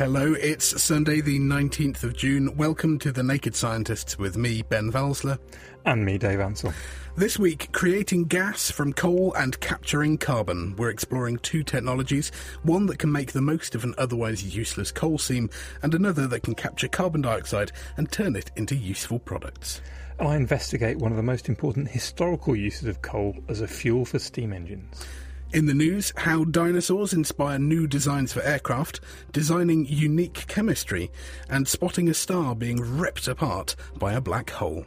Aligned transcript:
Hello, 0.00 0.32
it's 0.32 0.82
Sunday, 0.82 1.20
the 1.20 1.38
19th 1.38 2.04
of 2.04 2.16
June. 2.16 2.56
Welcome 2.56 2.98
to 3.00 3.12
The 3.12 3.22
Naked 3.22 3.54
Scientists 3.54 4.18
with 4.18 4.34
me, 4.34 4.62
Ben 4.62 4.90
Valsler. 4.90 5.38
And 5.84 6.06
me, 6.06 6.16
Dave 6.16 6.40
Ansell. 6.40 6.72
This 7.18 7.38
week, 7.38 7.70
creating 7.72 8.24
gas 8.24 8.70
from 8.70 8.94
coal 8.94 9.34
and 9.34 9.60
capturing 9.60 10.16
carbon. 10.16 10.74
We're 10.78 10.88
exploring 10.88 11.36
two 11.40 11.62
technologies 11.62 12.32
one 12.62 12.86
that 12.86 12.98
can 12.98 13.12
make 13.12 13.32
the 13.32 13.42
most 13.42 13.74
of 13.74 13.84
an 13.84 13.94
otherwise 13.98 14.56
useless 14.56 14.90
coal 14.90 15.18
seam, 15.18 15.50
and 15.82 15.94
another 15.94 16.26
that 16.28 16.44
can 16.44 16.54
capture 16.54 16.88
carbon 16.88 17.20
dioxide 17.20 17.70
and 17.98 18.10
turn 18.10 18.36
it 18.36 18.50
into 18.56 18.74
useful 18.74 19.18
products. 19.18 19.82
And 20.18 20.28
I 20.28 20.36
investigate 20.36 20.96
one 20.96 21.10
of 21.10 21.18
the 21.18 21.22
most 21.22 21.46
important 21.46 21.88
historical 21.88 22.56
uses 22.56 22.86
of 22.86 23.02
coal 23.02 23.36
as 23.48 23.60
a 23.60 23.68
fuel 23.68 24.06
for 24.06 24.18
steam 24.18 24.54
engines. 24.54 25.04
In 25.52 25.66
the 25.66 25.74
news, 25.74 26.12
how 26.16 26.44
dinosaurs 26.44 27.12
inspire 27.12 27.58
new 27.58 27.88
designs 27.88 28.32
for 28.32 28.40
aircraft, 28.42 29.00
designing 29.32 29.84
unique 29.84 30.44
chemistry, 30.46 31.10
and 31.48 31.66
spotting 31.66 32.08
a 32.08 32.14
star 32.14 32.54
being 32.54 32.80
ripped 32.80 33.26
apart 33.26 33.74
by 33.98 34.12
a 34.12 34.20
black 34.20 34.50
hole. 34.50 34.86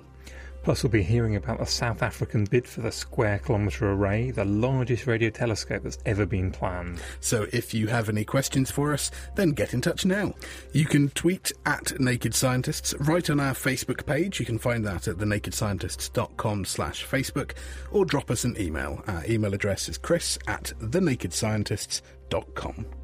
Plus, 0.64 0.82
we'll 0.82 0.92
be 0.92 1.04
hearing 1.04 1.36
about 1.36 1.60
the 1.60 1.66
South 1.66 2.02
African 2.02 2.46
bid 2.46 2.66
for 2.66 2.80
the 2.82 2.92
Square 2.92 3.40
Kilometre 3.40 3.92
Array, 3.92 4.32
the 4.32 4.46
largest 4.46 5.08
radio 5.08 5.30
telescope 5.30 5.84
that's 5.84 5.98
ever 6.06 6.26
been 6.26 6.52
planned. 6.52 7.02
So, 7.20 7.48
if 7.52 7.74
you 7.74 7.88
have 7.88 8.08
any 8.08 8.24
questions 8.24 8.72
for 8.72 8.94
us, 8.94 9.12
then 9.36 9.52
get 9.52 9.74
in 9.74 9.82
touch 9.82 10.06
now. 10.06 10.34
You 10.72 10.86
can 10.86 11.10
tweet 11.10 11.52
at 11.66 12.00
Naked 12.00 12.34
Scientists, 12.34 12.94
write 13.02 13.30
on 13.30 13.42
our 13.42 13.54
Facebook 13.54 14.06
page, 14.06 14.40
you 14.40 14.46
can 14.46 14.58
find 14.58 14.86
that 14.86 15.10
at 15.10 15.18
thenakedscientists.com 15.18 16.64
slash 16.66 17.06
Facebook, 17.06 17.52
or 17.92 18.06
drop 18.06 18.32
us 18.32 18.46
an 18.46 18.56
email. 18.60 19.04
Our 19.08 19.26
email 19.26 19.54
address 19.54 19.90
is 19.90 19.98
chris 19.98 20.40
at 20.48 20.72
thenakedscientists.com. 20.80 23.03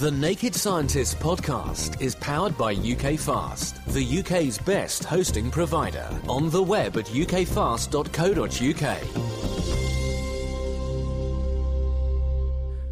The 0.00 0.10
Naked 0.10 0.54
Scientists 0.54 1.14
podcast 1.14 2.00
is 2.00 2.14
powered 2.16 2.56
by 2.58 2.74
UK 2.74 3.18
Fast, 3.18 3.84
the 3.86 4.18
UK's 4.20 4.58
best 4.58 5.04
hosting 5.04 5.50
provider. 5.50 6.08
On 6.28 6.50
the 6.50 6.62
web 6.62 6.96
at 6.96 7.06
ukfast.co.uk. 7.06 7.96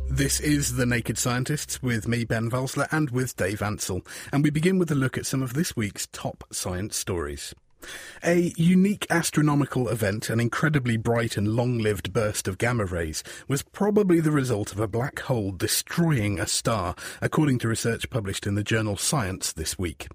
This 0.09 0.39
is 0.39 0.77
The 0.77 0.87
Naked 0.87 1.19
Scientists 1.19 1.83
with 1.83 2.07
me, 2.07 2.25
Ben 2.25 2.49
Valsler, 2.49 2.87
and 2.93 3.11
with 3.11 3.37
Dave 3.37 3.61
Ansell. 3.61 4.03
And 4.33 4.45
we 4.45 4.51
begin 4.51 4.79
with 4.79 4.91
a 4.91 4.95
look 4.95 5.19
at 5.19 5.27
some 5.27 5.43
of 5.43 5.55
this 5.55 5.75
week's 5.77 6.07
top 6.07 6.45
science 6.53 6.97
stories. 6.97 7.53
A 8.25 8.53
unique 8.57 9.07
astronomical 9.11 9.89
event, 9.89 10.31
an 10.31 10.41
incredibly 10.41 10.97
bright 10.97 11.37
and 11.37 11.49
long 11.49 11.79
lived 11.79 12.13
burst 12.13 12.49
of 12.49 12.59
gamma 12.59 12.85
rays, 12.85 13.23
was 13.49 13.63
probably 13.63 14.21
the 14.21 14.31
result 14.31 14.73
of 14.73 14.81
a 14.81 14.89
black 14.89 15.21
hole 15.21 15.53
destroying 15.53 16.41
a 16.41 16.47
star, 16.47 16.95
according 17.21 17.59
to 17.61 17.69
research 17.69 18.09
published 18.11 18.47
in 18.47 18.55
the 18.55 18.65
journal 18.65 18.97
Science 18.97 19.53
this 19.53 19.79
week. 19.79 20.09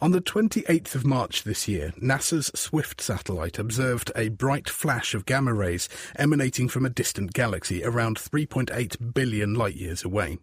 On 0.00 0.10
the 0.10 0.20
28th 0.20 0.94
of 0.94 1.06
March 1.06 1.42
this 1.42 1.68
year, 1.68 1.92
NASA's 2.00 2.50
SWIFT 2.54 3.00
satellite 3.00 3.58
observed 3.58 4.10
a 4.16 4.28
bright 4.28 4.68
flash 4.68 5.14
of 5.14 5.26
gamma 5.26 5.52
rays 5.54 5.88
emanating 6.16 6.68
from 6.68 6.86
a 6.86 6.90
distant 6.90 7.32
galaxy 7.32 7.84
around 7.84 8.16
3.8 8.16 9.14
billion 9.14 9.54
light 9.54 9.76
years 9.76 10.04
away. 10.04 10.38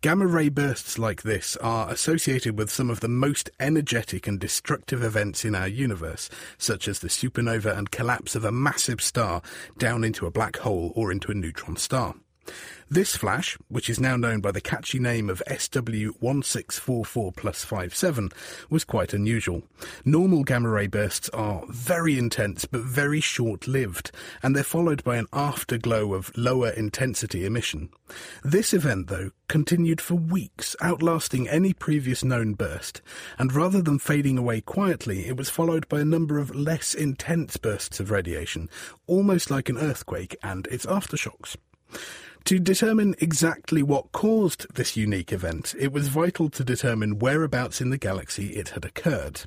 Gamma 0.00 0.26
ray 0.26 0.48
bursts 0.48 0.98
like 0.98 1.22
this 1.22 1.56
are 1.56 1.90
associated 1.90 2.56
with 2.56 2.70
some 2.70 2.90
of 2.90 3.00
the 3.00 3.08
most 3.08 3.50
energetic 3.58 4.26
and 4.26 4.38
destructive 4.38 5.02
events 5.02 5.44
in 5.44 5.54
our 5.54 5.68
universe, 5.68 6.30
such 6.56 6.86
as 6.86 7.00
the 7.00 7.08
supernova 7.08 7.76
and 7.76 7.90
collapse 7.90 8.36
of 8.36 8.44
a 8.44 8.52
massive 8.52 9.00
star 9.00 9.42
down 9.76 10.04
into 10.04 10.26
a 10.26 10.30
black 10.30 10.58
hole 10.58 10.92
or 10.94 11.10
into 11.10 11.30
a 11.30 11.34
neutron 11.34 11.76
star. 11.76 12.14
This 12.90 13.16
flash, 13.16 13.58
which 13.68 13.90
is 13.90 14.00
now 14.00 14.16
known 14.16 14.40
by 14.40 14.50
the 14.50 14.62
catchy 14.62 14.98
name 14.98 15.28
of 15.28 15.42
SW1644 15.46 17.36
plus 17.36 17.62
57, 17.62 18.30
was 18.70 18.84
quite 18.84 19.12
unusual. 19.12 19.62
Normal 20.06 20.42
gamma 20.42 20.70
ray 20.70 20.86
bursts 20.86 21.28
are 21.34 21.64
very 21.68 22.16
intense 22.16 22.64
but 22.64 22.80
very 22.80 23.20
short 23.20 23.68
lived, 23.68 24.10
and 24.42 24.56
they're 24.56 24.64
followed 24.64 25.04
by 25.04 25.16
an 25.16 25.26
afterglow 25.34 26.14
of 26.14 26.34
lower 26.34 26.70
intensity 26.70 27.44
emission. 27.44 27.90
This 28.42 28.72
event, 28.72 29.08
though, 29.08 29.32
continued 29.48 30.00
for 30.00 30.14
weeks, 30.14 30.74
outlasting 30.80 31.46
any 31.46 31.74
previous 31.74 32.24
known 32.24 32.54
burst, 32.54 33.02
and 33.38 33.52
rather 33.52 33.82
than 33.82 33.98
fading 33.98 34.38
away 34.38 34.62
quietly, 34.62 35.26
it 35.26 35.36
was 35.36 35.50
followed 35.50 35.86
by 35.90 36.00
a 36.00 36.06
number 36.06 36.38
of 36.38 36.56
less 36.56 36.94
intense 36.94 37.58
bursts 37.58 38.00
of 38.00 38.10
radiation, 38.10 38.70
almost 39.06 39.50
like 39.50 39.68
an 39.68 39.76
earthquake 39.76 40.34
and 40.42 40.66
its 40.68 40.86
aftershocks. 40.86 41.54
To 42.44 42.58
determine 42.58 43.14
exactly 43.18 43.82
what 43.82 44.12
caused 44.12 44.74
this 44.74 44.96
unique 44.96 45.32
event, 45.32 45.74
it 45.78 45.92
was 45.92 46.08
vital 46.08 46.48
to 46.50 46.64
determine 46.64 47.18
whereabouts 47.18 47.80
in 47.82 47.90
the 47.90 47.98
galaxy 47.98 48.56
it 48.56 48.70
had 48.70 48.86
occurred. 48.86 49.42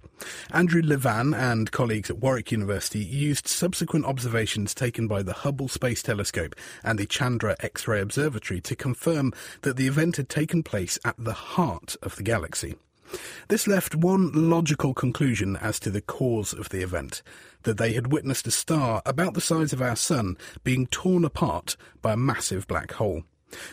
Andrew 0.52 0.84
Levan 0.84 1.36
and 1.36 1.72
colleagues 1.72 2.12
at 2.12 2.20
Warwick 2.20 2.52
University 2.52 3.00
used 3.00 3.48
subsequent 3.48 4.06
observations 4.06 4.76
taken 4.76 5.08
by 5.08 5.24
the 5.24 5.34
Hubble 5.34 5.68
Space 5.68 6.04
Telescope 6.04 6.56
and 6.84 7.00
the 7.00 7.08
Chandra 7.08 7.56
X-ray 7.60 8.02
Observatory 8.02 8.62
to 8.62 8.76
confirm 8.76 9.34
that 9.62 9.78
the 9.78 9.88
event 9.88 10.18
had 10.18 10.30
taken 10.30 10.62
place 10.62 11.00
at 11.04 11.16
the 11.18 11.34
heart 11.34 11.96
of 12.04 12.16
the 12.18 12.24
galaxy. 12.24 12.76
This 13.48 13.68
left 13.68 13.96
one 13.96 14.32
logical 14.50 14.94
conclusion 14.94 15.58
as 15.58 15.80
to 15.82 15.90
the 15.90 16.02
cause 16.02 16.54
of 16.54 16.70
the 16.70 16.82
event 16.82 17.22
that 17.64 17.78
they 17.78 17.94
had 17.94 18.12
witnessed 18.12 18.48
a 18.48 18.52
star 18.52 19.02
about 19.06 19.34
the 19.34 19.42
size 19.42 19.74
of 19.74 19.82
our 19.82 19.96
Sun 19.96 20.38
being 20.64 20.88
torn 20.88 21.26
apart 21.26 21.76
by 22.02 22.14
a 22.14 22.18
massive 22.18 22.68
black 22.68 22.94
hole. 22.94 23.24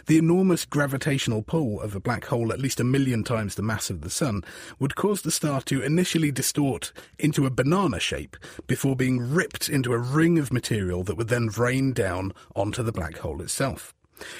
The 0.07 0.19
enormous 0.19 0.65
gravitational 0.65 1.43
pull 1.43 1.81
of 1.81 1.95
a 1.95 2.01
black 2.01 2.27
hole, 2.27 2.53
at 2.53 2.61
least 2.61 2.81
a 2.81 2.85
million 2.85 3.23
times 3.23 3.55
the 3.55 3.63
mass 3.63 3.91
of 3.91 4.01
the 4.01 4.11
Sun, 4.11 4.43
would 4.79 4.97
cause 4.97 5.23
the 5.23 5.31
star 5.31 5.61
to 5.63 5.83
initially 5.83 6.33
distort 6.33 6.93
into 7.19 7.47
a 7.47 7.51
banana 7.51 8.01
shape 8.01 8.37
before 8.67 8.97
being 8.97 9.21
ripped 9.21 9.69
into 9.69 9.93
a 9.93 9.99
ring 9.99 10.39
of 10.39 10.53
material 10.53 11.05
that 11.05 11.17
would 11.17 11.29
then 11.29 11.49
rain 11.57 11.93
down 11.93 12.33
onto 12.57 12.83
the 12.83 12.93
black 12.93 13.19
hole 13.19 13.41
itself. 13.41 13.95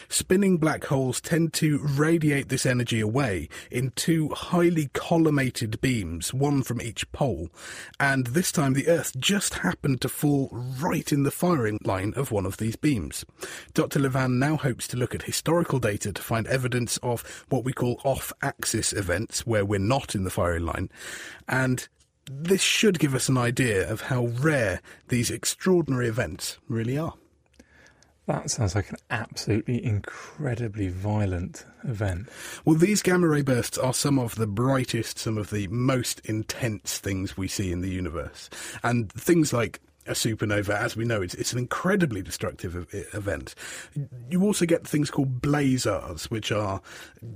Spinning 0.09 0.59
black 0.59 0.85
holes 0.85 1.21
tend 1.21 1.53
to 1.55 1.79
radiate 1.79 2.49
this 2.49 2.67
energy 2.67 3.01
away 3.01 3.49
in 3.71 3.91
two 3.91 4.29
highly 4.31 4.89
collimated 4.89 5.81
beams, 5.81 6.33
one 6.33 6.63
from 6.63 6.81
each 6.81 7.11
pole, 7.13 7.49
and 8.01 8.29
this 8.29 8.53
time 8.53 8.73
the 8.73 8.89
Earth 8.89 9.17
just 9.19 9.55
happened 9.55 10.01
to 10.01 10.09
fall 10.09 10.49
right 10.53 11.13
in 11.13 11.23
the 11.23 11.31
firing 11.31 11.79
line 11.85 12.13
of 12.17 12.31
one 12.31 12.47
of 12.47 12.57
these 12.57 12.77
beams. 12.77 13.25
Dr. 13.75 14.01
Levan 14.01 14.39
now 14.39 14.57
hopes 14.57 14.89
to 14.89 14.97
look 14.97 15.15
at 15.15 15.23
historical 15.23 15.79
data 15.79 16.13
to 16.13 16.23
find 16.23 16.47
evidence 16.47 16.97
of 16.99 17.45
what 17.49 17.65
we 17.65 17.73
call 17.73 18.01
off 18.05 18.33
axis 18.43 18.93
events, 18.93 19.47
where 19.47 19.65
we're 19.65 19.79
not 19.79 20.15
in 20.15 20.25
the 20.25 20.31
firing 20.31 20.65
line, 20.65 20.91
and 21.49 21.89
this 22.31 22.61
should 22.61 22.99
give 22.99 23.15
us 23.15 23.29
an 23.29 23.39
idea 23.39 23.91
of 23.91 24.03
how 24.03 24.27
rare 24.27 24.81
these 25.09 25.31
extraordinary 25.31 26.09
events 26.09 26.59
really 26.69 26.99
are. 26.99 27.15
That 28.29 28.51
sounds 28.51 28.75
like 28.75 28.91
an 28.91 28.99
absolutely 29.09 29.83
incredibly 29.83 30.89
violent 30.89 31.65
event. 31.83 32.29
Well, 32.67 32.77
these 32.77 33.01
gamma 33.01 33.27
ray 33.27 33.41
bursts 33.41 33.79
are 33.79 33.95
some 33.95 34.19
of 34.19 34.35
the 34.35 34.47
brightest, 34.47 35.19
some 35.19 35.39
of 35.39 35.49
the 35.49 35.67
most 35.69 36.21
intense 36.27 36.99
things 36.99 37.39
we 37.39 37.49
see 37.49 37.73
in 37.73 37.81
the 37.81 37.89
universe. 37.89 38.51
And 38.85 39.11
things 39.11 39.55
like 39.55 39.81
a 40.09 40.13
supernova, 40.13 40.71
as 40.71 40.97
we 40.97 41.05
know, 41.05 41.23
it's, 41.23 41.35
it's 41.35 41.53
an 41.53 41.59
incredibly 41.59 42.23
destructive 42.23 42.87
event. 43.13 43.55
You 44.31 44.43
also 44.43 44.67
get 44.67 44.87
things 44.87 45.11
called 45.11 45.41
blazars, 45.41 46.25
which 46.25 46.51
are 46.51 46.81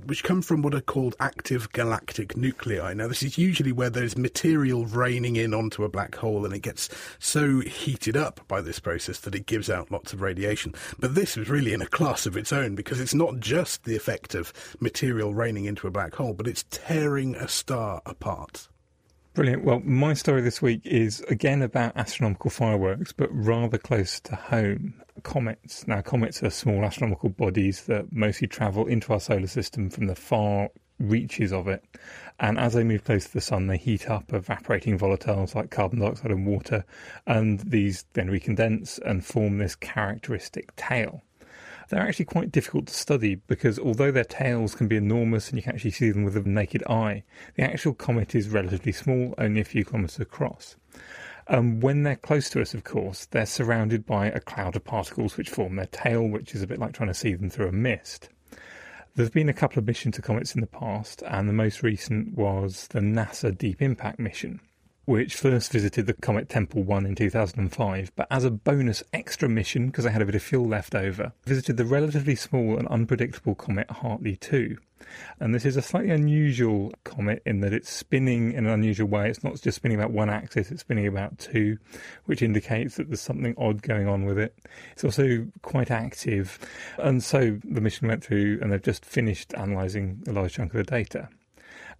which 0.05 0.23
come 0.23 0.41
from 0.41 0.61
what 0.61 0.73
are 0.73 0.81
called 0.81 1.15
active 1.19 1.71
galactic 1.71 2.35
nuclei. 2.35 2.93
Now, 2.93 3.07
this 3.07 3.23
is 3.23 3.37
usually 3.37 3.71
where 3.71 3.89
there's 3.89 4.17
material 4.17 4.85
raining 4.85 5.35
in 5.35 5.53
onto 5.53 5.83
a 5.83 5.89
black 5.89 6.15
hole, 6.15 6.45
and 6.45 6.53
it 6.53 6.59
gets 6.59 6.89
so 7.19 7.59
heated 7.61 8.17
up 8.17 8.45
by 8.47 8.61
this 8.61 8.79
process 8.79 9.19
that 9.19 9.35
it 9.35 9.45
gives 9.45 9.69
out 9.69 9.91
lots 9.91 10.13
of 10.13 10.21
radiation. 10.21 10.73
But 10.99 11.15
this 11.15 11.37
is 11.37 11.49
really 11.49 11.73
in 11.73 11.81
a 11.81 11.87
class 11.87 12.25
of 12.25 12.37
its 12.37 12.51
own 12.51 12.75
because 12.75 12.99
it's 12.99 13.13
not 13.13 13.39
just 13.39 13.83
the 13.83 13.95
effect 13.95 14.35
of 14.35 14.53
material 14.79 15.33
raining 15.33 15.65
into 15.65 15.87
a 15.87 15.91
black 15.91 16.15
hole, 16.15 16.33
but 16.33 16.47
it's 16.47 16.65
tearing 16.69 17.35
a 17.35 17.47
star 17.47 18.01
apart. 18.05 18.67
Brilliant. 19.33 19.63
Well, 19.63 19.79
my 19.79 20.13
story 20.13 20.41
this 20.41 20.61
week 20.61 20.85
is 20.85 21.21
again 21.21 21.63
about 21.63 21.97
astronomical 21.97 22.51
fireworks, 22.51 23.11
but 23.11 23.29
rather 23.31 23.79
close 23.79 24.19
to 24.19 24.35
home. 24.35 25.01
Comets. 25.23 25.87
Now, 25.87 26.01
comets 26.01 26.43
are 26.43 26.51
small 26.51 26.85
astronomical 26.85 27.29
bodies 27.29 27.85
that 27.85 28.13
mostly 28.13 28.47
travel 28.47 28.85
into 28.85 29.11
our 29.11 29.19
solar 29.19 29.47
system 29.47 29.89
from 29.89 30.05
the 30.05 30.13
far 30.13 30.69
reaches 30.99 31.51
of 31.51 31.67
it. 31.67 31.83
And 32.39 32.59
as 32.59 32.73
they 32.73 32.83
move 32.83 33.05
close 33.05 33.25
to 33.25 33.33
the 33.33 33.41
sun, 33.41 33.65
they 33.65 33.77
heat 33.77 34.07
up 34.07 34.31
evaporating 34.31 34.99
volatiles 34.99 35.55
like 35.55 35.71
carbon 35.71 35.99
dioxide 35.99 36.29
and 36.29 36.45
water, 36.45 36.85
and 37.25 37.59
these 37.61 38.05
then 38.13 38.29
recondense 38.29 38.99
and 39.03 39.25
form 39.25 39.57
this 39.57 39.73
characteristic 39.75 40.75
tail 40.75 41.23
they're 41.89 42.01
actually 42.01 42.25
quite 42.25 42.51
difficult 42.51 42.87
to 42.87 42.93
study 42.93 43.35
because 43.35 43.79
although 43.79 44.11
their 44.11 44.23
tails 44.23 44.75
can 44.75 44.87
be 44.87 44.97
enormous 44.97 45.49
and 45.49 45.57
you 45.57 45.63
can 45.63 45.73
actually 45.73 45.91
see 45.91 46.11
them 46.11 46.23
with 46.23 46.33
the 46.33 46.41
naked 46.41 46.83
eye, 46.89 47.23
the 47.55 47.63
actual 47.63 47.93
comet 47.93 48.35
is 48.35 48.49
relatively 48.49 48.91
small, 48.91 49.33
only 49.37 49.61
a 49.61 49.65
few 49.65 49.83
kilometres 49.83 50.19
across. 50.19 50.75
Um, 51.47 51.81
when 51.81 52.03
they're 52.03 52.15
close 52.15 52.49
to 52.51 52.61
us, 52.61 52.73
of 52.73 52.83
course, 52.83 53.25
they're 53.25 53.45
surrounded 53.45 54.05
by 54.05 54.27
a 54.27 54.39
cloud 54.39 54.75
of 54.75 54.85
particles 54.85 55.35
which 55.35 55.49
form 55.49 55.75
their 55.75 55.87
tail, 55.87 56.25
which 56.27 56.55
is 56.55 56.61
a 56.61 56.67
bit 56.67 56.79
like 56.79 56.93
trying 56.93 57.09
to 57.09 57.13
see 57.13 57.33
them 57.33 57.49
through 57.49 57.67
a 57.67 57.73
mist. 57.73 58.29
There's 59.15 59.29
been 59.29 59.49
a 59.49 59.53
couple 59.53 59.79
of 59.79 59.85
missions 59.85 60.15
to 60.15 60.21
comets 60.21 60.55
in 60.55 60.61
the 60.61 60.67
past, 60.67 61.21
and 61.27 61.47
the 61.47 61.53
most 61.53 61.83
recent 61.83 62.33
was 62.35 62.87
the 62.87 62.99
NASA 62.99 63.55
Deep 63.55 63.81
Impact 63.81 64.19
mission 64.19 64.61
which 65.05 65.35
first 65.35 65.71
visited 65.71 66.05
the 66.05 66.13
Comet 66.13 66.49
Tempel 66.49 66.83
1 66.83 67.05
in 67.05 67.15
2005, 67.15 68.11
but 68.15 68.27
as 68.31 68.43
a 68.43 68.51
bonus 68.51 69.03
extra 69.11 69.49
mission, 69.49 69.87
because 69.87 70.05
they 70.05 70.11
had 70.11 70.21
a 70.21 70.25
bit 70.25 70.35
of 70.35 70.43
fuel 70.43 70.67
left 70.67 70.95
over, 70.95 71.33
visited 71.45 71.77
the 71.77 71.85
relatively 71.85 72.35
small 72.35 72.77
and 72.77 72.87
unpredictable 72.87 73.55
comet 73.55 73.89
Hartley 73.89 74.35
2. 74.35 74.77
And 75.39 75.53
this 75.53 75.65
is 75.65 75.75
a 75.75 75.81
slightly 75.81 76.11
unusual 76.11 76.93
comet 77.03 77.41
in 77.45 77.59
that 77.59 77.73
it's 77.73 77.89
spinning 77.89 78.53
in 78.53 78.65
an 78.65 78.71
unusual 78.71 79.09
way. 79.09 79.29
It's 79.29 79.43
not 79.43 79.59
just 79.61 79.75
spinning 79.75 79.97
about 79.97 80.11
one 80.11 80.29
axis, 80.29 80.71
it's 80.71 80.81
spinning 80.81 81.07
about 81.07 81.37
two, 81.37 81.77
which 82.25 82.41
indicates 82.41 82.95
that 82.95 83.09
there's 83.09 83.19
something 83.19 83.53
odd 83.57 83.81
going 83.81 84.07
on 84.07 84.25
with 84.25 84.39
it. 84.39 84.57
It's 84.93 85.03
also 85.03 85.45
quite 85.61 85.91
active. 85.91 86.57
And 86.97 87.21
so 87.21 87.59
the 87.65 87.81
mission 87.81 88.07
went 88.07 88.23
through 88.23 88.59
and 88.61 88.71
they've 88.71 88.81
just 88.81 89.05
finished 89.05 89.53
analysing 89.53 90.23
a 90.27 90.31
large 90.31 90.53
chunk 90.53 90.73
of 90.73 90.77
the 90.77 90.89
data. 90.89 91.27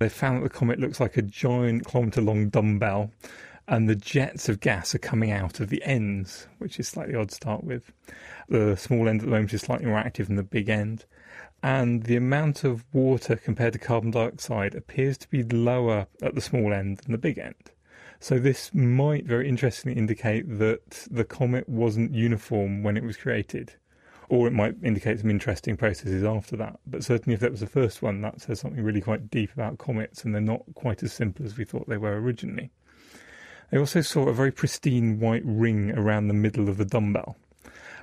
They 0.04 0.10
found 0.10 0.40
that 0.40 0.52
the 0.52 0.60
comet 0.60 0.82
looks 0.82 1.00
like 1.00 1.16
a 1.16 1.22
giant 1.22 1.86
kilometre 1.86 2.20
long 2.20 2.50
dumbbell, 2.50 3.14
and 3.70 3.88
the 3.88 3.96
jets 3.96 4.50
of 4.50 4.60
gas 4.60 4.94
are 4.94 5.00
coming 5.00 5.32
out 5.32 5.62
of 5.62 5.70
the 5.70 5.82
ends, 5.86 6.46
which 6.58 6.78
is 6.78 6.90
slightly 6.90 7.16
odd 7.16 7.30
to 7.30 7.36
start 7.36 7.64
with. 7.64 7.94
The 8.50 8.76
small 8.76 9.08
end 9.08 9.22
at 9.22 9.28
the 9.28 9.32
moment 9.32 9.54
is 9.54 9.62
slightly 9.62 9.86
more 9.86 9.98
active 9.98 10.28
than 10.28 10.36
the 10.36 10.44
big 10.44 10.68
end. 10.68 11.06
And 11.64 12.04
the 12.04 12.18
amount 12.18 12.66
of 12.66 12.84
water 12.92 13.38
compared 13.38 13.72
to 13.72 13.80
carbon 13.80 14.12
dioxide 14.12 14.76
appears 14.76 15.18
to 15.20 15.30
be 15.30 15.42
lower 15.42 16.08
at 16.22 16.36
the 16.36 16.42
small 16.42 16.74
end 16.74 16.98
than 16.98 17.14
the 17.14 17.18
big 17.18 17.38
end. 17.38 17.72
So, 18.20 18.40
this 18.40 18.74
might 18.74 19.26
very 19.26 19.48
interestingly 19.48 19.98
indicate 19.98 20.60
that 20.60 21.08
the 21.10 21.24
comet 21.24 21.70
wasn't 21.70 22.14
uniform 22.14 22.84
when 22.84 22.98
it 22.98 23.04
was 23.04 23.16
created 23.16 23.76
or 24.30 24.48
it 24.48 24.54
might 24.54 24.76
indicate 24.84 25.20
some 25.20 25.30
interesting 25.30 25.78
processes 25.78 26.24
after 26.24 26.56
that. 26.58 26.80
But 26.86 27.04
certainly, 27.04 27.34
if 27.34 27.40
that 27.42 27.52
was 27.52 27.60
the 27.60 27.68
first 27.68 28.02
one, 28.02 28.22
that 28.22 28.42
says 28.42 28.60
something 28.60 28.84
really 28.84 29.02
quite 29.02 29.30
deep 29.30 29.54
about 29.54 29.78
comets, 29.78 30.24
and 30.24 30.34
they're 30.34 30.42
not 30.42 30.64
quite 30.76 31.04
as 31.04 31.14
simple 31.14 31.46
as 31.46 31.58
we 31.58 31.66
thought 31.66 31.88
they 31.88 31.98
were 31.98 32.20
originally. 32.20 32.72
They 33.72 33.80
also 33.80 34.02
saw 34.02 34.28
a 34.28 34.34
very 34.34 34.52
pristine 34.52 35.20
white 35.20 35.42
ring 35.46 35.92
around 35.98 36.28
the 36.28 36.34
middle 36.34 36.70
of 36.70 36.78
the 36.78 36.86
dumbbell, 36.86 37.38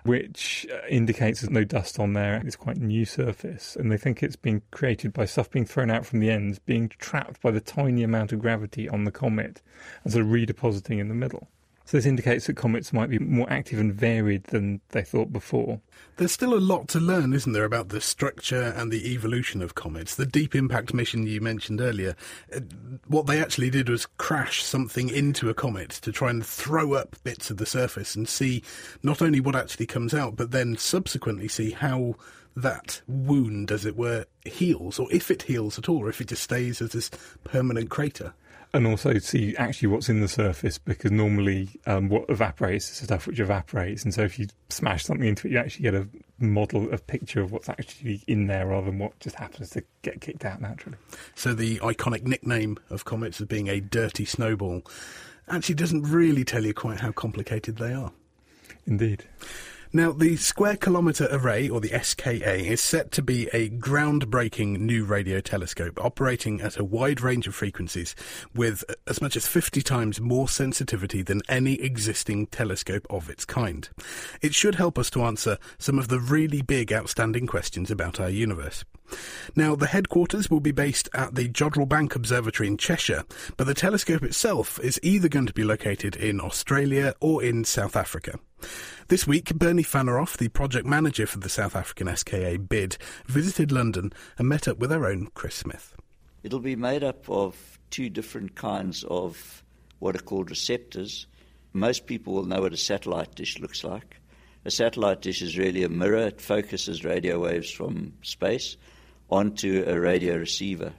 which 0.05 0.67
uh, 0.73 0.87
indicates 0.89 1.41
there's 1.41 1.51
no 1.51 1.63
dust 1.63 2.01
on 2.01 2.13
there. 2.13 2.43
It's 2.45 2.57
quite 2.57 2.77
a 2.77 2.85
new 2.85 3.05
surface, 3.05 3.77
and 3.77 3.93
they 3.93 3.97
think 3.97 4.23
it's 4.23 4.37
been 4.37 4.63
created 4.73 5.13
by 5.13 5.27
stuff 5.27 5.51
being 5.51 5.67
thrown 5.67 5.91
out 5.91 6.05
from 6.05 6.21
the 6.21 6.31
ends, 6.31 6.59
being 6.59 6.89
trapped 6.99 7.41
by 7.41 7.53
the 7.53 7.61
tiny 7.61 8.03
amount 8.03 8.33
of 8.33 8.41
gravity 8.41 8.89
on 8.89 9.05
the 9.05 9.13
comet, 9.13 9.63
and 10.03 10.13
sort 10.13 10.25
of 10.25 10.31
redepositing 10.33 10.99
in 10.99 11.09
the 11.09 11.15
middle. 11.15 11.49
So 11.91 11.97
this 11.97 12.07
indicates 12.07 12.47
that 12.47 12.57
comets 12.57 12.93
might 12.93 13.11
be 13.11 13.19
more 13.19 13.53
active 13.53 13.81
and 13.81 13.93
varied 13.93 14.45
than 14.45 14.81
they 14.91 15.03
thought 15.03 15.33
before. 15.33 15.81
There's 16.19 16.31
still 16.31 16.55
a 16.55 16.61
lot 16.63 16.87
to 16.91 17.01
learn, 17.01 17.33
isn't 17.33 17.53
there, 17.53 17.65
about 17.65 17.89
the 17.89 18.01
structure 18.01 18.73
and 18.77 18.93
the 18.93 19.13
evolution 19.13 19.61
of 19.61 19.75
comets. 19.75 20.15
The 20.15 20.25
Deep 20.25 20.55
Impact 20.55 20.95
mission 20.95 21.27
you 21.27 21.41
mentioned 21.41 21.81
earlier, 21.81 22.15
uh, 22.55 22.61
what 23.09 23.27
they 23.27 23.41
actually 23.41 23.71
did 23.71 23.89
was 23.89 24.07
crash 24.07 24.63
something 24.63 25.09
into 25.09 25.51
a 25.51 25.55
comet 25.55 25.91
to 25.91 26.13
try 26.13 26.31
and 26.31 26.47
throw 26.47 26.93
up 26.93 27.17
bits 27.25 27.51
of 27.51 27.57
the 27.57 27.67
surface 27.67 28.15
and 28.15 28.29
see 28.29 28.63
not 29.03 29.21
only 29.21 29.41
what 29.41 29.57
actually 29.57 29.87
comes 29.87 30.15
out, 30.15 30.37
but 30.37 30.53
then 30.53 30.77
subsequently 30.77 31.49
see 31.49 31.73
how 31.73 32.15
that 32.55 33.03
wound, 33.09 33.73
as 33.73 33.85
it 33.85 33.97
were, 33.97 34.27
heals, 34.45 35.01
or 35.01 35.13
if 35.13 35.29
it 35.29 35.43
heals 35.43 35.77
at 35.77 35.89
all, 35.89 36.05
or 36.05 36.09
if 36.09 36.21
it 36.21 36.29
just 36.29 36.45
stays 36.45 36.81
as 36.81 36.91
this 36.91 37.11
permanent 37.43 37.91
crater 37.91 38.33
and 38.73 38.87
also 38.87 39.19
see 39.19 39.57
actually 39.57 39.89
what's 39.89 40.09
in 40.09 40.21
the 40.21 40.29
surface 40.29 40.79
because 40.79 41.11
normally 41.11 41.69
um, 41.87 42.09
what 42.09 42.29
evaporates 42.29 42.91
is 42.91 42.99
stuff 42.99 43.27
which 43.27 43.41
evaporates, 43.41 44.05
and 44.05 44.15
so 44.15 44.23
if 44.23 44.39
you 44.39 44.47
smash 44.69 45.05
something 45.05 45.27
into 45.27 45.49
it, 45.49 45.53
you 45.53 45.59
actually 45.59 45.83
get 45.83 45.95
a 45.95 46.07
model, 46.39 46.93
a 46.93 46.99
picture 46.99 47.41
of 47.41 47.53
what's 47.53 47.69
actually 47.69 48.23
in 48.27 48.47
there 48.47 48.67
rather 48.67 48.87
than 48.87 48.99
what 48.99 49.19
just 49.21 49.37
happens 49.37 49.71
to 49.71 49.83
get 50.03 50.21
kicked 50.21 50.45
out 50.45 50.61
naturally. 50.61 50.97
So 51.35 51.53
the 51.55 51.79
iconic 51.79 52.23
nickname 52.23 52.79
of 52.91 53.05
comets 53.05 53.41
as 53.41 53.47
being 53.47 53.69
a 53.69 53.81
dirty 53.81 54.25
snowball 54.25 54.83
actually 55.49 55.75
doesn't 55.75 56.03
really 56.03 56.45
tell 56.45 56.65
you 56.65 56.73
quite 56.73 57.01
how 57.01 57.13
complicated 57.13 57.77
they 57.77 57.93
are. 57.93 58.13
Indeed. 58.87 59.25
Now, 59.93 60.13
the 60.13 60.37
Square 60.37 60.77
Kilometre 60.77 61.27
Array, 61.33 61.69
or 61.69 61.81
the 61.81 61.99
SKA, 62.01 62.65
is 62.65 62.81
set 62.81 63.11
to 63.11 63.23
be 63.23 63.49
a 63.53 63.69
groundbreaking 63.69 64.79
new 64.79 65.05
radio 65.05 65.41
telescope 65.41 65.99
operating 66.01 66.61
at 66.61 66.79
a 66.79 66.85
wide 66.85 67.21
range 67.21 67.49
of 67.49 67.57
frequencies 67.57 68.15
with 68.55 68.85
as 69.09 69.21
much 69.21 69.37
as 69.37 69.49
50 69.49 69.83
times 69.83 70.21
more 70.21 70.49
sensitivity 70.49 71.23
than 71.23 71.43
any 71.49 71.75
existing 71.81 72.47
telescope 72.47 73.05
of 73.11 73.29
its 73.29 73.45
kind. 73.45 73.89
It 74.41 74.55
should 74.55 74.77
help 74.77 74.97
us 74.97 75.11
to 75.11 75.25
answer 75.25 75.59
some 75.79 75.99
of 75.99 76.07
the 76.07 76.21
really 76.21 76.63
big 76.63 76.93
outstanding 76.93 77.49
questions 77.49 77.91
about 77.91 78.21
our 78.21 78.31
universe. 78.31 78.85
Now, 79.57 79.75
the 79.75 79.89
headquarters 79.89 80.49
will 80.49 80.61
be 80.61 80.71
based 80.71 81.09
at 81.15 81.35
the 81.35 81.49
Jodrell 81.49 81.89
Bank 81.89 82.15
Observatory 82.15 82.69
in 82.69 82.77
Cheshire, 82.77 83.25
but 83.57 83.67
the 83.67 83.75
telescope 83.75 84.23
itself 84.23 84.79
is 84.85 85.01
either 85.03 85.29
going 85.29 85.47
to 85.47 85.53
be 85.53 85.65
located 85.65 86.15
in 86.15 86.41
Australia 86.41 87.13
or 87.19 87.43
in 87.43 87.65
South 87.65 87.97
Africa. 87.97 88.39
This 89.09 89.27
week, 89.27 89.55
Bernie 89.55 89.83
Fanaroff, 89.83 90.37
the 90.37 90.49
project 90.49 90.87
manager 90.87 91.27
for 91.27 91.39
the 91.39 91.49
South 91.49 91.75
African 91.75 92.15
SKA 92.15 92.59
bid, 92.59 92.97
visited 93.27 93.73
London 93.73 94.13
and 94.39 94.49
met 94.49 94.69
up 94.69 94.79
with 94.79 94.93
our 94.93 95.07
own 95.07 95.29
Chris 95.35 95.57
Smith. 95.57 95.97
It'll 96.43 96.61
be 96.61 96.77
made 96.77 97.03
up 97.05 97.29
of 97.29 97.79
two 97.91 98.09
different 98.09 98.55
kinds 98.55 99.05
of 99.05 99.63
what 99.99 100.17
are 100.17 100.23
called 100.23 100.51
receptors. 100.51 101.27
Most 101.73 102.07
people 102.07 102.35
will 102.35 102.47
know 102.47 102.63
what 102.63 102.73
a 102.73 102.77
satellite 102.77 103.35
dish 103.35 103.59
looks 103.59 103.85
like. 103.85 104.17
A 104.65 104.71
satellite 104.71 105.23
dish 105.23 105.43
is 105.43 105.59
really 105.59 105.85
a 105.85 105.89
mirror, 105.89 106.27
it 106.27 106.41
focuses 106.41 107.05
radio 107.05 107.41
waves 107.41 107.71
from 107.71 108.13
space 108.23 108.77
onto 109.31 109.85
a 109.87 109.99
radio 109.99 110.37
receiver. 110.37 110.93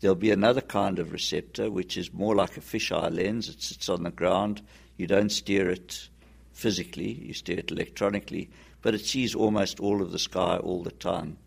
There'll 0.00 0.16
be 0.16 0.32
another 0.32 0.60
kind 0.60 0.98
of 0.98 1.12
receptor, 1.12 1.70
which 1.70 1.96
is 1.96 2.12
more 2.12 2.34
like 2.34 2.56
a 2.56 2.60
fisheye 2.60 3.14
lens. 3.14 3.48
It 3.48 3.62
sits 3.62 3.88
on 3.88 4.02
the 4.02 4.10
ground. 4.10 4.60
You 4.96 5.06
don't 5.06 5.30
steer 5.30 5.70
it 5.70 6.08
physically, 6.52 7.12
you 7.12 7.34
steer 7.34 7.58
it 7.58 7.70
electronically, 7.70 8.50
but 8.82 8.94
it 8.94 9.04
sees 9.04 9.34
almost 9.34 9.80
all 9.80 10.02
of 10.02 10.12
the 10.12 10.18
sky 10.18 10.56
all 10.56 10.82
the 10.82 10.90
time. 10.90 11.38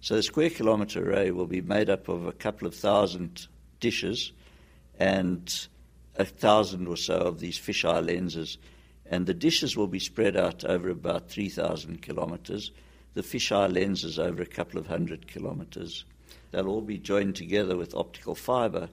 So 0.00 0.16
the 0.16 0.22
square 0.22 0.50
kilometre 0.50 1.02
array 1.02 1.30
will 1.30 1.46
be 1.46 1.62
made 1.62 1.88
up 1.88 2.08
of 2.08 2.26
a 2.26 2.32
couple 2.32 2.68
of 2.68 2.74
thousand 2.74 3.46
dishes 3.80 4.32
and 4.98 5.66
a 6.16 6.24
thousand 6.24 6.86
or 6.86 6.96
so 6.96 7.14
of 7.14 7.40
these 7.40 7.58
fisheye 7.58 8.06
lenses. 8.06 8.58
And 9.06 9.26
the 9.26 9.34
dishes 9.34 9.76
will 9.76 9.86
be 9.86 9.98
spread 9.98 10.36
out 10.36 10.64
over 10.64 10.88
about 10.88 11.30
3,000 11.30 12.02
kilometres, 12.02 12.70
the 13.14 13.22
fisheye 13.22 13.72
lenses 13.72 14.18
over 14.18 14.42
a 14.42 14.46
couple 14.46 14.78
of 14.78 14.86
hundred 14.86 15.26
kilometres. 15.26 16.04
They'll 16.50 16.68
all 16.68 16.80
be 16.80 16.98
joined 16.98 17.36
together 17.36 17.76
with 17.76 17.94
optical 17.94 18.34
fibre, 18.34 18.88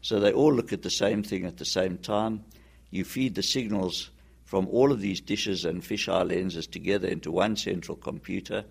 so 0.00 0.18
they 0.18 0.32
all 0.32 0.52
look 0.52 0.72
at 0.72 0.82
the 0.82 0.90
same 0.90 1.22
thing 1.22 1.44
at 1.44 1.58
the 1.58 1.64
same 1.64 1.98
time. 1.98 2.44
You 2.90 3.04
feed 3.04 3.34
the 3.34 3.42
signals 3.42 4.10
from 4.52 4.68
all 4.68 4.92
of 4.92 5.00
these 5.00 5.22
dishes 5.22 5.64
and 5.64 5.82
fisheye 5.82 6.28
lenses 6.28 6.66
together 6.66 7.08
into 7.08 7.32
one 7.32 7.56
central 7.56 7.96
computer, 7.96 8.62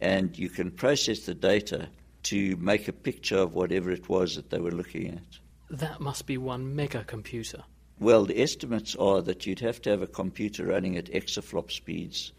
and 0.00 0.36
you 0.36 0.48
can 0.48 0.72
process 0.72 1.20
the 1.20 1.34
data 1.34 1.88
to 2.24 2.56
make 2.56 2.88
a 2.88 2.92
picture 2.92 3.38
of 3.38 3.54
whatever 3.54 3.92
it 3.92 4.08
was 4.08 4.34
that 4.34 4.50
they 4.50 4.58
were 4.58 4.72
looking 4.72 5.06
at. 5.06 5.78
That 5.78 6.00
must 6.00 6.26
be 6.26 6.36
one 6.36 6.74
mega 6.74 7.04
computer. 7.04 7.62
Well, 8.00 8.24
the 8.24 8.42
estimates 8.42 8.96
are 8.96 9.22
that 9.22 9.46
you'd 9.46 9.60
have 9.60 9.80
to 9.82 9.90
have 9.90 10.02
a 10.02 10.08
computer 10.08 10.66
running 10.66 10.96
at 10.96 11.12
exaflop 11.12 11.70
speeds. 11.70 12.32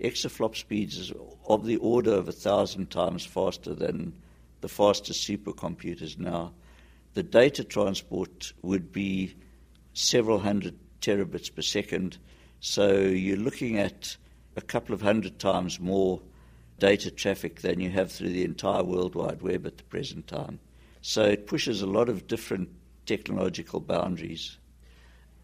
Exaflop 0.00 0.54
speeds 0.54 0.96
is 0.96 1.12
of 1.48 1.66
the 1.66 1.78
order 1.78 2.12
of 2.12 2.28
a 2.28 2.40
thousand 2.46 2.92
times 2.92 3.26
faster 3.26 3.74
than 3.74 4.12
the 4.60 4.68
fastest 4.68 5.28
supercomputers 5.28 6.20
now. 6.20 6.52
The 7.14 7.24
data 7.24 7.64
transport 7.64 8.52
would 8.62 8.92
be 8.92 9.34
several 9.92 10.38
hundred 10.38 10.76
terabits 11.00 11.52
per 11.52 11.62
second, 11.62 12.18
so 12.60 12.98
you're 12.98 13.36
looking 13.36 13.78
at 13.78 14.16
a 14.56 14.60
couple 14.60 14.94
of 14.94 15.02
hundred 15.02 15.38
times 15.38 15.78
more 15.78 16.20
data 16.78 17.10
traffic 17.10 17.60
than 17.60 17.80
you 17.80 17.90
have 17.90 18.10
through 18.10 18.30
the 18.30 18.44
entire 18.44 18.82
World 18.82 19.14
Wide 19.14 19.42
Web 19.42 19.66
at 19.66 19.78
the 19.78 19.84
present 19.84 20.26
time. 20.26 20.60
So 21.00 21.24
it 21.24 21.46
pushes 21.46 21.82
a 21.82 21.86
lot 21.86 22.08
of 22.08 22.26
different 22.26 22.68
technological 23.06 23.80
boundaries. 23.80 24.58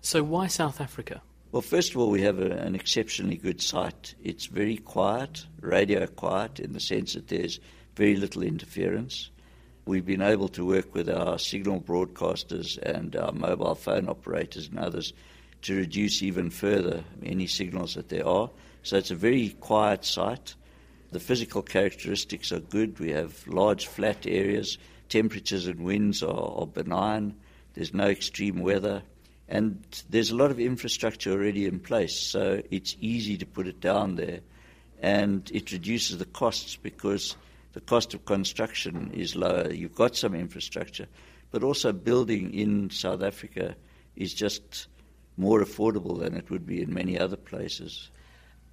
So, 0.00 0.23
why 0.23 0.49
South 0.49 0.80
Africa? 0.80 1.23
Well, 1.50 1.62
first 1.62 1.92
of 1.92 1.99
all, 1.99 2.11
we 2.11 2.23
have 2.23 2.40
a, 2.40 2.50
an 2.50 2.75
exceptionally 2.75 3.37
good 3.37 3.61
site. 3.62 4.14
It's 4.23 4.47
very 4.47 4.76
quiet, 4.76 5.47
radio 5.61 6.06
quiet, 6.06 6.61
in 6.61 6.73
the 6.73 6.80
sense 6.80 7.14
that 7.14 7.28
there's 7.28 7.61
very 7.94 8.16
little 8.16 8.42
interference. 8.42 9.30
We've 9.87 10.04
been 10.04 10.21
able 10.21 10.49
to 10.49 10.66
work 10.66 10.94
with 10.94 11.09
our 11.09 11.38
signal 11.38 11.80
broadcasters 11.80 12.78
and 12.78 13.14
our 13.16 13.33
mobile 13.33 13.76
phone 13.76 14.09
operators 14.09 14.68
and 14.68 14.78
others 14.78 15.12
to 15.64 15.75
reduce 15.75 16.23
even 16.23 16.50
further 16.50 17.02
any 17.23 17.47
signals 17.47 17.94
that 17.94 18.11
there 18.11 18.26
are. 18.26 18.50
So 18.83 18.99
it's 18.99 19.11
a 19.11 19.16
very 19.16 19.49
quiet 19.61 20.04
site. 20.04 20.54
The 21.11 21.21
physical 21.21 21.62
characteristics 21.62 22.52
are 22.52 22.61
good. 22.61 22.99
We 23.00 23.12
have 23.12 23.47
large 23.47 23.87
flat 23.87 24.26
areas. 24.26 24.76
Temperatures 25.09 25.66
and 25.66 25.80
winds 25.80 26.23
are, 26.23 26.61
are 26.61 26.66
benign. 26.66 27.35
There's 27.73 27.94
no 27.94 28.09
extreme 28.09 28.61
weather. 28.61 29.02
And 29.49 29.83
there's 30.11 30.30
a 30.30 30.37
lot 30.37 30.50
of 30.50 30.61
infrastructure 30.61 31.33
already 31.33 31.66
in 31.66 31.80
place, 31.80 32.18
so 32.18 32.62
it's 32.71 32.97
easy 33.00 33.37
to 33.38 33.47
put 33.47 33.66
it 33.66 33.80
down 33.80 34.16
there. 34.16 34.40
And 35.00 35.50
it 35.52 35.73
reduces 35.73 36.18
the 36.18 36.25
costs 36.25 36.76
because 36.76 37.37
the 37.73 37.80
cost 37.80 38.14
of 38.14 38.25
construction 38.25 39.12
is 39.14 39.35
lower. 39.35 39.73
You've 39.73 39.94
got 39.94 40.16
some 40.16 40.35
infrastructure, 40.35 41.06
but 41.50 41.62
also 41.62 41.92
building 41.92 42.52
in 42.52 42.90
South 42.90 43.23
Africa 43.23 43.76
is 44.16 44.33
just 44.33 44.88
more 45.36 45.60
affordable 45.60 46.18
than 46.18 46.34
it 46.36 46.50
would 46.50 46.66
be 46.66 46.82
in 46.82 46.92
many 46.92 47.18
other 47.18 47.36
places. 47.36 48.10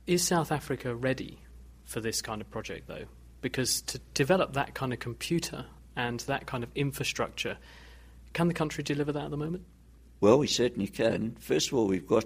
Is 0.08 0.26
South 0.26 0.52
Africa 0.52 0.96
ready 0.96 1.40
for 1.86 2.02
this 2.02 2.22
kind 2.22 2.42
of 2.42 2.50
project, 2.50 2.88
though? 2.88 3.06
Because 3.42 3.82
to 3.84 4.00
develop 4.14 4.54
that 4.54 4.76
kind 4.76 4.94
of 4.94 5.00
computer 5.00 5.66
and 5.96 6.20
that 6.22 6.46
kind 6.46 6.64
of 6.64 6.70
infrastructure, 6.76 7.58
can 8.34 8.48
the 8.48 8.54
country 8.54 8.84
deliver 8.84 9.12
that 9.12 9.26
at 9.26 9.32
the 9.32 9.38
moment? 9.38 9.64
Well, 10.20 10.38
we 10.38 10.48
certainly 10.48 10.88
can. 10.88 11.36
First 11.40 11.70
of 11.70 11.74
all, 11.78 11.88
we've 11.88 12.08
got 12.08 12.26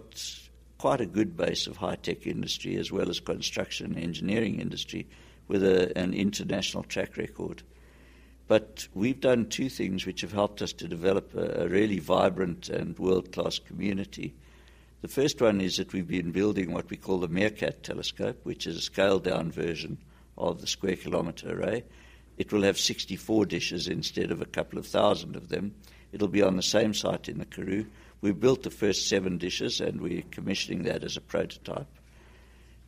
quite 0.78 1.02
a 1.02 1.06
good 1.06 1.38
base 1.38 1.68
of 1.68 1.78
high 1.78 1.96
tech 1.96 2.28
industry 2.28 2.76
as 2.76 2.92
well 2.92 3.10
as 3.10 3.20
construction 3.20 3.94
and 3.94 4.04
engineering 4.04 4.60
industry 4.60 5.08
with 5.48 5.64
a, 5.64 5.98
an 5.98 6.14
international 6.14 6.84
track 6.84 7.18
record. 7.18 7.64
But 8.48 8.88
we've 8.94 9.20
done 9.20 9.48
two 9.48 9.70
things 9.70 10.06
which 10.06 10.22
have 10.22 10.32
helped 10.32 10.62
us 10.62 10.74
to 10.74 10.88
develop 10.88 11.34
a, 11.36 11.64
a 11.64 11.68
really 11.68 12.00
vibrant 12.00 12.70
and 12.70 12.98
world 13.00 13.32
class 13.32 13.60
community. 13.60 14.36
The 15.02 15.08
first 15.08 15.42
one 15.42 15.62
is 15.62 15.78
that 15.78 15.94
we've 15.94 16.08
been 16.08 16.32
building 16.32 16.72
what 16.72 16.90
we 16.90 16.98
call 16.98 17.20
the 17.20 17.30
MeerKAT 17.30 17.82
telescope, 17.82 18.40
which 18.44 18.68
is 18.68 18.78
a 18.78 18.82
scaled 18.82 19.24
down 19.24 19.52
version 19.52 19.98
of 20.38 20.62
the 20.62 20.68
square 20.68 20.96
kilometre 20.96 21.50
array. 21.50 21.84
It 22.38 22.52
will 22.52 22.64
have 22.64 22.78
64 22.78 23.46
dishes 23.46 23.88
instead 23.88 24.32
of 24.32 24.42
a 24.42 24.46
couple 24.46 24.78
of 24.78 24.86
thousand 24.86 25.36
of 25.36 25.50
them. 25.50 25.74
It'll 26.12 26.28
be 26.28 26.42
on 26.42 26.56
the 26.56 26.64
same 26.64 26.94
site 26.94 27.30
in 27.30 27.40
the 27.40 27.46
Karoo. 27.46 27.86
We 28.22 28.32
built 28.32 28.64
the 28.64 28.70
first 28.70 29.08
seven 29.08 29.38
dishes 29.38 29.80
and 29.82 30.02
we're 30.02 30.24
commissioning 30.32 30.84
that 30.84 31.04
as 31.04 31.18
a 31.18 31.22
prototype. 31.22 31.88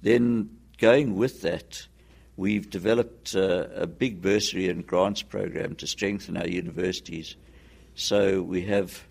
Then, 0.02 0.58
going 0.78 1.16
with 1.16 1.42
that, 1.42 1.88
we've 2.38 2.70
developed 2.70 3.36
uh, 3.36 3.68
a 3.76 3.88
big 3.88 4.22
bursary 4.22 4.70
and 4.70 4.86
grants 4.86 5.24
program 5.24 5.76
to 5.76 5.88
strengthen 5.88 6.38
our 6.38 6.48
universities. 6.48 7.36
So 7.96 8.44
we 8.44 8.62
have 8.62 9.04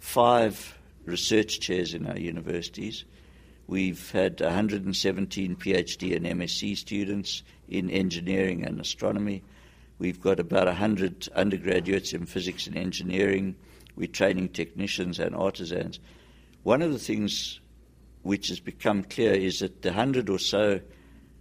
five 0.00 0.78
research 1.06 1.60
chairs 1.60 1.94
in 1.94 2.06
our 2.06 2.18
universities. 2.18 3.04
We've 3.66 4.10
had 4.12 4.40
117 4.40 5.56
PhD 5.56 6.14
and 6.14 6.26
MSc 6.26 6.76
students 6.76 7.42
in 7.68 7.90
engineering 7.90 8.64
and 8.64 8.80
astronomy. 8.80 9.42
We've 9.98 10.20
got 10.20 10.38
about 10.38 10.66
100 10.66 11.28
undergraduates 11.34 12.12
in 12.12 12.26
physics 12.26 12.66
and 12.66 12.76
engineering. 12.76 13.56
We're 13.96 14.08
training 14.08 14.50
technicians 14.50 15.18
and 15.18 15.34
artisans. 15.34 15.98
One 16.62 16.82
of 16.82 16.92
the 16.92 16.98
things 16.98 17.60
which 18.22 18.48
has 18.48 18.60
become 18.60 19.04
clear 19.04 19.32
is 19.32 19.60
that 19.60 19.82
the 19.82 19.88
100 19.88 20.28
or 20.28 20.38
so 20.38 20.80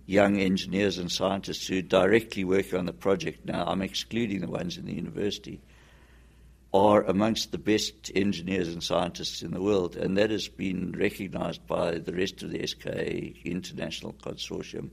young 0.08 0.40
engineers 0.40 0.98
and 0.98 1.12
scientists 1.12 1.68
who 1.68 1.82
directly 1.82 2.44
work 2.44 2.74
on 2.74 2.86
the 2.86 2.94
project 2.94 3.46
now, 3.46 3.66
I'm 3.68 3.82
excluding 3.82 4.40
the 4.40 4.50
ones 4.50 4.78
in 4.78 4.86
the 4.86 4.96
university, 4.96 5.62
are 6.74 7.04
amongst 7.04 7.52
the 7.52 7.58
best 7.58 8.12
engineers 8.16 8.70
and 8.70 8.82
scientists 8.82 9.42
in 9.44 9.52
the 9.52 9.62
world, 9.62 9.96
and 9.96 10.18
that 10.18 10.32
has 10.32 10.48
been 10.48 10.94
recognized 10.98 11.66
by 11.68 11.98
the 11.98 12.14
rest 12.14 12.42
of 12.42 12.52
the 12.52 12.66
SKA 12.66 13.34
International 13.46 14.14
Consortium. 14.14 14.90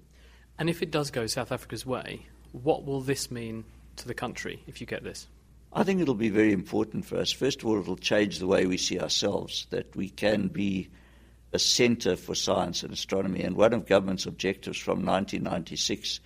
And 0.59 0.69
if 0.69 0.83
it 0.83 0.91
does 0.91 1.11
go 1.11 1.27
South 1.27 1.53
Africa's 1.53 1.87
way, 1.87 2.27
what 2.53 2.85
will 2.85 3.01
this 3.01 3.31
mean 3.31 3.65
to 3.97 4.09
the 4.09 4.15
country 4.15 4.63
if 4.67 4.81
you 4.81 4.87
get 4.87 5.05
this? 5.05 5.29
I 5.73 5.83
think 5.85 6.01
it'll 6.01 6.15
be 6.15 6.29
very 6.29 6.53
important 6.53 7.05
for 7.05 7.19
us. 7.19 7.33
First 7.33 7.63
of 7.63 7.69
all, 7.69 7.81
it'll 7.81 7.97
change 7.97 8.39
the 8.39 8.47
way 8.47 8.67
we 8.67 8.77
see 8.77 8.99
ourselves, 8.99 9.67
that 9.71 9.95
we 9.97 10.09
can 10.09 10.49
be 10.49 10.89
a 11.55 11.59
centre 11.59 12.17
for 12.17 12.35
science 12.35 12.83
and 12.83 12.93
astronomy. 12.93 13.43
And 13.43 13.57
one 13.57 13.73
of 13.73 13.87
government's 13.87 14.27
objectives 14.27 14.77
from 14.77 15.07
1996 15.07 16.19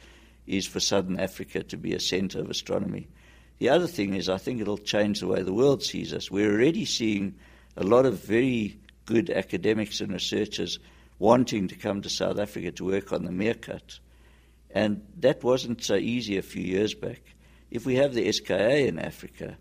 is 0.46 0.66
for 0.66 0.80
Southern 0.80 1.20
Africa 1.20 1.62
to 1.64 1.76
be 1.76 1.92
a 1.92 2.00
centre 2.00 2.40
of 2.40 2.48
astronomy. 2.48 3.08
The 3.58 3.68
other 3.68 3.86
thing 3.86 4.14
is, 4.14 4.30
I 4.30 4.38
think 4.38 4.60
it'll 4.60 4.78
change 4.78 5.20
the 5.20 5.26
way 5.26 5.42
the 5.42 5.52
world 5.52 5.82
sees 5.82 6.14
us. 6.14 6.30
We're 6.30 6.50
already 6.50 6.86
seeing 6.86 7.34
a 7.76 7.84
lot 7.84 8.06
of 8.06 8.24
very 8.24 8.80
good 9.04 9.28
academics 9.28 10.00
and 10.00 10.12
researchers 10.12 10.78
wanting 11.18 11.68
to 11.68 11.74
come 11.74 12.00
to 12.02 12.08
South 12.08 12.38
Africa 12.38 12.72
to 12.72 12.86
work 12.86 13.12
on 13.12 13.24
the 13.24 13.30
MeerKAT. 13.30 13.98
And 14.70 15.04
that 15.18 15.44
wasn't 15.44 15.84
so 15.84 15.96
easy 15.96 16.38
a 16.38 16.42
few 16.42 16.62
years 16.62 16.94
back. 16.94 17.20
If 17.70 17.84
we 17.84 17.96
have 17.96 18.14
the 18.14 18.32
SKA 18.32 18.86
in 18.86 18.98
Africa, 18.98 19.58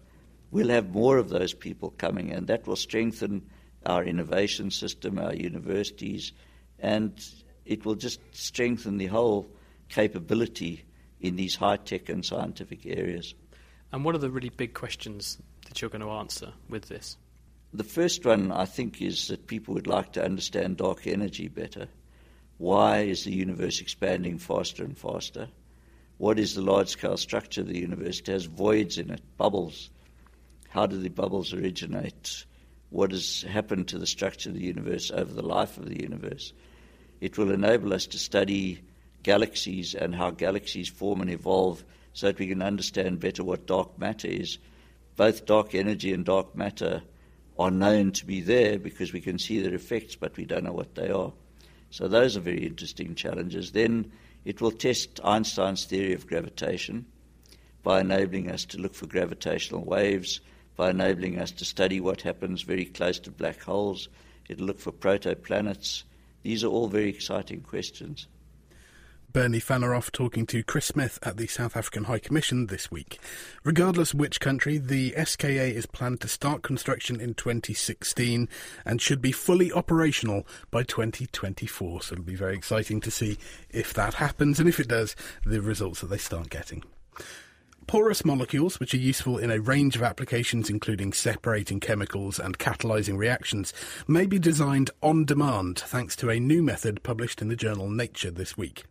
we'll 0.51 0.69
have 0.69 0.93
more 0.93 1.17
of 1.17 1.27
those 1.27 1.53
people 1.53 1.93
coming, 1.97 2.31
and 2.31 2.47
that 2.47 2.67
will 2.67 2.77
strengthen 2.77 3.50
our 3.88 4.03
innovation 4.03 4.70
system, 4.70 5.17
our 5.17 5.34
universities, 5.34 6.34
and 6.79 7.25
it 7.65 7.86
will 7.86 7.96
just 7.96 8.20
strengthen 8.32 8.98
the 8.98 9.08
whole 9.08 9.48
capability 9.89 10.84
in 11.20 11.36
these 11.36 11.56
high 11.56 11.77
tech 11.77 12.10
and 12.10 12.24
scientific 12.24 12.86
areas. 12.86 13.34
And 13.91 14.03
what 14.03 14.13
are 14.13 14.20
the 14.20 14.29
really 14.29 14.50
big 14.50 14.74
questions 14.74 15.38
that 15.67 15.82
you're 15.82 15.89
going 15.89 16.01
to 16.01 16.12
answer 16.12 16.53
with 16.70 16.89
this? 16.89 17.17
The 17.74 17.84
first 17.84 18.25
one, 18.25 18.51
I 18.51 18.65
think, 18.65 19.01
is 19.01 19.27
that 19.27 19.48
people 19.48 19.74
would 19.74 19.88
like 19.88 20.13
to 20.13 20.24
understand 20.24 20.77
dark 20.77 21.08
energy 21.08 21.48
better. 21.48 21.88
Why 22.58 23.00
is 23.00 23.24
the 23.24 23.34
universe 23.34 23.82
expanding 23.82 24.38
faster 24.38 24.84
and 24.84 24.98
faster? 24.98 25.48
What 26.17 26.39
is 26.39 26.56
the 26.56 26.62
large 26.62 26.89
scale 26.89 27.17
structure 27.17 27.62
of 27.62 27.67
the 27.67 27.79
universe? 27.79 28.20
It 28.20 28.27
has 28.27 28.46
voids 28.46 28.98
in 28.98 29.12
it, 29.12 29.22
bubbles. 29.38 29.89
How 30.70 30.86
do 30.86 30.98
the 30.98 31.10
bubbles 31.10 31.53
originate? 31.53 32.46
What 32.89 33.12
has 33.12 33.41
happened 33.41 33.89
to 33.89 33.98
the 33.98 34.08
structure 34.08 34.50
of 34.50 34.56
the 34.56 34.63
universe 34.63 35.12
over 35.12 35.34
the 35.34 35.41
life 35.41 35.77
of 35.77 35.89
the 35.89 36.01
universe? 36.01 36.53
It 37.20 37.38
will 37.38 37.51
enable 37.51 37.94
us 37.94 38.06
to 38.08 38.20
study 38.20 38.82
galaxies 39.24 39.94
and 39.94 40.15
how 40.15 40.32
galaxies 40.32 40.88
form 40.88 41.22
and 41.22 41.29
evolve 41.29 41.84
so 42.13 42.27
that 42.27 42.39
we 42.39 42.48
can 42.48 42.62
understand 42.62 43.20
better 43.20 43.44
what 43.44 43.67
dark 43.67 44.00
matter 44.00 44.27
is. 44.27 44.58
Both 45.15 45.46
dark 45.46 45.75
energy 45.75 46.13
and 46.13 46.24
dark 46.24 46.56
matter 46.56 47.01
are 47.60 47.72
known 47.72 48.12
to 48.13 48.25
be 48.25 48.39
there 48.41 48.79
because 48.79 49.12
we 49.12 49.22
can 49.22 49.39
see 49.39 49.60
their 49.60 49.74
effects, 49.74 50.15
but 50.15 50.38
we 50.38 50.46
don't 50.46 50.63
know 50.63 50.72
what 50.72 50.96
they 50.96 51.10
are. 51.10 51.34
So 51.89 52.08
those 52.08 52.38
are 52.38 52.41
very 52.41 52.65
interesting 52.65 53.15
challenges. 53.15 53.72
Then 53.72 54.12
it 54.46 54.62
will 54.62 54.72
test 54.72 55.20
Einstein's 55.24 55.86
theory 55.86 56.13
of 56.13 56.27
gravitation 56.27 57.06
by 57.84 58.01
enabling 58.01 58.51
us 58.51 58.65
to 58.65 58.77
look 58.77 58.94
for 58.94 59.08
gravitational 59.08 59.84
waves, 59.84 60.39
by 60.77 60.91
enabling 60.91 61.39
us 61.39 61.51
to 61.51 61.65
study 61.65 62.00
what 62.00 62.22
happens 62.22 62.62
very 62.62 62.86
close 62.86 63.19
to 63.19 63.31
black 63.31 63.62
holes. 63.62 64.07
It'll 64.48 64.67
look 64.67 64.79
for 64.79 64.93
protoplanets. 64.93 66.03
These 66.43 66.63
are 66.63 66.67
all 66.67 66.88
very 66.88 67.10
exciting 67.10 67.62
questions. 67.62 68.27
Bernie 69.34 69.60
Fanaroff 69.60 70.12
talking 70.12 70.46
to 70.48 70.63
Chris 70.63 70.86
Smith 70.86 71.19
at 71.22 71.38
the 71.38 71.48
South 71.48 71.75
African 71.75 72.05
High 72.05 72.19
Commission 72.19 72.67
this 72.67 72.89
week. 72.89 73.19
Regardless 73.63 74.13
which 74.13 74.39
country, 74.39 74.77
the 74.77 75.13
SKA 75.24 75.75
is 75.75 75.86
planned 75.86 76.22
to 76.22 76.27
start 76.27 76.63
construction 76.63 77.19
in 77.19 77.34
2016 77.34 78.48
and 78.86 79.01
should 79.01 79.22
be 79.22 79.34
fully 79.34 79.72
operational 79.72 80.48
by 80.72 80.84
2024. 80.84 82.03
So 82.03 82.13
it'll 82.13 82.24
be 82.24 82.36
very 82.36 82.55
exciting 82.55 83.01
to 83.01 83.12
see 83.12 83.38
if 83.69 83.93
that 83.93 84.15
happens 84.15 84.60
and 84.60 84.69
if 84.69 84.79
it 84.79 84.88
does, 84.88 85.15
the 85.46 85.62
results 85.62 86.01
that 86.01 86.07
they 86.07 86.17
start 86.17 86.50
getting. 86.50 86.84
Porous 87.88 88.25
molecules, 88.25 88.82
which 88.82 88.94
are 88.94 88.98
useful 88.98 89.38
in 89.38 89.50
a 89.50 89.62
range 89.62 89.96
of 89.96 90.03
applications 90.03 90.70
including 90.70 91.13
separating 91.13 91.79
chemicals 91.79 92.38
and 92.38 92.60
catalyzing 92.60 93.17
reactions, 93.17 93.74
may 94.10 94.25
be 94.25 94.38
designed 94.38 94.91
on 95.01 95.24
demand 95.24 95.79
thanks 95.79 96.13
to 96.17 96.29
a 96.29 96.38
new 96.38 96.62
method 96.62 97.01
published 97.01 97.41
in 97.41 97.48
the 97.48 97.56
journal 97.56 97.89
Nature 97.89 98.29
this 98.29 98.58
week. 98.58 98.84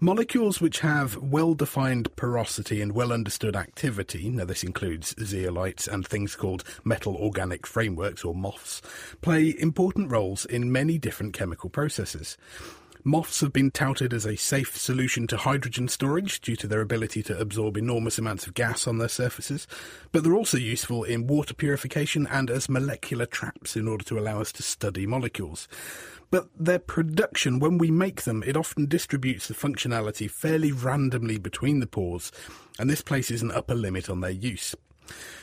Molecules 0.00 0.58
which 0.58 0.80
have 0.80 1.18
well-defined 1.18 2.16
porosity 2.16 2.80
and 2.80 2.92
well-understood 2.92 3.54
activity, 3.54 4.30
now 4.30 4.46
this 4.46 4.64
includes 4.64 5.14
zeolites 5.16 5.86
and 5.86 6.06
things 6.06 6.34
called 6.34 6.64
metal 6.82 7.16
organic 7.16 7.66
frameworks 7.66 8.24
or 8.24 8.34
MOFs, 8.34 8.80
play 9.20 9.54
important 9.58 10.10
roles 10.10 10.46
in 10.46 10.72
many 10.72 10.96
different 10.96 11.34
chemical 11.34 11.68
processes. 11.68 12.38
MOFs 13.06 13.42
have 13.42 13.52
been 13.52 13.70
touted 13.70 14.14
as 14.14 14.24
a 14.24 14.34
safe 14.34 14.78
solution 14.78 15.26
to 15.26 15.36
hydrogen 15.36 15.88
storage 15.88 16.40
due 16.40 16.56
to 16.56 16.66
their 16.66 16.80
ability 16.80 17.22
to 17.22 17.38
absorb 17.38 17.76
enormous 17.76 18.16
amounts 18.16 18.46
of 18.46 18.54
gas 18.54 18.86
on 18.86 18.96
their 18.96 19.10
surfaces, 19.10 19.66
but 20.10 20.24
they're 20.24 20.34
also 20.34 20.56
useful 20.56 21.04
in 21.04 21.26
water 21.26 21.52
purification 21.52 22.26
and 22.28 22.48
as 22.48 22.66
molecular 22.66 23.26
traps 23.26 23.76
in 23.76 23.86
order 23.86 24.02
to 24.02 24.18
allow 24.18 24.40
us 24.40 24.52
to 24.52 24.62
study 24.62 25.06
molecules. 25.06 25.68
But 26.30 26.48
their 26.58 26.78
production, 26.78 27.58
when 27.58 27.76
we 27.76 27.90
make 27.90 28.22
them, 28.22 28.42
it 28.42 28.56
often 28.56 28.86
distributes 28.86 29.48
the 29.48 29.54
functionality 29.54 30.30
fairly 30.30 30.72
randomly 30.72 31.36
between 31.36 31.80
the 31.80 31.86
pores, 31.86 32.32
and 32.78 32.88
this 32.88 33.02
places 33.02 33.42
an 33.42 33.50
upper 33.50 33.74
limit 33.74 34.08
on 34.08 34.22
their 34.22 34.30
use. 34.30 34.74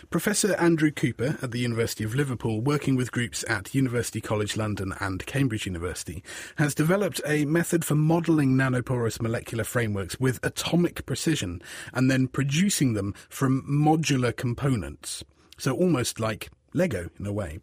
Professor 0.09 0.55
Andrew 0.55 0.91
Cooper 0.91 1.37
at 1.41 1.51
the 1.51 1.59
University 1.59 2.03
of 2.03 2.13
Liverpool, 2.13 2.59
working 2.59 2.95
with 2.95 3.11
groups 3.11 3.45
at 3.47 3.73
University 3.73 4.19
College 4.19 4.57
London 4.57 4.93
and 4.99 5.25
Cambridge 5.25 5.65
University, 5.65 6.21
has 6.57 6.75
developed 6.75 7.21
a 7.25 7.45
method 7.45 7.85
for 7.85 7.95
modelling 7.95 8.55
nanoporous 8.55 9.21
molecular 9.21 9.63
frameworks 9.63 10.19
with 10.19 10.39
atomic 10.43 11.05
precision 11.05 11.61
and 11.93 12.11
then 12.11 12.27
producing 12.27 12.93
them 12.93 13.13
from 13.29 13.63
modular 13.63 14.35
components. 14.35 15.23
So 15.57 15.73
almost 15.75 16.19
like 16.19 16.49
Lego 16.73 17.09
in 17.19 17.25
a 17.25 17.33
way. 17.33 17.59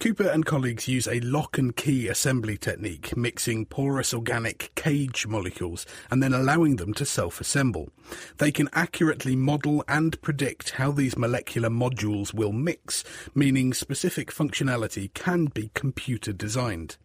Cooper 0.00 0.28
and 0.28 0.46
colleagues 0.46 0.88
use 0.88 1.08
a 1.08 1.20
lock 1.20 1.58
and 1.58 1.74
key 1.74 2.08
assembly 2.08 2.56
technique, 2.56 3.16
mixing 3.16 3.66
porous 3.66 4.14
organic 4.14 4.72
cage 4.74 5.26
molecules 5.26 5.84
and 6.10 6.22
then 6.22 6.32
allowing 6.32 6.76
them 6.76 6.94
to 6.94 7.04
self 7.04 7.40
assemble. 7.40 7.90
They 8.38 8.52
can 8.52 8.68
accurately 8.72 9.36
model 9.36 9.84
and 9.88 10.20
predict 10.22 10.70
how 10.70 10.92
these 10.92 11.18
molecular 11.18 11.68
modules 11.68 12.32
will 12.32 12.52
mix, 12.52 13.04
meaning 13.34 13.74
specific 13.74 14.32
functionality 14.32 15.12
can 15.14 15.46
be 15.46 15.70
computer 15.74 16.32
designed. 16.32 16.96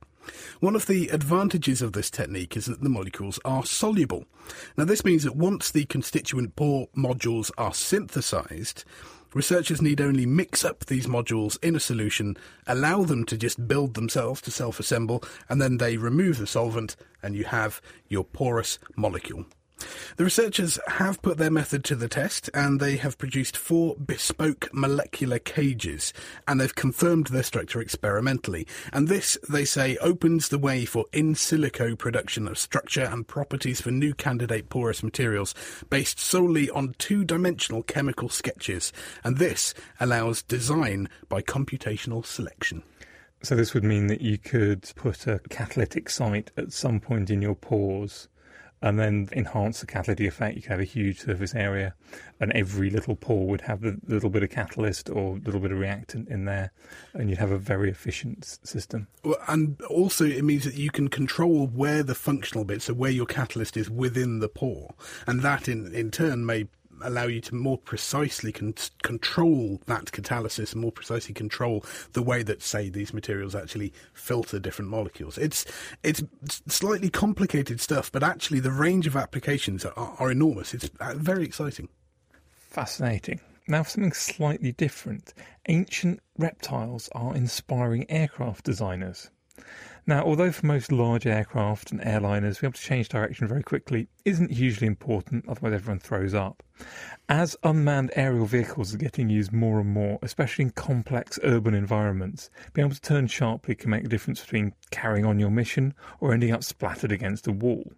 One 0.59 0.75
of 0.75 0.88
the 0.88 1.09
advantages 1.09 1.81
of 1.81 1.93
this 1.93 2.09
technique 2.09 2.55
is 2.55 2.65
that 2.67 2.81
the 2.81 2.89
molecules 2.89 3.39
are 3.43 3.65
soluble. 3.65 4.25
Now, 4.77 4.85
this 4.85 5.03
means 5.03 5.23
that 5.23 5.35
once 5.35 5.69
the 5.69 5.85
constituent 5.85 6.55
pore 6.55 6.88
modules 6.95 7.51
are 7.57 7.73
synthesized, 7.73 8.85
Researchers 9.33 9.81
need 9.81 9.99
only 9.99 10.25
mix 10.25 10.63
up 10.63 10.85
these 10.85 11.07
modules 11.07 11.57
in 11.63 11.75
a 11.75 11.79
solution, 11.79 12.37
allow 12.67 13.03
them 13.03 13.25
to 13.25 13.37
just 13.37 13.67
build 13.67 13.95
themselves 13.95 14.41
to 14.41 14.51
self 14.51 14.79
assemble, 14.79 15.23
and 15.49 15.61
then 15.61 15.77
they 15.77 15.97
remove 15.97 16.37
the 16.37 16.45
solvent, 16.45 16.95
and 17.21 17.35
you 17.35 17.45
have 17.45 17.81
your 18.07 18.23
porous 18.23 18.77
molecule. 18.95 19.45
The 20.15 20.23
researchers 20.23 20.79
have 20.87 21.21
put 21.21 21.37
their 21.37 21.51
method 21.51 21.83
to 21.85 21.95
the 21.95 22.07
test 22.07 22.49
and 22.53 22.79
they 22.79 22.97
have 22.97 23.17
produced 23.17 23.57
four 23.57 23.95
bespoke 23.95 24.69
molecular 24.73 25.39
cages 25.39 26.13
and 26.47 26.59
they've 26.59 26.73
confirmed 26.73 27.27
their 27.27 27.43
structure 27.43 27.81
experimentally. 27.81 28.67
And 28.91 29.07
this, 29.07 29.37
they 29.49 29.65
say, 29.65 29.97
opens 29.97 30.49
the 30.49 30.59
way 30.59 30.85
for 30.85 31.05
in 31.11 31.33
silico 31.33 31.97
production 31.97 32.47
of 32.47 32.57
structure 32.57 33.09
and 33.11 33.27
properties 33.27 33.81
for 33.81 33.91
new 33.91 34.13
candidate 34.13 34.69
porous 34.69 35.03
materials 35.03 35.55
based 35.89 36.19
solely 36.19 36.69
on 36.69 36.95
two 36.97 37.23
dimensional 37.23 37.83
chemical 37.83 38.29
sketches. 38.29 38.93
And 39.23 39.37
this 39.37 39.73
allows 39.99 40.43
design 40.43 41.09
by 41.27 41.41
computational 41.41 42.25
selection. 42.25 42.83
So, 43.41 43.55
this 43.55 43.73
would 43.73 43.83
mean 43.83 44.07
that 44.07 44.21
you 44.21 44.37
could 44.37 44.89
put 44.95 45.27
a 45.27 45.41
catalytic 45.49 46.09
site 46.09 46.51
at 46.55 46.71
some 46.71 47.01
point 47.01 47.29
in 47.29 47.41
your 47.41 47.55
pores 47.55 48.29
and 48.83 48.99
then 48.99 49.29
enhance 49.31 49.79
the 49.79 49.87
catalytic 49.87 50.27
effect. 50.27 50.55
You 50.55 50.61
could 50.61 50.71
have 50.71 50.79
a 50.81 50.83
huge 50.83 51.21
surface 51.21 51.55
area, 51.55 51.95
and 52.39 52.51
every 52.51 52.89
little 52.89 53.15
pore 53.15 53.47
would 53.47 53.61
have 53.61 53.83
a 53.85 53.95
little 54.05 54.29
bit 54.29 54.43
of 54.43 54.49
catalyst 54.49 55.09
or 55.09 55.37
a 55.37 55.39
little 55.39 55.61
bit 55.61 55.71
of 55.71 55.79
reactant 55.79 56.27
in 56.27 56.43
there, 56.43 56.71
and 57.13 57.29
you'd 57.29 57.39
have 57.39 57.51
a 57.51 57.57
very 57.57 57.89
efficient 57.89 58.59
system. 58.63 59.07
And 59.47 59.81
also, 59.83 60.25
it 60.25 60.43
means 60.43 60.65
that 60.65 60.75
you 60.75 60.91
can 60.91 61.07
control 61.07 61.65
where 61.65 62.03
the 62.03 62.13
functional 62.13 62.65
bits, 62.65 62.86
so 62.86 62.93
where 62.93 63.10
your 63.10 63.25
catalyst 63.25 63.77
is 63.77 63.89
within 63.89 64.39
the 64.39 64.49
pore, 64.49 64.93
and 65.25 65.41
that 65.41 65.69
in, 65.69 65.95
in 65.95 66.12
turn 66.12 66.45
may 66.45 66.67
allow 67.03 67.25
you 67.25 67.41
to 67.41 67.55
more 67.55 67.77
precisely 67.77 68.51
con- 68.51 68.73
control 69.01 69.81
that 69.85 70.05
catalysis 70.05 70.73
and 70.73 70.81
more 70.81 70.91
precisely 70.91 71.33
control 71.33 71.85
the 72.13 72.23
way 72.23 72.43
that, 72.43 72.61
say, 72.61 72.89
these 72.89 73.13
materials 73.13 73.55
actually 73.55 73.93
filter 74.13 74.59
different 74.59 74.89
molecules. 74.89 75.37
It's 75.37 75.65
it's 76.03 76.23
slightly 76.67 77.09
complicated 77.09 77.79
stuff, 77.79 78.11
but 78.11 78.23
actually 78.23 78.59
the 78.59 78.71
range 78.71 79.07
of 79.07 79.15
applications 79.15 79.85
are, 79.85 80.15
are 80.19 80.31
enormous. 80.31 80.73
It's 80.73 80.89
uh, 80.99 81.13
very 81.15 81.43
exciting. 81.43 81.89
Fascinating. 82.55 83.39
Now, 83.67 83.83
for 83.83 83.91
something 83.91 84.13
slightly 84.13 84.73
different, 84.73 85.33
ancient 85.69 86.19
reptiles 86.37 87.09
are 87.13 87.35
inspiring 87.35 88.09
aircraft 88.09 88.65
designers. 88.65 89.29
Now, 90.05 90.23
although 90.23 90.51
for 90.51 90.65
most 90.65 90.91
large 90.91 91.25
aircraft 91.25 91.91
and 91.91 92.01
airliners, 92.01 92.59
being 92.59 92.69
able 92.69 92.73
to 92.73 92.81
change 92.81 93.07
direction 93.07 93.47
very 93.47 93.63
quickly 93.63 94.09
isn't 94.25 94.51
hugely 94.51 94.85
important, 94.85 95.47
otherwise 95.47 95.73
everyone 95.73 95.99
throws 95.99 96.33
up. 96.33 96.61
As 97.29 97.55
unmanned 97.63 98.11
aerial 98.17 98.45
vehicles 98.45 98.93
are 98.93 98.97
getting 98.97 99.29
used 99.29 99.53
more 99.53 99.79
and 99.79 99.89
more, 99.89 100.19
especially 100.21 100.63
in 100.63 100.71
complex 100.71 101.39
urban 101.41 101.73
environments, 101.73 102.49
being 102.73 102.87
able 102.87 102.95
to 102.95 103.01
turn 103.01 103.27
sharply 103.27 103.75
can 103.75 103.91
make 103.91 104.03
a 104.03 104.09
difference 104.09 104.41
between 104.41 104.73
carrying 104.91 105.25
on 105.25 105.39
your 105.39 105.51
mission 105.51 105.93
or 106.19 106.33
ending 106.33 106.51
up 106.51 106.65
splattered 106.65 107.13
against 107.13 107.47
a 107.47 107.53
wall. 107.53 107.93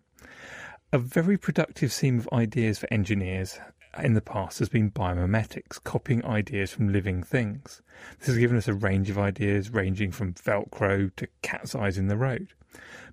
A 0.94 1.00
very 1.00 1.38
productive 1.38 1.92
seam 1.92 2.20
of 2.20 2.30
ideas 2.32 2.78
for 2.78 2.94
engineers 2.94 3.60
in 4.04 4.14
the 4.14 4.22
past 4.22 4.60
has 4.60 4.70
been 4.70 4.92
biomimetics, 4.92 5.84
copying 5.84 6.26
ideas 6.26 6.72
from 6.72 6.92
living 6.92 7.24
things. 7.24 7.82
This 8.20 8.28
has 8.28 8.38
given 8.38 8.58
us 8.58 8.68
a 8.68 8.74
range 8.74 9.10
of 9.10 9.18
ideas 9.18 9.70
ranging 9.70 10.12
from 10.12 10.34
Velcro 10.34 11.16
to 11.16 11.28
cat's 11.42 11.76
eyes 11.76 11.98
in 11.98 12.08
the 12.08 12.18
road. 12.18 12.54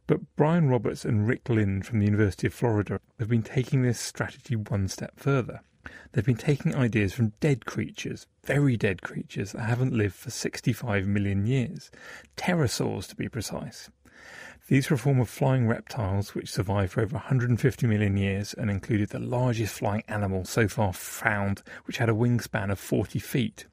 But 0.07 0.21
Brian 0.37 0.69
Roberts 0.69 1.05
and 1.05 1.29
Rick 1.29 1.49
Lind 1.49 1.87
from 1.87 2.01
the 2.01 2.07
University 2.07 2.49
of 2.49 2.55
Florida 2.55 3.01
have 3.19 3.29
been 3.29 3.43
taking 3.43 3.83
this 3.83 4.01
strategy 4.01 4.57
one 4.57 4.89
step 4.89 5.13
further. 5.17 5.61
They've 6.13 6.25
been 6.25 6.37
taking 6.37 6.75
ideas 6.75 7.13
from 7.13 7.33
dead 7.41 7.67
creatures, 7.67 8.27
very 8.45 8.77
dead 8.77 9.03
creatures 9.03 9.53
that 9.53 9.63
haven't 9.63 9.93
lived 9.95 10.15
for 10.15 10.31
65 10.31 11.07
million 11.07 11.47
years, 11.47 11.91
pterosaurs 12.37 13.09
to 13.09 13.17
be 13.17 13.29
precise. 13.29 13.91
These 14.69 14.91
were 14.91 14.95
a 14.95 14.99
form 14.99 15.21
of 15.21 15.29
flying 15.29 15.67
reptiles 15.67 16.35
which 16.35 16.53
survived 16.53 16.93
for 16.93 17.01
over 17.01 17.17
150 17.17 17.87
million 17.87 18.17
years 18.17 18.55
and 18.55 18.71
included 18.71 19.09
the 19.09 19.19
largest 19.19 19.75
flying 19.75 20.05
animal 20.07 20.45
so 20.45 20.69
far 20.69 20.93
found, 20.93 21.63
which 21.85 21.99
had 21.99 22.09
a 22.09 22.15
wingspan 22.15 22.71
of 22.71 22.79
40 22.79 23.19
feet. 23.19 23.67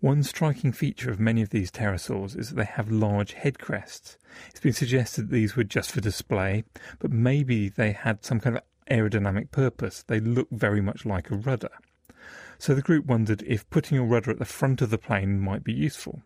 One 0.00 0.22
striking 0.22 0.72
feature 0.72 1.10
of 1.10 1.20
many 1.20 1.42
of 1.42 1.50
these 1.50 1.70
pterosaurs 1.70 2.38
is 2.38 2.48
that 2.48 2.56
they 2.56 2.64
have 2.64 2.90
large 2.90 3.34
head 3.34 3.58
crests. 3.58 4.16
It's 4.48 4.60
been 4.60 4.72
suggested 4.72 5.28
these 5.28 5.56
were 5.56 5.64
just 5.64 5.92
for 5.92 6.00
display, 6.00 6.64
but 6.98 7.10
maybe 7.10 7.68
they 7.68 7.92
had 7.92 8.24
some 8.24 8.40
kind 8.40 8.56
of 8.56 8.62
aerodynamic 8.90 9.50
purpose. 9.50 10.02
They 10.02 10.20
look 10.20 10.48
very 10.50 10.80
much 10.80 11.04
like 11.04 11.30
a 11.30 11.36
rudder. 11.36 11.70
So 12.64 12.74
the 12.74 12.80
group 12.80 13.04
wondered 13.04 13.44
if 13.46 13.68
putting 13.68 13.98
a 13.98 14.02
rudder 14.02 14.30
at 14.30 14.38
the 14.38 14.46
front 14.46 14.80
of 14.80 14.88
the 14.88 14.96
plane 14.96 15.38
might 15.38 15.64
be 15.64 15.72
useful. 15.74 16.22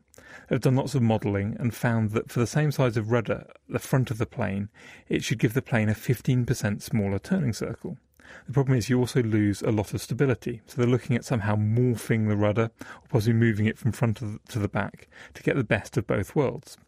They've 0.48 0.60
done 0.60 0.76
lots 0.76 0.94
of 0.94 1.02
modelling 1.02 1.56
and 1.58 1.74
found 1.74 2.12
that 2.12 2.30
for 2.30 2.38
the 2.38 2.46
same 2.46 2.70
size 2.70 2.96
of 2.96 3.10
rudder 3.10 3.44
at 3.48 3.56
the 3.68 3.80
front 3.80 4.12
of 4.12 4.18
the 4.18 4.24
plane, 4.24 4.68
it 5.08 5.24
should 5.24 5.40
give 5.40 5.52
the 5.52 5.62
plane 5.62 5.88
a 5.88 5.94
15% 5.94 6.80
smaller 6.80 7.18
turning 7.18 7.52
circle. 7.52 7.98
The 8.46 8.52
problem 8.52 8.78
is 8.78 8.88
you 8.88 9.00
also 9.00 9.20
lose 9.20 9.62
a 9.62 9.72
lot 9.72 9.92
of 9.92 10.00
stability. 10.00 10.62
So 10.66 10.76
they're 10.76 10.86
looking 10.86 11.16
at 11.16 11.24
somehow 11.24 11.56
morphing 11.56 12.28
the 12.28 12.36
rudder 12.36 12.70
or 12.82 13.08
possibly 13.08 13.32
moving 13.32 13.66
it 13.66 13.76
from 13.76 13.90
front 13.90 14.18
to 14.18 14.58
the 14.60 14.68
back 14.68 15.08
to 15.34 15.42
get 15.42 15.56
the 15.56 15.64
best 15.64 15.96
of 15.96 16.06
both 16.06 16.36
worlds. 16.36 16.78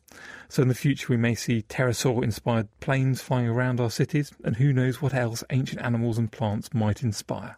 So 0.48 0.62
in 0.62 0.68
the 0.68 0.76
future 0.76 1.08
we 1.10 1.16
may 1.16 1.34
see 1.34 1.64
pterosaur 1.68 2.22
inspired 2.22 2.68
planes 2.78 3.20
flying 3.20 3.48
around 3.48 3.80
our 3.80 3.90
cities 3.90 4.30
and 4.44 4.58
who 4.58 4.72
knows 4.72 5.02
what 5.02 5.12
else 5.12 5.42
ancient 5.50 5.82
animals 5.82 6.18
and 6.18 6.30
plants 6.30 6.72
might 6.72 7.02
inspire. 7.02 7.56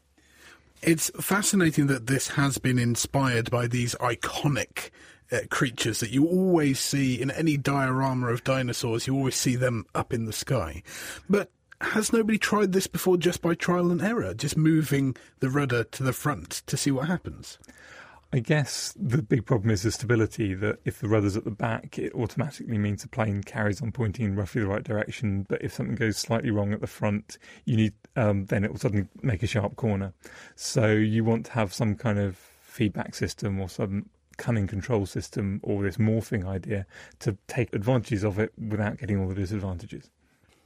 It's 0.82 1.12
fascinating 1.20 1.86
that 1.86 2.08
this 2.08 2.28
has 2.28 2.58
been 2.58 2.76
inspired 2.76 3.52
by 3.52 3.68
these 3.68 3.94
iconic 4.00 4.90
uh, 5.30 5.38
creatures 5.48 6.00
that 6.00 6.10
you 6.10 6.26
always 6.26 6.80
see 6.80 7.22
in 7.22 7.30
any 7.30 7.56
diorama 7.56 8.26
of 8.26 8.42
dinosaurs. 8.42 9.06
You 9.06 9.14
always 9.14 9.36
see 9.36 9.54
them 9.54 9.86
up 9.94 10.12
in 10.12 10.24
the 10.24 10.32
sky. 10.32 10.82
But 11.30 11.52
has 11.80 12.12
nobody 12.12 12.36
tried 12.36 12.72
this 12.72 12.88
before 12.88 13.16
just 13.16 13.42
by 13.42 13.54
trial 13.54 13.92
and 13.92 14.02
error, 14.02 14.34
just 14.34 14.56
moving 14.56 15.14
the 15.38 15.50
rudder 15.50 15.84
to 15.84 16.02
the 16.02 16.12
front 16.12 16.62
to 16.66 16.76
see 16.76 16.90
what 16.90 17.06
happens? 17.06 17.58
I 18.34 18.38
guess 18.38 18.94
the 18.98 19.20
big 19.20 19.44
problem 19.44 19.70
is 19.70 19.82
the 19.82 19.92
stability. 19.92 20.54
That 20.54 20.78
if 20.86 21.00
the 21.00 21.08
rudder's 21.08 21.36
at 21.36 21.44
the 21.44 21.50
back, 21.50 21.98
it 21.98 22.14
automatically 22.14 22.78
means 22.78 23.02
the 23.02 23.08
plane 23.08 23.42
carries 23.42 23.82
on 23.82 23.92
pointing 23.92 24.24
in 24.24 24.36
roughly 24.36 24.62
the 24.62 24.68
right 24.68 24.82
direction. 24.82 25.44
But 25.48 25.62
if 25.62 25.74
something 25.74 25.96
goes 25.96 26.16
slightly 26.16 26.50
wrong 26.50 26.72
at 26.72 26.80
the 26.80 26.86
front, 26.86 27.36
you 27.66 27.76
need 27.76 27.92
um, 28.16 28.46
then 28.46 28.64
it 28.64 28.70
will 28.70 28.78
suddenly 28.78 29.06
make 29.22 29.42
a 29.42 29.46
sharp 29.46 29.76
corner. 29.76 30.14
So 30.54 30.92
you 30.92 31.24
want 31.24 31.46
to 31.46 31.52
have 31.52 31.74
some 31.74 31.94
kind 31.94 32.18
of 32.18 32.36
feedback 32.62 33.14
system 33.14 33.60
or 33.60 33.68
some 33.68 34.08
cunning 34.38 34.66
control 34.66 35.04
system 35.04 35.60
or 35.62 35.82
this 35.82 35.98
morphing 35.98 36.46
idea 36.46 36.86
to 37.20 37.36
take 37.48 37.74
advantages 37.74 38.24
of 38.24 38.38
it 38.38 38.50
without 38.56 38.96
getting 38.96 39.20
all 39.20 39.28
the 39.28 39.34
disadvantages. 39.34 40.10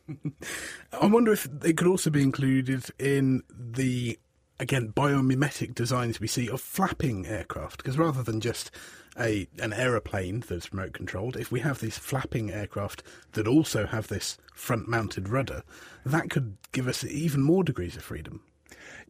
I 0.93 1.07
wonder 1.07 1.33
if 1.33 1.49
it 1.65 1.77
could 1.77 1.89
also 1.89 2.11
be 2.11 2.23
included 2.23 2.85
in 2.99 3.43
the 3.51 4.19
again 4.59 4.93
biomimetic 4.95 5.75
designs 5.75 6.21
we 6.21 6.27
see 6.27 6.49
of 6.49 6.61
flapping 6.61 7.27
aircraft 7.27 7.79
because 7.79 7.99
rather 7.99 8.23
than 8.23 8.41
just 8.41 8.71
a 9.19 9.47
an 9.59 9.73
aeroplane 9.73 10.43
that's 10.49 10.73
remote 10.73 10.93
controlled 10.93 11.37
if 11.37 11.51
we 11.51 11.61
have 11.61 11.81
these 11.81 11.99
flapping 11.99 12.51
aircraft 12.51 13.03
that 13.33 13.47
also 13.47 13.87
have 13.87 14.09
this 14.09 14.39
front 14.55 14.89
mounted 14.89 15.29
rudder 15.29 15.63
that 16.05 16.31
could 16.31 16.57
give 16.73 16.89
us 16.89 17.05
even 17.05 17.43
more 17.43 17.65
degrees 17.65 17.97
of 17.97 18.03
freedom 18.03 18.43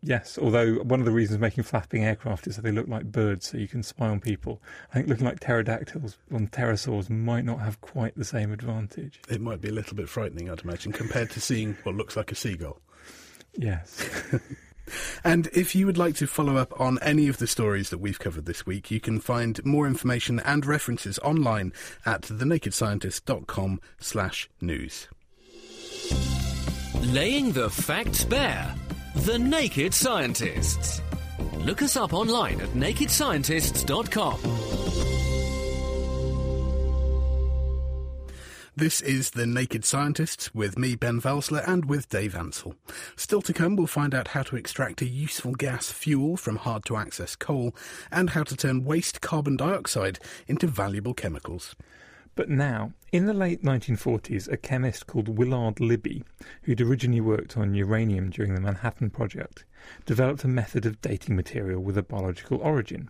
Yes, 0.03 0.39
although 0.39 0.75
one 0.77 1.01
of 1.01 1.07
the 1.07 1.13
reasons 1.13 1.41
making 1.41 1.65
flapping 1.65 2.05
aircraft 2.05 2.47
is 2.47 2.57
that 2.57 2.63
they 2.63 2.71
look 2.71 2.87
like 2.87 3.11
birds, 3.11 3.49
so 3.49 3.59
you 3.59 3.67
can 3.67 3.83
spy 3.83 4.09
on 4.09 4.21
people. 4.21 4.63
I 4.91 4.95
think 4.95 5.09
looking 5.09 5.25
like 5.25 5.41
pterodactyls 5.41 6.19
on 6.33 6.49
pterosaurs 6.49 7.09
might 7.09 7.45
not 7.45 7.61
have 7.61 7.81
quite 7.81 8.15
the 8.15 8.25
same 8.25 8.53
advantage. 8.53 9.21
It 9.29 9.41
might 9.41 9.61
be 9.61 9.69
a 9.69 9.73
little 9.73 9.97
bit 9.97 10.09
frightening, 10.09 10.51
I'd 10.51 10.63
imagine, 10.63 10.93
compared 10.93 11.31
to 11.31 11.41
seeing 11.41 11.77
what 11.83 11.95
looks 11.95 12.17
like 12.17 12.31
a 12.31 12.35
seagull. 12.35 12.81
Yes. 13.57 14.07
And 15.25 15.49
if 15.49 15.75
you 15.75 15.85
would 15.87 15.99
like 15.99 16.15
to 16.17 16.27
follow 16.27 16.57
up 16.57 16.79
on 16.81 16.99
any 17.01 17.29
of 17.29 17.39
the 17.39 17.47
stories 17.47 17.91
that 17.91 17.99
we've 17.99 18.19
covered 18.19 18.47
this 18.47 18.67
week, 18.67 18.91
you 18.91 19.01
can 19.01 19.21
find 19.21 19.65
more 19.65 19.87
information 19.87 20.41
and 20.41 20.67
references 20.67 21.19
online 21.21 21.73
at 22.05 22.23
thenakedscientist.com 22.23 23.81
slash 24.01 24.51
news. 24.61 25.07
Laying 27.01 27.53
the 27.53 27.71
facts 27.71 28.25
bare. 28.25 28.75
The 29.15 29.39
Naked 29.39 29.95
Scientists. 29.95 31.01
Look 31.59 31.83
us 31.83 31.97
up 31.97 32.13
online 32.13 32.61
at 32.61 32.71
nakedscientists.com. 32.71 35.26
This 38.79 39.01
is 39.01 39.31
The 39.31 39.47
Naked 39.47 39.87
Scientists 39.87 40.55
with 40.55 40.77
me, 40.77 40.97
Ben 40.97 41.19
Valsler, 41.19 41.67
and 41.67 41.87
with 41.87 42.11
Dave 42.11 42.37
Ansell. 42.37 42.75
Still 43.17 43.41
to 43.41 43.55
come, 43.55 43.75
we'll 43.75 43.87
find 43.87 44.15
out 44.15 44.29
how 44.29 44.43
to 44.43 44.57
extract 44.57 45.01
a 45.01 45.09
useful 45.09 45.53
gas 45.53 45.91
fuel 45.91 46.37
from 46.37 46.57
hard 46.57 46.85
to 46.85 46.99
access 46.99 47.37
coal 47.37 47.75
and 48.13 48.29
how 48.29 48.43
to 48.43 48.55
turn 48.55 48.85
waste 48.85 49.23
carbon 49.23 49.57
dioxide 49.57 50.19
into 50.47 50.67
valuable 50.67 51.15
chemicals. 51.15 51.75
But 52.35 52.51
now, 52.51 52.93
in 53.13 53.25
the 53.25 53.33
late 53.33 53.63
1940s, 53.63 54.47
a 54.53 54.59
chemist 54.59 55.07
called 55.07 55.39
Willard 55.39 55.81
Libby, 55.81 56.23
who'd 56.65 56.83
originally 56.83 57.23
worked 57.23 57.57
on 57.57 57.75
uranium 57.75 58.29
during 58.29 58.55
the 58.55 58.61
Manhattan 58.61 59.09
Project, 59.09 59.65
developed 60.05 60.45
a 60.45 60.49
method 60.49 60.85
of 60.85 61.01
dating 61.01 61.35
material 61.35 61.83
with 61.83 61.97
a 61.97 62.03
biological 62.03 62.59
origin. 62.59 63.09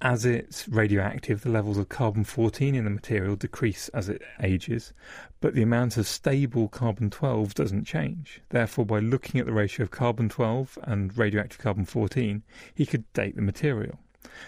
As 0.00 0.24
it's 0.24 0.68
radioactive, 0.68 1.42
the 1.42 1.50
levels 1.50 1.76
of 1.76 1.88
carbon 1.88 2.22
14 2.22 2.76
in 2.76 2.84
the 2.84 2.90
material 2.90 3.34
decrease 3.34 3.88
as 3.88 4.08
it 4.08 4.22
ages, 4.40 4.92
but 5.40 5.54
the 5.54 5.62
amount 5.62 5.96
of 5.96 6.06
stable 6.06 6.68
carbon 6.68 7.10
12 7.10 7.52
doesn't 7.52 7.84
change. 7.84 8.40
Therefore, 8.50 8.86
by 8.86 9.00
looking 9.00 9.40
at 9.40 9.46
the 9.46 9.52
ratio 9.52 9.82
of 9.82 9.90
carbon 9.90 10.28
12 10.28 10.78
and 10.84 11.18
radioactive 11.18 11.58
carbon 11.58 11.84
14, 11.84 12.44
he 12.72 12.86
could 12.86 13.12
date 13.12 13.34
the 13.34 13.42
material. 13.42 13.98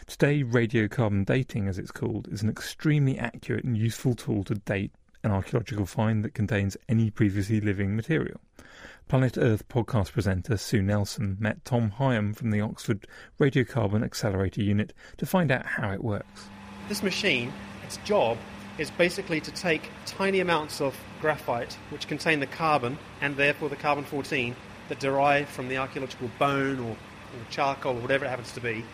Today, 0.06 0.44
radiocarbon 0.44 1.26
dating, 1.26 1.66
as 1.66 1.78
it's 1.80 1.90
called, 1.90 2.28
is 2.30 2.42
an 2.42 2.48
extremely 2.48 3.18
accurate 3.18 3.64
and 3.64 3.76
useful 3.76 4.14
tool 4.14 4.44
to 4.44 4.54
date 4.54 4.92
an 5.22 5.30
archaeological 5.30 5.86
find 5.86 6.24
that 6.24 6.34
contains 6.34 6.76
any 6.88 7.10
previously 7.10 7.60
living 7.60 7.94
material. 7.94 8.40
Planet 9.08 9.36
Earth 9.36 9.68
podcast 9.68 10.12
presenter 10.12 10.56
Sue 10.56 10.82
Nelson 10.82 11.36
met 11.40 11.64
Tom 11.64 11.90
Higham 11.90 12.32
from 12.32 12.50
the 12.50 12.60
Oxford 12.60 13.06
Radiocarbon 13.40 14.04
Accelerator 14.04 14.62
Unit 14.62 14.92
to 15.16 15.26
find 15.26 15.50
out 15.50 15.66
how 15.66 15.90
it 15.90 16.04
works. 16.04 16.44
This 16.88 17.02
machine, 17.02 17.52
its 17.84 17.96
job 17.98 18.38
is 18.78 18.90
basically 18.92 19.40
to 19.40 19.50
take 19.50 19.90
tiny 20.06 20.40
amounts 20.40 20.80
of 20.80 20.96
graphite, 21.20 21.76
which 21.90 22.06
contain 22.06 22.40
the 22.40 22.46
carbon 22.46 22.98
and 23.20 23.36
therefore 23.36 23.68
the 23.68 23.76
carbon 23.76 24.04
14 24.04 24.54
that 24.88 25.00
derive 25.00 25.48
from 25.48 25.68
the 25.68 25.76
archaeological 25.76 26.30
bone 26.38 26.78
or, 26.78 26.90
or 26.92 27.46
charcoal 27.50 27.96
or 27.96 28.00
whatever 28.00 28.24
it 28.24 28.28
happens 28.28 28.52
to 28.52 28.60
be, 28.60 28.84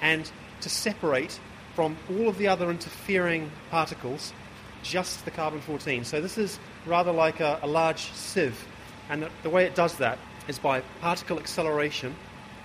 and 0.00 0.30
to 0.62 0.68
separate 0.68 1.38
from 1.74 1.96
all 2.10 2.28
of 2.28 2.38
the 2.38 2.48
other 2.48 2.70
interfering 2.70 3.50
particles 3.70 4.32
just 4.82 5.24
the 5.24 5.30
carbon 5.30 5.60
14. 5.60 6.04
So 6.04 6.20
this 6.20 6.38
is 6.38 6.58
rather 6.86 7.12
like 7.12 7.40
a, 7.40 7.58
a 7.62 7.66
large 7.66 8.12
sieve 8.12 8.66
and 9.10 9.22
the, 9.22 9.30
the 9.42 9.50
way 9.50 9.64
it 9.64 9.74
does 9.74 9.96
that 9.96 10.18
is 10.48 10.58
by 10.58 10.80
particle 11.00 11.38
acceleration, 11.38 12.14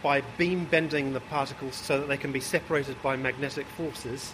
by 0.04 0.22
beam 0.38 0.66
bending 0.66 1.14
the 1.14 1.20
particles 1.20 1.76
so 1.76 2.00
that 2.00 2.08
they 2.08 2.18
can 2.18 2.32
be 2.32 2.40
separated 2.40 3.02
by 3.02 3.16
magnetic 3.16 3.66
forces. 3.76 4.34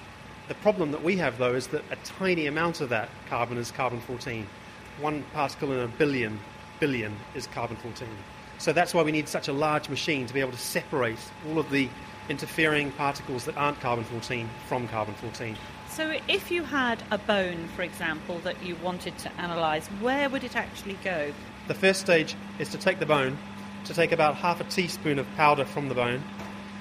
The 0.50 0.56
problem 0.56 0.92
that 0.92 1.04
we 1.04 1.16
have, 1.18 1.38
though, 1.38 1.56
is 1.56 1.68
that 1.68 1.84
a 1.90 1.96
tiny 2.04 2.48
amount 2.48 2.82
of 2.82 2.90
that 2.90 3.10
carbon 3.30 3.58
is 3.58 3.72
carbon 3.72 4.02
14. 4.02 4.46
One 5.00 5.24
particle 5.34 5.72
in 5.72 5.80
a 5.80 5.88
billion 5.88 6.40
billion 6.82 7.16
is 7.36 7.48
carbon 7.48 7.78
14. 7.78 8.08
So 8.58 8.74
that's 8.74 8.94
why 8.94 9.04
we 9.04 9.12
need 9.12 9.30
such 9.30 9.48
a 9.48 9.54
large 9.54 9.88
machine 9.88 10.26
to 10.26 10.34
be 10.34 10.42
able 10.42 10.52
to 10.52 10.58
separate 10.58 11.20
all 11.48 11.60
of 11.60 11.70
the 11.70 11.88
interfering 12.28 12.92
particles 12.92 13.46
that 13.46 13.56
aren't 13.56 13.80
carbon 13.80 14.04
14 14.04 14.50
from 14.68 14.88
carbon 14.88 15.14
14. 15.16 15.56
So, 15.92 16.16
if 16.30 16.50
you 16.52 16.64
had 16.64 17.04
a 17.12 17.18
bone, 17.18 17.68
for 17.76 17.82
example, 17.82 18.40
that 18.40 18.64
you 18.64 18.78
wanted 18.78 19.18
to 19.20 19.32
analyse, 19.38 19.88
where 20.00 20.30
would 20.30 20.44
it 20.46 20.56
actually 20.56 20.98
go? 21.04 21.34
The 21.68 21.74
first 21.74 22.00
stage 22.00 22.36
is 22.60 22.70
to 22.70 22.78
take 22.78 23.00
the 23.00 23.06
bone, 23.06 23.38
to 23.86 23.94
take 23.94 24.14
about 24.14 24.36
half 24.36 24.62
a 24.62 24.64
teaspoon 24.64 25.20
of 25.20 25.28
powder 25.36 25.66
from 25.66 25.90
the 25.90 25.96
bone, 25.96 26.24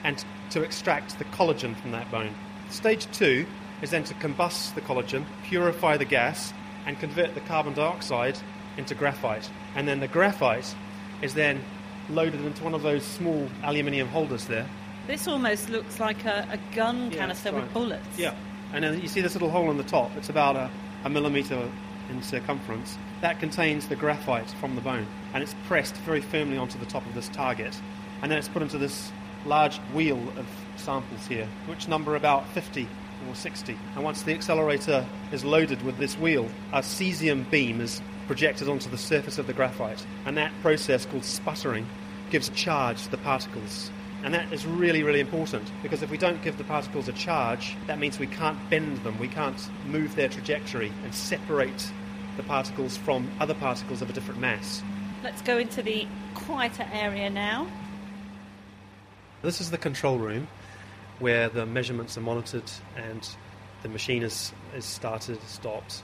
and 0.05 0.25
to 0.51 0.63
extract 0.63 1.19
the 1.19 1.25
collagen 1.27 1.75
from 1.77 1.91
that 1.91 2.09
bone. 2.13 2.33
Stage 2.71 3.11
two 3.11 3.47
is 3.83 3.91
then 3.91 4.05
to 4.05 4.15
combust 4.15 4.75
the 4.77 4.81
collagen, 4.81 5.25
purify 5.45 5.97
the 5.97 6.05
gas, 6.05 6.53
and 6.87 6.99
convert 7.01 7.35
the 7.35 7.41
carbon 7.41 7.75
dioxide 7.75 8.39
into 8.77 8.95
graphite. 8.95 9.51
And 9.75 9.89
then 9.89 9.99
the 9.99 10.09
graphite 10.09 10.75
is 11.21 11.35
then 11.35 11.61
loaded 12.09 12.41
into 12.43 12.63
one 12.63 12.75
of 12.75 12.83
those 12.83 13.03
small 13.03 13.49
aluminium 13.65 14.07
holders 14.09 14.47
there. 14.47 14.69
This 15.09 15.27
almost 15.27 15.69
looks 15.69 15.99
like 15.99 16.25
a, 16.25 16.47
a 16.53 16.77
gun 16.77 17.11
Yeah, 17.11 17.19
canister 17.19 17.51
right. 17.53 17.63
with 17.63 17.73
bullets. 17.73 18.17
Yeah. 18.17 18.35
And 18.73 19.03
you 19.03 19.09
see 19.09 19.21
this 19.21 19.35
little 19.35 19.51
hole 19.51 19.69
on 19.69 19.77
the 19.77 19.85
top. 19.85 20.17
It's 20.17 20.29
about 20.29 20.57
a, 20.57 20.71
a 21.05 21.11
millimetre 21.11 21.69
in 22.09 22.23
circumference. 22.23 22.97
That 23.21 23.41
contains 23.41 23.89
the 23.89 23.97
graphite 23.97 24.51
from 24.53 24.75
the 24.75 24.81
bone. 24.81 25.07
And 25.35 25.43
it's 25.43 25.55
pressed 25.67 25.95
very 25.97 26.21
firmly 26.21 26.57
onto 26.57 26.79
the 26.79 26.87
top 26.87 27.07
of 27.07 27.15
this 27.15 27.29
target. 27.29 27.79
And 28.23 28.31
then 28.31 28.39
it's 28.39 28.49
put 28.49 28.63
into 28.63 28.79
this 28.79 29.13
large 29.47 29.79
wheel 29.95 30.19
of 30.37 30.47
samples 30.77 31.27
here, 31.27 31.49
which 31.67 31.89
number 31.89 32.17
about 32.17 32.47
50 32.49 32.89
or 33.29 33.35
60. 33.35 33.77
And 33.95 34.05
once 34.05 34.23
the 34.23 34.35
accelerator 34.35 35.07
is 35.33 35.45
loaded 35.45 35.83
with 35.83 35.99
this 35.99 36.19
wheel, 36.19 36.49
a 36.73 36.81
cesium 36.81 37.49
beam 37.51 37.81
is 37.81 38.03
projected 38.27 38.69
onto 38.69 38.91
the 38.91 38.99
surface 38.99 39.39
of 39.39 39.47
the 39.47 39.53
graphite. 39.53 40.05
And 40.25 40.37
that 40.37 40.53
process, 40.63 41.07
called 41.07 41.25
sputtering, 41.25 41.87
gives 42.31 42.49
charge 42.51 43.03
to 43.05 43.11
the 43.11 43.19
particles. 43.19 43.91
And 44.23 44.35
that 44.35 44.53
is 44.53 44.67
really, 44.67 45.03
really 45.03 45.21
important 45.21 45.71
because 45.83 46.03
if 46.03 46.11
we 46.11 46.19
don't 46.19 46.43
give 46.43 46.59
the 46.59 46.65
particles 46.65 47.09
a 47.09 47.13
charge, 47.13 47.77
that 47.87 47.99
means 47.99 48.19
we 48.19 48.27
can't 48.27 48.59
bend 48.69 48.99
them, 48.99 49.19
we 49.19 49.29
can't 49.29 49.69
move 49.87 50.15
their 50.15 50.29
trajectory 50.29 50.93
and 51.05 51.15
separate 51.15 51.91
the 52.37 52.43
particles 52.43 52.97
from 52.97 53.31
other 53.41 53.55
particles 53.55 54.03
of 54.03 54.11
a 54.11 54.13
different 54.13 54.41
mass. 54.41 54.83
Let's 55.23 55.43
go 55.43 55.59
into 55.59 55.83
the 55.83 56.07
quieter 56.35 56.87
area 56.93 57.31
now. 57.31 57.67
This 59.43 59.61
is 59.61 59.71
the 59.71 59.79
control 59.79 60.19
room 60.19 60.49
where 61.19 61.49
the 61.49 61.65
measurements 61.65 62.17
are 62.19 62.23
monitored 62.23 62.71
and 62.97 63.29
the 63.83 63.89
machine 63.89 64.23
is, 64.23 64.53
is 64.75 64.85
started, 64.85 65.41
stopped, 65.43 66.03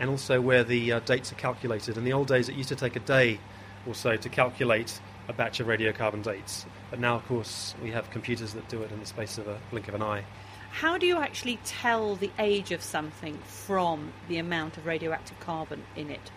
and 0.00 0.08
also 0.08 0.40
where 0.40 0.64
the 0.64 0.92
uh, 0.92 1.00
dates 1.00 1.32
are 1.32 1.36
calculated. 1.36 1.98
In 1.98 2.04
the 2.04 2.12
old 2.14 2.28
days, 2.28 2.48
it 2.48 2.54
used 2.54 2.70
to 2.70 2.76
take 2.76 2.96
a 2.96 3.00
day 3.00 3.38
or 3.86 3.94
so 3.94 4.16
to 4.16 4.28
calculate 4.28 5.00
a 5.28 5.32
batch 5.32 5.60
of 5.60 5.66
radiocarbon 5.66 6.22
dates. 6.22 6.66
But 6.90 7.00
now, 7.00 7.16
of 7.16 7.26
course, 7.26 7.74
we 7.82 7.90
have 7.90 8.10
computers 8.10 8.54
that 8.54 8.68
do 8.68 8.82
it 8.82 8.90
in 8.90 8.98
the 8.98 9.06
space 9.06 9.38
of 9.38 9.46
a 9.46 9.58
blink 9.70 9.88
of 9.88 9.94
an 9.94 10.02
eye. 10.02 10.24
How 10.70 10.98
do 10.98 11.06
you 11.06 11.18
actually 11.18 11.58
tell 11.64 12.16
the 12.16 12.30
age 12.38 12.72
of 12.72 12.82
something 12.82 13.38
from 13.44 14.12
the 14.28 14.38
amount 14.38 14.76
of 14.76 14.86
radioactive 14.86 15.38
carbon 15.40 15.84
in 15.96 16.10
it? 16.10 16.30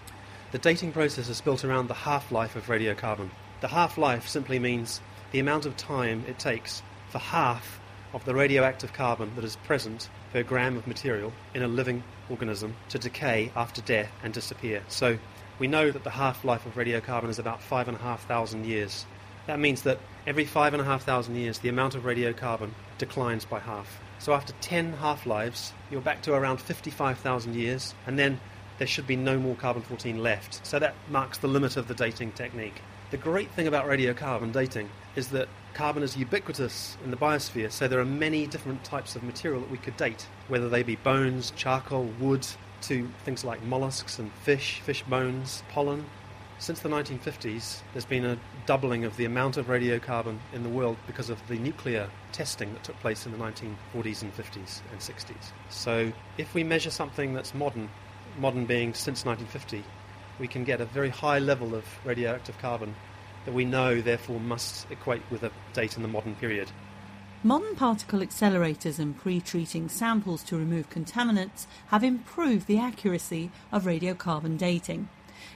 The 0.52 0.58
dating 0.58 0.92
process 0.92 1.30
is 1.30 1.42
built 1.42 1.64
around 1.64 1.88
the 1.88 1.94
half 1.94 2.32
life 2.32 2.56
of 2.56 2.68
radiocarbon. 2.68 3.30
The 3.62 3.70
half 3.70 3.98
life 3.98 4.28
simply 4.28 4.60
means 4.60 5.00
the 5.32 5.40
amount 5.40 5.66
of 5.66 5.78
time 5.78 6.26
it 6.28 6.40
takes 6.40 6.82
for 7.10 7.20
half 7.20 7.80
of 8.14 8.26
the 8.26 8.36
radioactive 8.36 8.92
carbon 8.92 9.34
that 9.36 9.46
is 9.46 9.56
present 9.58 10.10
per 10.34 10.44
gram 10.44 10.76
of 10.76 10.88
material 10.88 11.32
in 11.54 11.62
a 11.62 11.68
living 11.68 12.04
organism 12.30 12.76
to 12.90 13.00
decay 13.00 13.52
after 13.56 13.82
death 13.82 14.12
and 14.24 14.34
disappear. 14.34 14.84
So 14.88 15.18
we 15.62 15.68
know 15.68 15.92
that 15.92 16.04
the 16.04 16.10
half 16.10 16.44
life 16.44 16.66
of 16.66 16.74
radiocarbon 16.74 17.30
is 17.30 17.38
about 17.38 17.62
five 17.62 17.88
and 17.88 17.96
a 17.96 18.00
half 18.02 18.26
thousand 18.26 18.66
years. 18.66 19.06
That 19.46 19.60
means 19.60 19.84
that 19.84 20.00
every 20.26 20.44
five 20.44 20.74
and 20.74 20.82
a 20.82 20.84
half 20.84 21.04
thousand 21.04 21.36
years, 21.36 21.60
the 21.60 21.70
amount 21.70 21.94
of 21.94 22.02
radiocarbon 22.02 22.72
declines 22.98 23.46
by 23.46 23.60
half. 23.60 24.00
So 24.18 24.34
after 24.34 24.54
10 24.62 24.94
half 24.94 25.28
lives, 25.28 25.72
you're 25.92 26.02
back 26.02 26.24
to 26.24 26.34
around 26.34 26.60
55,000 26.62 27.54
years, 27.54 27.94
and 28.08 28.18
then 28.18 28.40
there 28.80 28.88
should 28.88 29.06
be 29.06 29.16
no 29.16 29.38
more 29.38 29.54
carbon 29.54 29.84
14 29.84 30.24
left. 30.24 30.66
So 30.66 30.80
that 30.80 30.96
marks 31.12 31.38
the 31.38 31.48
limit 31.48 31.78
of 31.78 31.88
the 31.88 31.94
dating 31.94 32.32
technique. 32.32 32.82
The 33.12 33.18
great 33.18 33.52
thing 33.52 33.68
about 33.68 33.86
radiocarbon 33.86 34.52
dating 34.52 34.90
is 35.16 35.28
that 35.28 35.48
carbon 35.76 36.02
is 36.02 36.18
ubiquitous 36.18 36.98
in 37.04 37.12
the 37.12 37.18
biosphere, 37.18 37.72
so 37.72 37.88
there 37.88 38.00
are 38.00 38.06
many 38.06 38.48
different 38.48 38.84
types 38.84 39.16
of 39.16 39.22
material 39.22 39.62
that 39.62 39.70
we 39.70 39.78
could 39.78 39.96
date, 39.96 40.26
whether 40.48 40.70
they 40.70 40.82
be 40.82 40.96
bones, 40.96 41.52
charcoal, 41.56 42.10
wood, 42.20 42.48
to 42.84 43.10
things 43.24 43.44
like 43.44 43.64
mollusks 43.64 44.20
and 44.20 44.32
fish, 44.44 44.80
fish 44.82 45.04
bones, 45.04 45.64
pollen. 45.72 46.06
Since 46.60 46.82
the 46.82 46.90
1950s, 46.90 47.82
there's 47.94 48.06
been 48.06 48.26
a 48.26 48.38
doubling 48.66 49.04
of 49.04 49.18
the 49.18 49.26
amount 49.26 49.58
of 49.58 49.68
radiocarbon 49.68 50.38
in 50.54 50.62
the 50.64 50.70
world 50.70 50.98
because 51.08 51.30
of 51.30 51.40
the 51.48 51.58
nuclear 51.58 52.10
testing 52.32 52.72
that 52.74 52.84
took 52.84 53.00
place 53.00 53.26
in 53.26 53.32
the 53.32 53.38
1940s 53.38 54.22
and 54.22 54.36
50s 54.36 54.82
and 54.92 55.00
60s. 55.00 55.52
So, 55.70 56.12
if 56.38 56.54
we 56.54 56.64
measure 56.64 56.92
something 56.92 57.34
that's 57.34 57.56
modern, 57.56 57.90
modern 58.38 58.66
being 58.66 58.94
since 58.94 59.26
1950, 59.26 59.84
we 60.40 60.48
can 60.48 60.64
get 60.64 60.82
a 60.82 60.86
very 60.86 61.10
high 61.10 61.40
level 61.40 61.74
of 61.74 61.84
radioactive 62.06 62.58
carbon 62.60 62.96
that 63.46 63.54
we 63.54 63.66
know, 63.66 64.02
therefore, 64.02 64.40
must 64.40 64.90
equate 64.92 65.24
with 65.32 65.44
a 65.44 65.52
date 65.74 65.96
in 65.98 66.04
the 66.04 66.08
modern 66.08 66.36
period. 66.36 66.72
Modern 67.44 67.76
particle 67.76 68.20
accelerators 68.20 69.00
and 69.00 69.18
pre 69.18 69.42
treating 69.42 69.90
samples 69.90 70.44
to 70.44 70.56
remove 70.56 70.92
contaminants 70.92 71.66
have 71.88 72.04
improved 72.04 72.68
the 72.68 72.78
accuracy 72.78 73.50
of 73.72 73.86
radiocarbon 73.86 74.60
dating. 74.60 75.10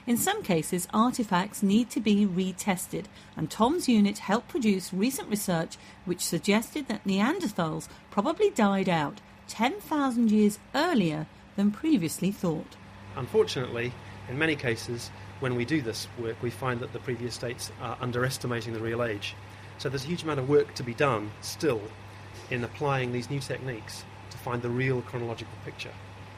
In 0.04 0.16
some 0.16 0.42
cases, 0.42 0.88
artifacts 0.92 1.62
need 1.62 1.88
to 1.90 2.00
be 2.00 2.26
retested, 2.26 3.04
and 3.36 3.48
Tom's 3.48 3.88
unit 3.88 4.18
helped 4.18 4.48
produce 4.48 4.92
recent 4.92 5.28
research 5.28 5.76
which 6.04 6.26
suggested 6.26 6.88
that 6.88 7.04
Neanderthals 7.04 7.86
probably 8.10 8.50
died 8.50 8.88
out 8.88 9.20
10,000 9.46 10.32
years 10.32 10.58
earlier 10.74 11.28
than 11.54 11.70
previously 11.70 12.32
thought. 12.32 12.74
Unfortunately, 13.14 13.92
in 14.28 14.36
many 14.36 14.56
cases, 14.56 15.12
when 15.38 15.54
we 15.54 15.64
do 15.64 15.80
this 15.80 16.08
work, 16.18 16.36
we 16.42 16.50
find 16.50 16.80
that 16.80 16.92
the 16.92 16.98
previous 16.98 17.36
states 17.36 17.70
are 17.80 17.96
underestimating 18.00 18.72
the 18.72 18.80
real 18.80 19.04
age. 19.04 19.36
So 19.78 19.88
there's 19.88 20.04
a 20.04 20.08
huge 20.08 20.22
amount 20.22 20.40
of 20.40 20.48
work 20.48 20.74
to 20.74 20.82
be 20.82 20.94
done 20.94 21.30
still 21.40 21.82
in 22.50 22.64
applying 22.64 23.12
these 23.12 23.30
new 23.30 23.40
techniques 23.40 24.04
to 24.30 24.38
find 24.38 24.62
the 24.62 24.70
real 24.70 25.02
chronological 25.02 25.52
picture. 25.64 25.92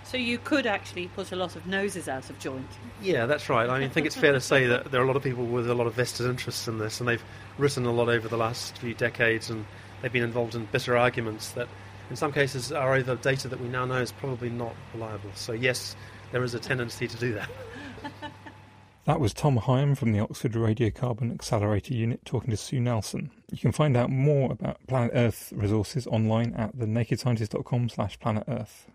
So 0.04 0.16
you 0.16 0.38
could 0.38 0.66
actually 0.66 1.08
put 1.08 1.32
a 1.32 1.36
lot 1.36 1.54
of 1.54 1.66
noses 1.66 2.08
out 2.08 2.30
of 2.30 2.38
joint. 2.38 2.66
Yeah, 3.02 3.26
that's 3.26 3.50
right. 3.50 3.68
I 3.68 3.78
mean, 3.78 3.90
I 3.90 3.92
think 3.92 4.06
it's 4.06 4.16
fair 4.16 4.32
to 4.32 4.40
say 4.40 4.66
that 4.66 4.90
there 4.90 5.02
are 5.02 5.04
a 5.04 5.06
lot 5.06 5.16
of 5.16 5.22
people 5.22 5.44
with 5.44 5.68
a 5.68 5.74
lot 5.74 5.86
of 5.86 5.92
vested 5.94 6.26
interests 6.26 6.66
in 6.66 6.78
this, 6.78 6.98
and 6.98 7.06
they've 7.06 7.22
written 7.58 7.84
a 7.84 7.92
lot 7.92 8.08
over 8.08 8.26
the 8.26 8.38
last 8.38 8.78
few 8.78 8.94
decades, 8.94 9.50
and 9.50 9.66
they've 10.00 10.12
been 10.12 10.24
involved 10.24 10.54
in 10.54 10.64
bitter 10.72 10.96
arguments 10.96 11.50
that, 11.50 11.68
in 12.08 12.16
some 12.16 12.32
cases, 12.32 12.72
are 12.72 12.94
over 12.94 13.16
data 13.16 13.48
that 13.48 13.60
we 13.60 13.68
now 13.68 13.84
know 13.84 14.00
is 14.00 14.12
probably 14.12 14.48
not 14.48 14.74
reliable. 14.94 15.30
So, 15.34 15.52
yes, 15.52 15.94
there 16.32 16.42
is 16.42 16.54
a 16.54 16.58
tendency 16.58 17.06
to 17.06 17.16
do 17.18 17.34
that. 17.34 17.50
That 19.08 19.20
was 19.20 19.32
Tom 19.32 19.56
Higham 19.56 19.94
from 19.94 20.12
the 20.12 20.20
Oxford 20.20 20.52
Radiocarbon 20.52 21.32
Accelerator 21.32 21.94
Unit 21.94 22.22
talking 22.26 22.50
to 22.50 22.58
Sue 22.58 22.78
Nelson. 22.78 23.30
You 23.50 23.56
can 23.56 23.72
find 23.72 23.96
out 23.96 24.10
more 24.10 24.52
about 24.52 24.86
Planet 24.86 25.12
Earth 25.14 25.50
resources 25.56 26.06
online 26.06 26.52
at 26.52 26.76
thenakedscientist.com 26.76 27.88
slash 27.88 28.20
planet 28.20 28.44
Earth. 28.46 28.90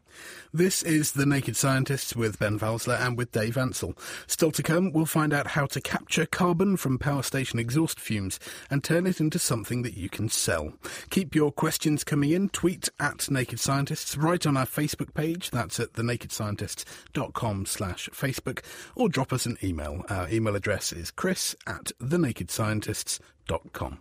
This 0.53 0.83
is 0.83 1.13
The 1.13 1.25
Naked 1.25 1.55
Scientists 1.55 2.15
with 2.15 2.39
Ben 2.39 2.59
Valsler 2.59 2.99
and 2.99 3.17
with 3.17 3.31
Dave 3.31 3.57
Ansell. 3.57 3.95
Still 4.27 4.51
to 4.51 4.61
come, 4.61 4.91
we'll 4.91 5.05
find 5.05 5.33
out 5.33 5.47
how 5.47 5.65
to 5.65 5.81
capture 5.81 6.25
carbon 6.25 6.77
from 6.77 6.99
power 6.99 7.23
station 7.23 7.59
exhaust 7.59 7.99
fumes 7.99 8.39
and 8.69 8.83
turn 8.83 9.07
it 9.07 9.19
into 9.19 9.39
something 9.39 9.81
that 9.81 9.97
you 9.97 10.09
can 10.09 10.29
sell. 10.29 10.73
Keep 11.09 11.35
your 11.35 11.51
questions 11.51 12.03
coming 12.03 12.31
in. 12.31 12.49
Tweet 12.49 12.89
at 12.99 13.29
Naked 13.31 13.59
Scientists, 13.59 14.15
write 14.15 14.45
on 14.45 14.55
our 14.55 14.65
Facebook 14.65 15.13
page. 15.13 15.49
That's 15.49 15.79
at 15.79 15.93
thenakedscientists.com 15.93 17.65
slash 17.65 18.09
Facebook. 18.13 18.63
Or 18.95 19.09
drop 19.09 19.33
us 19.33 19.45
an 19.45 19.57
email. 19.63 20.03
Our 20.09 20.29
email 20.29 20.55
address 20.55 20.91
is 20.91 21.11
chris 21.11 21.55
at 21.65 21.91
thenakedscientists.com. 21.99 23.99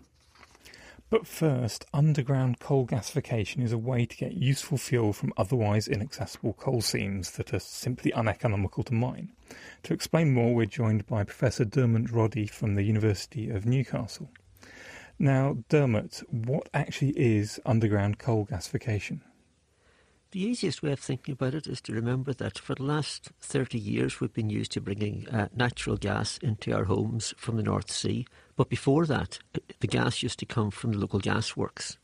But 1.13 1.27
first, 1.27 1.85
underground 1.93 2.59
coal 2.59 2.87
gasification 2.87 3.63
is 3.63 3.71
a 3.71 3.77
way 3.77 4.07
to 4.07 4.17
get 4.17 4.33
useful 4.33 4.79
fuel 4.79 5.13
from 5.13 5.35
otherwise 5.37 5.87
inaccessible 5.87 6.55
coal 6.55 6.81
seams 6.81 7.33
that 7.33 7.53
are 7.53 7.59
simply 7.59 8.15
uneconomical 8.15 8.83
to 8.85 8.95
mine. 8.95 9.31
To 9.83 9.93
explain 9.93 10.33
more, 10.33 10.55
we're 10.55 10.65
joined 10.65 11.07
by 11.07 11.25
Professor 11.25 11.67
Dermot 11.67 12.11
Roddy 12.11 12.47
from 12.47 12.77
the 12.77 12.83
University 12.83 13.51
of 13.51 13.67
Newcastle. 13.67 14.31
Now, 15.19 15.59
Dermot, 15.69 16.23
what 16.31 16.71
actually 16.73 17.11
is 17.11 17.61
underground 17.67 18.19
coal 18.19 18.47
gasification? 18.47 19.21
The 20.33 20.41
easiest 20.41 20.83
way 20.83 20.93
of 20.93 20.99
thinking 20.99 21.35
about 21.35 21.53
it 21.53 21.67
is 21.67 21.83
to 21.83 21.93
remember 21.93 22.33
that 22.33 22.59
for 22.59 22.75
the 22.75 22.85
last 22.85 23.33
30 23.43 23.79
years 23.79 24.19
we've 24.19 24.33
been 24.33 24.49
used 24.49 24.73
to 24.73 24.81
bringing 24.81 25.29
uh, 25.29 25.49
natural 25.55 25.99
gas 25.99 26.39
into 26.39 26.73
our 26.75 26.85
homes 26.85 27.35
from 27.37 27.59
the 27.59 27.63
North 27.63 27.91
Sea. 27.91 28.27
But 28.57 28.71
before 28.71 29.05
that, 29.05 29.41
the 29.81 29.87
gas 29.87 30.23
used 30.23 30.39
to 30.39 30.47
come 30.47 30.71
from 30.71 30.93
the 30.93 30.99
local 30.99 31.19
gas 31.19 31.55
works. 31.55 31.99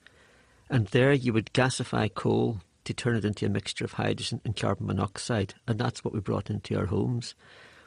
And 0.69 0.89
there 0.89 1.15
you 1.15 1.33
would 1.33 1.55
gasify 1.55 2.13
coal 2.13 2.61
to 2.85 2.93
turn 2.93 3.17
it 3.17 3.25
into 3.25 3.47
a 3.47 3.49
mixture 3.49 3.87
of 3.87 3.95
hydrogen 3.95 4.43
and 4.45 4.55
carbon 4.55 4.89
monoxide. 4.89 5.55
And 5.67 5.79
that's 5.79 6.05
what 6.05 6.13
we 6.13 6.21
brought 6.21 6.51
into 6.51 6.79
our 6.79 6.87
homes. 6.87 7.35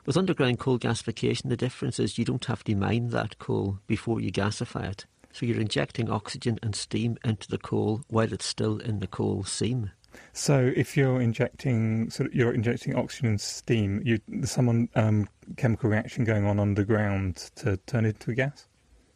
With 0.07 0.17
underground 0.17 0.57
coal 0.57 0.79
gasification, 0.79 1.49
the 1.49 1.55
difference 1.55 1.99
is 1.99 2.17
you 2.17 2.25
don't 2.25 2.45
have 2.45 2.63
to 2.63 2.73
mine 2.73 3.09
that 3.09 3.37
coal 3.37 3.77
before 3.85 4.19
you 4.19 4.31
gasify 4.31 4.89
it. 4.89 5.05
So 5.33 5.45
you're 5.45 5.61
injecting 5.61 6.09
oxygen 6.09 6.57
and 6.63 6.75
steam 6.75 7.19
into 7.23 7.47
the 7.47 7.59
coal 7.59 8.01
while 8.09 8.33
it's 8.33 8.47
still 8.47 8.79
in 8.79 9.01
the 9.01 9.07
coal 9.07 9.43
seam. 9.43 9.91
So, 10.33 10.71
if 10.75 10.95
you're 10.95 11.21
injecting, 11.21 12.09
sort 12.09 12.29
of, 12.29 12.35
you're 12.35 12.53
injecting 12.53 12.95
oxygen 12.95 13.27
and 13.29 13.41
steam, 13.41 14.01
you, 14.03 14.19
there's 14.27 14.51
some 14.51 14.89
um, 14.95 15.27
chemical 15.57 15.89
reaction 15.89 16.23
going 16.23 16.45
on 16.45 16.59
underground 16.59 17.51
to 17.55 17.77
turn 17.87 18.05
it 18.05 18.15
into 18.15 18.31
a 18.31 18.35
gas. 18.35 18.67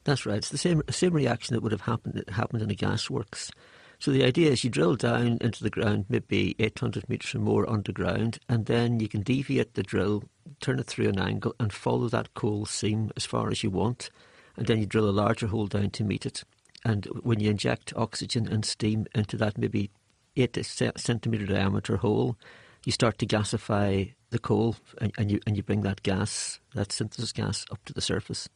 That's 0.04 0.26
right. 0.26 0.38
It's 0.38 0.50
the 0.50 0.58
same 0.58 0.84
same 0.90 1.14
reaction 1.14 1.56
that 1.56 1.62
would 1.62 1.72
have 1.72 1.82
happened 1.82 2.14
that 2.16 2.30
happened 2.30 2.62
in 2.62 2.72
a 2.72 2.76
gasworks. 2.76 3.52
So 4.00 4.12
the 4.12 4.24
idea 4.24 4.52
is 4.52 4.64
you 4.64 4.70
drill 4.70 4.96
down 4.96 5.38
into 5.42 5.64
the 5.64 5.70
ground, 5.70 6.06
maybe 6.10 6.56
800 6.60 7.10
metres 7.10 7.34
or 7.34 7.40
more 7.40 7.70
underground, 7.70 8.40
and 8.50 8.66
then 8.66 9.00
you 9.00 9.08
can 9.08 9.22
deviate 9.22 9.74
the 9.74 9.84
drill, 9.84 10.24
turn 10.60 10.80
it 10.80 10.88
through 10.88 11.10
an 11.10 11.20
angle, 11.20 11.56
and 11.60 11.72
follow 11.72 12.10
that 12.10 12.34
coal 12.34 12.66
seam 12.66 13.12
as 13.16 13.26
far 13.26 13.50
as 13.50 13.64
you 13.64 13.70
want, 13.70 14.10
and 14.58 14.68
then 14.68 14.80
you 14.80 14.86
drill 14.86 15.10
a 15.10 15.12
larger 15.12 15.48
hole 15.48 15.68
down 15.68 15.90
to 15.92 16.04
meet 16.04 16.26
it. 16.26 16.44
And 16.84 17.06
when 17.24 17.40
you 17.40 17.50
inject 17.50 17.94
oxygen 17.96 18.48
and 18.48 18.64
steam 18.64 19.08
into 19.16 19.38
that 19.38 19.58
maybe 19.58 19.90
eight 20.36 20.58
centimetre 20.98 21.46
diameter 21.46 21.98
hole, 21.98 22.38
you 22.86 22.92
start 22.92 23.18
to 23.20 23.26
gasify 23.26 24.14
the 24.30 24.40
coal 24.40 24.76
and, 25.00 25.14
and, 25.18 25.32
you, 25.32 25.40
and 25.48 25.58
you 25.58 25.64
bring 25.64 25.82
that 25.82 26.04
gas, 26.04 26.60
that 26.74 26.92
synthesis 26.92 27.32
gas, 27.32 27.66
up 27.72 27.84
to 27.86 27.94
the 27.94 28.02
surface. 28.02 28.50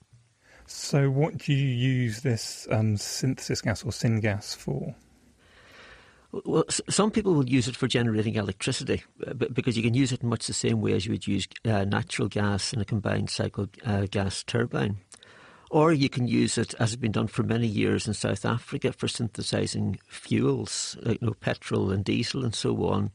So, 0.65 1.09
what 1.09 1.37
do 1.39 1.53
you 1.53 1.67
use 1.67 2.21
this 2.21 2.67
um, 2.69 2.95
synthesis 2.95 3.61
gas 3.61 3.83
or 3.83 3.89
syngas 3.89 4.55
for? 4.55 4.95
Well, 6.31 6.65
some 6.69 7.09
people 7.09 7.33
will 7.33 7.49
use 7.49 7.67
it 7.67 7.75
for 7.75 7.87
generating 7.87 8.35
electricity 8.35 9.03
uh, 9.25 9.33
because 9.33 9.75
you 9.75 9.81
can 9.81 9.95
use 9.95 10.11
it 10.11 10.21
in 10.21 10.29
much 10.29 10.45
the 10.45 10.53
same 10.53 10.79
way 10.79 10.93
as 10.93 11.07
you 11.07 11.11
would 11.13 11.25
use 11.25 11.47
uh, 11.65 11.85
natural 11.85 12.27
gas 12.27 12.71
in 12.71 12.79
a 12.79 12.85
combined 12.85 13.31
cycle 13.31 13.67
uh, 13.83 14.05
gas 14.11 14.43
turbine. 14.43 14.97
Or 15.69 15.93
you 15.93 16.09
can 16.09 16.27
use 16.27 16.57
it, 16.57 16.73
as 16.75 16.91
has 16.91 16.95
been 16.95 17.11
done 17.11 17.27
for 17.27 17.43
many 17.43 17.67
years 17.67 18.07
in 18.07 18.13
South 18.15 18.43
Africa, 18.43 18.91
for 18.91 19.07
synthesizing 19.07 19.99
fuels, 20.07 20.97
like 21.03 21.21
you 21.21 21.27
know, 21.27 21.33
petrol 21.33 21.91
and 21.91 22.03
diesel 22.03 22.43
and 22.43 22.55
so 22.55 22.87
on. 22.87 23.11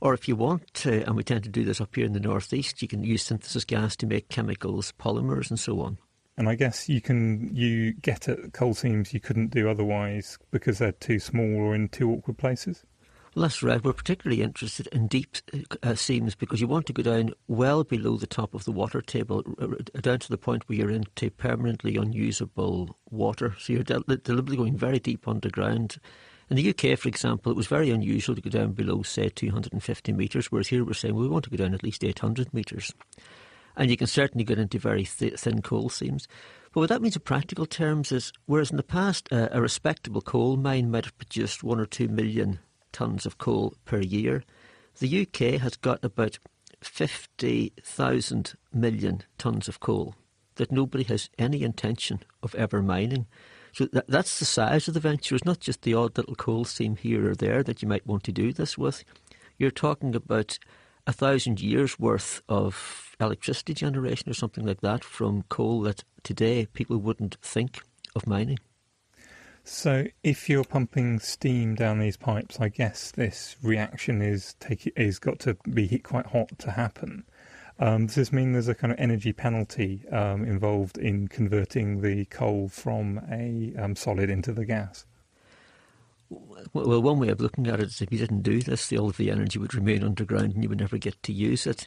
Or 0.00 0.12
if 0.12 0.28
you 0.28 0.36
want 0.36 0.74
to, 0.74 1.02
and 1.06 1.16
we 1.16 1.24
tend 1.24 1.44
to 1.44 1.48
do 1.50 1.64
this 1.64 1.80
up 1.80 1.94
here 1.94 2.04
in 2.04 2.12
the 2.12 2.20
northeast, 2.20 2.82
you 2.82 2.88
can 2.88 3.04
use 3.04 3.22
synthesis 3.22 3.64
gas 3.64 3.96
to 3.96 4.06
make 4.06 4.28
chemicals, 4.28 4.92
polymers, 5.00 5.48
and 5.48 5.58
so 5.58 5.80
on. 5.80 5.96
And 6.36 6.48
I 6.48 6.56
guess 6.56 6.88
you 6.88 7.00
can 7.00 7.54
you 7.54 7.94
get 7.94 8.28
at 8.28 8.52
coal 8.52 8.74
seams 8.74 9.14
you 9.14 9.20
couldn't 9.20 9.52
do 9.52 9.68
otherwise 9.70 10.36
because 10.50 10.78
they're 10.78 10.92
too 10.92 11.18
small 11.20 11.56
or 11.56 11.74
in 11.74 11.88
too 11.88 12.10
awkward 12.10 12.38
places. 12.38 12.84
That's 13.36 13.64
right. 13.64 13.82
We're 13.82 13.92
particularly 13.92 14.42
interested 14.42 14.86
in 14.88 15.08
deep 15.08 15.36
uh, 15.82 15.96
seams 15.96 16.36
because 16.36 16.60
you 16.60 16.68
want 16.68 16.86
to 16.86 16.92
go 16.92 17.02
down 17.02 17.32
well 17.48 17.82
below 17.82 18.16
the 18.16 18.28
top 18.28 18.54
of 18.54 18.64
the 18.64 18.70
water 18.70 19.02
table, 19.02 19.42
down 20.00 20.20
to 20.20 20.28
the 20.28 20.38
point 20.38 20.68
where 20.68 20.78
you're 20.78 20.90
into 20.90 21.30
permanently 21.30 21.96
unusable 21.96 22.96
water. 23.10 23.56
So 23.58 23.72
you're 23.72 23.82
deliberately 23.82 24.56
going 24.56 24.76
very 24.76 25.00
deep 25.00 25.26
underground. 25.26 25.96
In 26.48 26.56
the 26.56 26.70
UK, 26.70 26.96
for 26.96 27.08
example, 27.08 27.50
it 27.50 27.56
was 27.56 27.66
very 27.66 27.90
unusual 27.90 28.36
to 28.36 28.40
go 28.40 28.50
down 28.50 28.72
below, 28.72 29.02
say, 29.02 29.30
250 29.30 30.12
metres, 30.12 30.52
whereas 30.52 30.68
here 30.68 30.84
we're 30.84 30.92
saying 30.92 31.14
well, 31.14 31.24
we 31.24 31.28
want 31.28 31.44
to 31.44 31.50
go 31.50 31.56
down 31.56 31.74
at 31.74 31.82
least 31.82 32.04
800 32.04 32.54
metres. 32.54 32.92
And 33.76 33.90
you 33.90 33.96
can 33.96 34.06
certainly 34.06 34.44
get 34.44 34.60
into 34.60 34.78
very 34.78 35.04
th- 35.04 35.40
thin 35.40 35.60
coal 35.60 35.88
seams. 35.88 36.28
But 36.72 36.80
what 36.80 36.88
that 36.90 37.02
means 37.02 37.16
in 37.16 37.22
practical 37.22 37.66
terms 37.66 38.12
is, 38.12 38.32
whereas 38.46 38.70
in 38.70 38.76
the 38.76 38.84
past 38.84 39.32
uh, 39.32 39.48
a 39.50 39.60
respectable 39.60 40.20
coal 40.20 40.56
mine 40.56 40.92
might 40.92 41.06
have 41.06 41.18
produced 41.18 41.64
one 41.64 41.80
or 41.80 41.86
two 41.86 42.06
million 42.06 42.60
tonnes 42.94 43.26
of 43.26 43.36
coal 43.36 43.74
per 43.84 44.00
year. 44.00 44.44
The 45.00 45.22
UK 45.22 45.60
has 45.60 45.76
got 45.76 46.04
about 46.04 46.38
50,000 46.80 48.54
million 48.72 49.22
tonnes 49.38 49.68
of 49.68 49.80
coal. 49.80 50.14
that 50.56 50.70
nobody 50.70 51.04
has 51.04 51.30
any 51.38 51.62
intention 51.62 52.20
of 52.42 52.54
ever 52.54 52.80
mining. 52.80 53.26
So 53.72 53.86
that, 53.86 54.06
that's 54.06 54.38
the 54.38 54.44
size 54.44 54.86
of 54.86 54.94
the 54.94 55.00
venture. 55.00 55.34
It's 55.34 55.44
not 55.44 55.58
just 55.58 55.82
the 55.82 55.94
odd 55.94 56.16
little 56.16 56.36
coal 56.36 56.64
seam 56.64 56.96
here 56.96 57.28
or 57.28 57.34
there 57.34 57.62
that 57.64 57.82
you 57.82 57.88
might 57.88 58.06
want 58.06 58.22
to 58.24 58.32
do 58.32 58.52
this 58.52 58.78
with. 58.78 59.04
You're 59.58 59.72
talking 59.72 60.14
about 60.14 60.58
a 61.06 61.12
thousand 61.12 61.60
years 61.60 61.98
worth 61.98 62.40
of 62.48 63.16
electricity 63.20 63.74
generation 63.74 64.30
or 64.30 64.34
something 64.34 64.64
like 64.64 64.80
that 64.80 65.02
from 65.04 65.42
coal 65.48 65.80
that 65.82 66.04
today 66.22 66.66
people 66.66 66.98
wouldn't 66.98 67.36
think 67.42 67.80
of 68.14 68.26
mining. 68.26 68.58
So, 69.66 70.04
if 70.22 70.50
you're 70.50 70.64
pumping 70.64 71.18
steam 71.20 71.74
down 71.74 71.98
these 71.98 72.18
pipes, 72.18 72.60
I 72.60 72.68
guess 72.68 73.10
this 73.10 73.56
reaction 73.62 74.20
is 74.20 74.56
take 74.60 74.92
is 74.94 75.18
got 75.18 75.38
to 75.40 75.56
be 75.72 75.98
quite 76.00 76.26
hot 76.26 76.58
to 76.58 76.72
happen. 76.72 77.24
Um, 77.78 78.06
does 78.06 78.16
this 78.16 78.32
mean 78.32 78.52
there's 78.52 78.68
a 78.68 78.74
kind 78.74 78.92
of 78.92 79.00
energy 79.00 79.32
penalty 79.32 80.06
um, 80.12 80.44
involved 80.44 80.98
in 80.98 81.28
converting 81.28 82.02
the 82.02 82.26
coal 82.26 82.68
from 82.68 83.22
a 83.32 83.72
um, 83.82 83.96
solid 83.96 84.28
into 84.28 84.52
the 84.52 84.66
gas? 84.66 85.06
Well, 86.28 87.00
one 87.00 87.18
way 87.18 87.28
of 87.28 87.40
looking 87.40 87.66
at 87.66 87.80
it 87.80 87.86
is 87.86 88.02
if 88.02 88.12
you 88.12 88.18
didn't 88.18 88.42
do 88.42 88.60
this, 88.60 88.92
all 88.92 89.08
of 89.08 89.16
the 89.16 89.30
energy 89.30 89.58
would 89.58 89.74
remain 89.74 90.04
underground 90.04 90.52
and 90.52 90.62
you 90.62 90.68
would 90.68 90.80
never 90.80 90.98
get 90.98 91.22
to 91.22 91.32
use 91.32 91.66
it. 91.66 91.86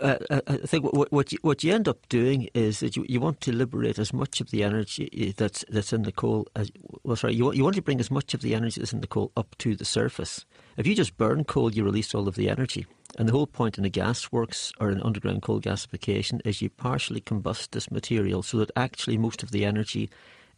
Uh, 0.00 0.16
uh, 0.30 0.40
I 0.46 0.56
think 0.58 0.84
what, 0.84 1.12
what, 1.12 1.32
you, 1.32 1.38
what 1.42 1.64
you 1.64 1.72
end 1.72 1.88
up 1.88 2.08
doing 2.08 2.48
is 2.54 2.80
that 2.80 2.96
you, 2.96 3.04
you 3.08 3.20
want 3.20 3.40
to 3.42 3.52
liberate 3.52 3.98
as 3.98 4.12
much 4.12 4.40
of 4.40 4.50
the 4.50 4.62
energy 4.62 5.34
that's 5.36 5.64
that's 5.68 5.92
in 5.92 6.02
the 6.02 6.12
coal 6.12 6.46
as 6.56 6.70
well. 7.04 7.16
Sorry, 7.16 7.34
you 7.34 7.44
want, 7.44 7.56
you 7.56 7.64
want 7.64 7.76
to 7.76 7.82
bring 7.82 8.00
as 8.00 8.10
much 8.10 8.34
of 8.34 8.42
the 8.42 8.54
energy 8.54 8.80
that's 8.80 8.92
in 8.92 9.00
the 9.00 9.06
coal 9.06 9.32
up 9.36 9.56
to 9.58 9.74
the 9.74 9.84
surface. 9.84 10.44
If 10.76 10.86
you 10.86 10.94
just 10.94 11.16
burn 11.16 11.44
coal, 11.44 11.72
you 11.72 11.84
release 11.84 12.14
all 12.14 12.28
of 12.28 12.36
the 12.36 12.48
energy. 12.48 12.86
And 13.18 13.28
the 13.28 13.32
whole 13.32 13.46
point 13.46 13.76
in 13.76 13.84
a 13.84 13.90
gas 13.90 14.32
works 14.32 14.72
or 14.80 14.88
an 14.88 15.02
underground 15.02 15.42
coal 15.42 15.60
gasification 15.60 16.40
is 16.46 16.62
you 16.62 16.70
partially 16.70 17.20
combust 17.20 17.72
this 17.72 17.90
material 17.90 18.42
so 18.42 18.56
that 18.58 18.70
actually 18.74 19.18
most 19.18 19.42
of 19.42 19.50
the 19.50 19.64
energy 19.66 20.08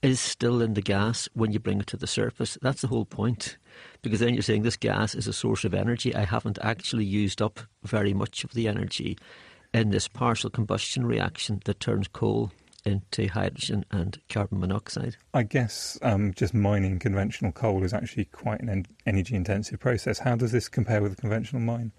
is 0.02 0.20
still 0.20 0.60
in 0.60 0.74
the 0.74 0.82
gas 0.82 1.28
when 1.34 1.52
you 1.52 1.58
bring 1.58 1.80
it 1.80 1.86
to 1.88 1.96
the 1.96 2.06
surface. 2.06 2.58
That's 2.60 2.82
the 2.82 2.88
whole 2.88 3.04
point. 3.04 3.56
Because 4.02 4.20
then 4.20 4.34
you're 4.34 4.42
saying 4.42 4.62
this 4.62 4.76
gas 4.76 5.14
is 5.14 5.26
a 5.26 5.32
source 5.32 5.64
of 5.64 5.74
energy. 5.74 6.14
I 6.14 6.24
haven't 6.24 6.58
actually 6.62 7.04
used 7.04 7.40
up 7.40 7.60
very 7.82 8.12
much 8.12 8.44
of 8.44 8.52
the 8.52 8.68
energy 8.68 9.16
in 9.72 9.90
this 9.90 10.08
partial 10.08 10.50
combustion 10.50 11.06
reaction 11.06 11.60
that 11.64 11.80
turns 11.80 12.08
coal 12.08 12.52
into 12.84 13.26
hydrogen 13.28 13.84
and 13.90 14.20
carbon 14.28 14.60
monoxide. 14.60 15.16
I 15.32 15.42
guess 15.42 15.98
um, 16.02 16.34
just 16.34 16.54
mining 16.54 16.98
conventional 16.98 17.52
coal 17.52 17.82
is 17.82 17.94
actually 17.94 18.26
quite 18.26 18.60
an 18.60 18.68
en- 18.68 18.86
energy 19.06 19.34
intensive 19.34 19.80
process. 19.80 20.18
How 20.18 20.36
does 20.36 20.52
this 20.52 20.68
compare 20.68 21.02
with 21.02 21.14
a 21.14 21.16
conventional 21.16 21.62
mine? 21.62 21.92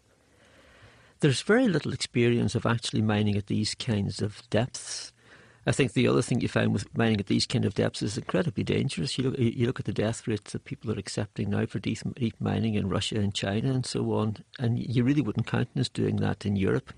There's 1.21 1.41
very 1.41 1.67
little 1.67 1.93
experience 1.93 2.55
of 2.55 2.65
actually 2.65 3.01
mining 3.01 3.35
at 3.35 3.47
these 3.47 3.73
kinds 3.73 4.21
of 4.21 4.47
depths. 4.49 5.11
I 5.67 5.71
think 5.71 5.93
the 5.93 6.07
other 6.07 6.21
thing 6.21 6.41
you 6.41 6.47
find 6.47 6.73
with 6.73 6.95
mining 6.95 7.19
at 7.19 7.25
these 7.25 7.47
kind 7.47 7.65
of 7.65 7.73
depths 7.73 8.03
is 8.03 8.17
incredibly 8.17 8.63
dangerous. 8.63 9.17
You 9.17 9.29
look, 9.29 9.39
you 9.39 9.65
look 9.65 9.79
at 9.79 9.85
the 9.85 9.93
death 9.93 10.27
rates 10.27 10.51
that 10.51 10.65
people 10.65 10.91
are 10.91 10.99
accepting 10.99 11.49
now 11.49 11.65
for 11.65 11.79
deep, 11.79 11.99
deep 12.15 12.35
mining 12.39 12.75
in 12.75 12.87
Russia 12.87 13.15
and 13.15 13.33
China 13.33 13.71
and 13.71 13.85
so 13.85 14.13
on, 14.13 14.37
and 14.59 14.77
you 14.77 15.03
really 15.03 15.21
wouldn't 15.21 15.47
countenance 15.47 15.89
doing 15.89 16.17
that 16.17 16.45
in 16.45 16.55
Europe. 16.55 16.93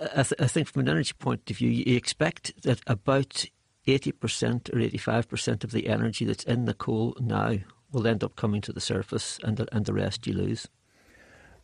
I, 0.00 0.22
th- 0.22 0.40
I 0.40 0.46
think 0.46 0.68
from 0.68 0.80
an 0.80 0.88
energy 0.88 1.12
point 1.18 1.50
of 1.50 1.56
view, 1.56 1.70
you 1.70 1.96
expect 1.96 2.62
that 2.62 2.80
about 2.86 3.44
80% 3.86 4.74
or 4.74 4.78
85% 4.78 5.64
of 5.64 5.70
the 5.70 5.88
energy 5.88 6.24
that's 6.24 6.44
in 6.44 6.64
the 6.64 6.74
coal 6.74 7.16
now 7.20 7.56
will 7.92 8.06
end 8.06 8.24
up 8.24 8.36
coming 8.36 8.60
to 8.62 8.72
the 8.72 8.80
surface, 8.80 9.38
and 9.44 9.56
the, 9.58 9.66
and 9.74 9.84
the 9.84 9.92
rest 9.92 10.26
you 10.26 10.32
lose. 10.32 10.68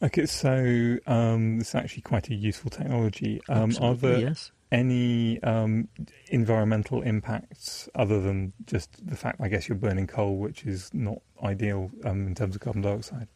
Okay, 0.03 0.27
so 0.27 0.98
um, 1.07 1.59
this 1.59 1.68
is 1.68 1.75
actually 1.75 2.03
quite 2.03 2.29
a 2.29 2.35
useful 2.35 2.70
technology. 2.70 3.40
Um, 3.48 3.72
are 3.81 3.94
there 3.94 4.18
yes. 4.18 4.51
Any 4.72 5.40
um, 5.42 5.87
environmental 6.28 7.02
impacts 7.02 7.88
other 7.94 8.20
than 8.20 8.54
just 8.64 9.06
the 9.06 9.16
fact, 9.16 9.40
I 9.40 9.48
guess, 9.48 9.68
you're 9.68 9.76
burning 9.76 10.06
coal, 10.06 10.38
which 10.38 10.64
is 10.64 10.90
not 10.94 11.18
ideal 11.44 11.90
um, 12.04 12.26
in 12.26 12.35
terms 12.35 12.56
of 12.56 12.62
carbon 12.62 12.82
dioxide? 12.82 13.28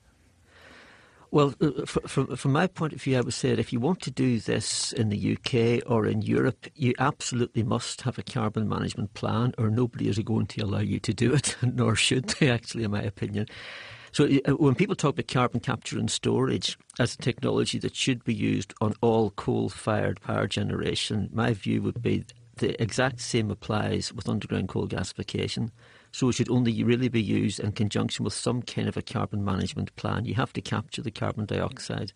Well, 1.31 1.55
uh, 1.61 1.85
from, 1.85 2.35
from 2.37 2.53
my 2.53 2.66
point 2.66 2.94
of 2.94 3.03
view, 3.03 3.18
I 3.18 3.20
would 3.20 3.35
say 3.35 3.51
that 3.51 3.59
if 3.59 3.72
you 3.72 3.81
want 3.81 4.01
to 4.03 4.11
do 4.11 4.40
this 4.40 4.92
in 4.94 5.11
the 5.11 5.37
UK 5.37 5.83
or 5.90 6.07
in 6.07 6.22
Europe, 6.22 6.66
you 6.75 6.94
absolutely 6.99 7.62
must 7.62 8.03
have 8.03 8.16
a 8.16 8.22
carbon 8.22 8.68
management 8.68 9.12
plan, 9.12 9.53
or 9.59 9.68
nobody 9.68 10.09
is 10.09 10.18
going 10.20 10.46
to 10.46 10.62
allow 10.62 10.79
you 10.79 10.99
to 11.01 11.12
do 11.12 11.35
it, 11.35 11.57
nor 11.62 11.94
should 11.94 12.29
they, 12.31 12.49
actually, 12.49 12.85
in 12.85 12.92
my 12.92 13.03
opinion. 13.03 13.46
So, 14.16 14.24
uh, 14.24 14.52
when 14.52 14.74
people 14.74 14.96
talk 14.96 15.12
about 15.12 15.29
carbon 15.29 15.61
capture 15.61 15.98
and 15.98 16.11
storage 16.11 16.79
as 16.98 17.12
a 17.12 17.18
technology 17.18 17.79
that 17.81 17.94
should 17.94 18.24
be 18.24 18.33
used 18.33 18.72
on 18.81 18.94
all 19.02 19.29
coal 19.33 19.68
fired 19.68 20.22
power 20.22 20.46
generation, 20.46 21.29
my 21.35 21.52
view 21.52 21.83
would 21.83 22.00
be 22.00 22.24
the 22.57 22.83
exact 22.83 23.20
same 23.20 23.50
applies 23.50 24.14
with 24.14 24.26
underground 24.26 24.70
coal 24.70 24.88
gasification. 24.88 25.68
So 26.12 26.31
it 26.31 26.33
should 26.33 26.50
only 26.50 26.83
really 26.83 27.11
be 27.11 27.22
used 27.22 27.61
in 27.61 27.72
conjunction 27.72 28.24
with 28.24 28.33
some 28.33 28.62
kind 28.62 28.88
of 28.88 28.96
a 28.96 29.02
carbon 29.02 29.44
management 29.44 29.94
plan. 29.96 30.24
You 30.24 30.33
have 30.37 30.55
to 30.55 30.62
capture 30.62 31.02
the 31.02 31.11
carbon 31.11 31.44
dioxide. 31.44 32.11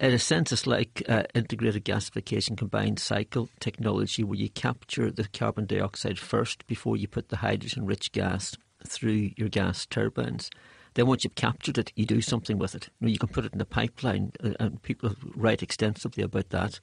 In 0.00 0.12
a 0.12 0.18
sense, 0.18 0.50
it's 0.50 0.66
like 0.66 1.04
uh, 1.08 1.22
integrated 1.36 1.84
gasification 1.84 2.56
combined 2.56 2.98
cycle 2.98 3.48
technology 3.60 4.24
where 4.24 4.40
you 4.40 4.48
capture 4.48 5.12
the 5.12 5.28
carbon 5.28 5.66
dioxide 5.66 6.18
first 6.18 6.66
before 6.66 6.96
you 6.96 7.06
put 7.06 7.28
the 7.28 7.36
hydrogen 7.36 7.86
rich 7.86 8.10
gas 8.10 8.56
through 8.84 9.30
your 9.36 9.48
gas 9.48 9.86
turbines. 9.86 10.50
Then 10.96 11.06
once 11.06 11.24
you've 11.24 11.34
captured 11.34 11.76
it, 11.76 11.92
you 11.94 12.06
do 12.06 12.22
something 12.22 12.58
with 12.58 12.74
it. 12.74 12.88
You, 13.00 13.06
know, 13.06 13.12
you 13.12 13.18
can 13.18 13.28
put 13.28 13.44
it 13.44 13.52
in 13.52 13.60
a 13.60 13.66
pipeline, 13.66 14.32
uh, 14.42 14.52
and 14.58 14.80
people 14.80 15.14
write 15.34 15.62
extensively 15.62 16.24
about 16.24 16.48
that. 16.50 16.80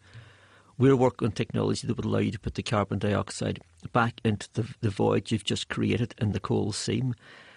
We're 0.77 0.95
working 0.95 1.27
on 1.27 1.31
technology 1.31 1.87
that 1.87 1.97
would 1.97 2.05
allow 2.05 2.19
you 2.19 2.29
to 2.29 2.39
put 2.39 2.53
the 2.53 2.61
carbon 2.61 2.99
dioxide 2.99 3.61
back 3.91 4.21
into 4.23 4.47
the, 4.53 4.71
the 4.81 4.91
void 4.91 5.31
you've 5.31 5.43
just 5.43 5.67
created 5.67 6.13
in 6.19 6.31
the 6.31 6.39
coal 6.39 6.73
seam. 6.73 7.15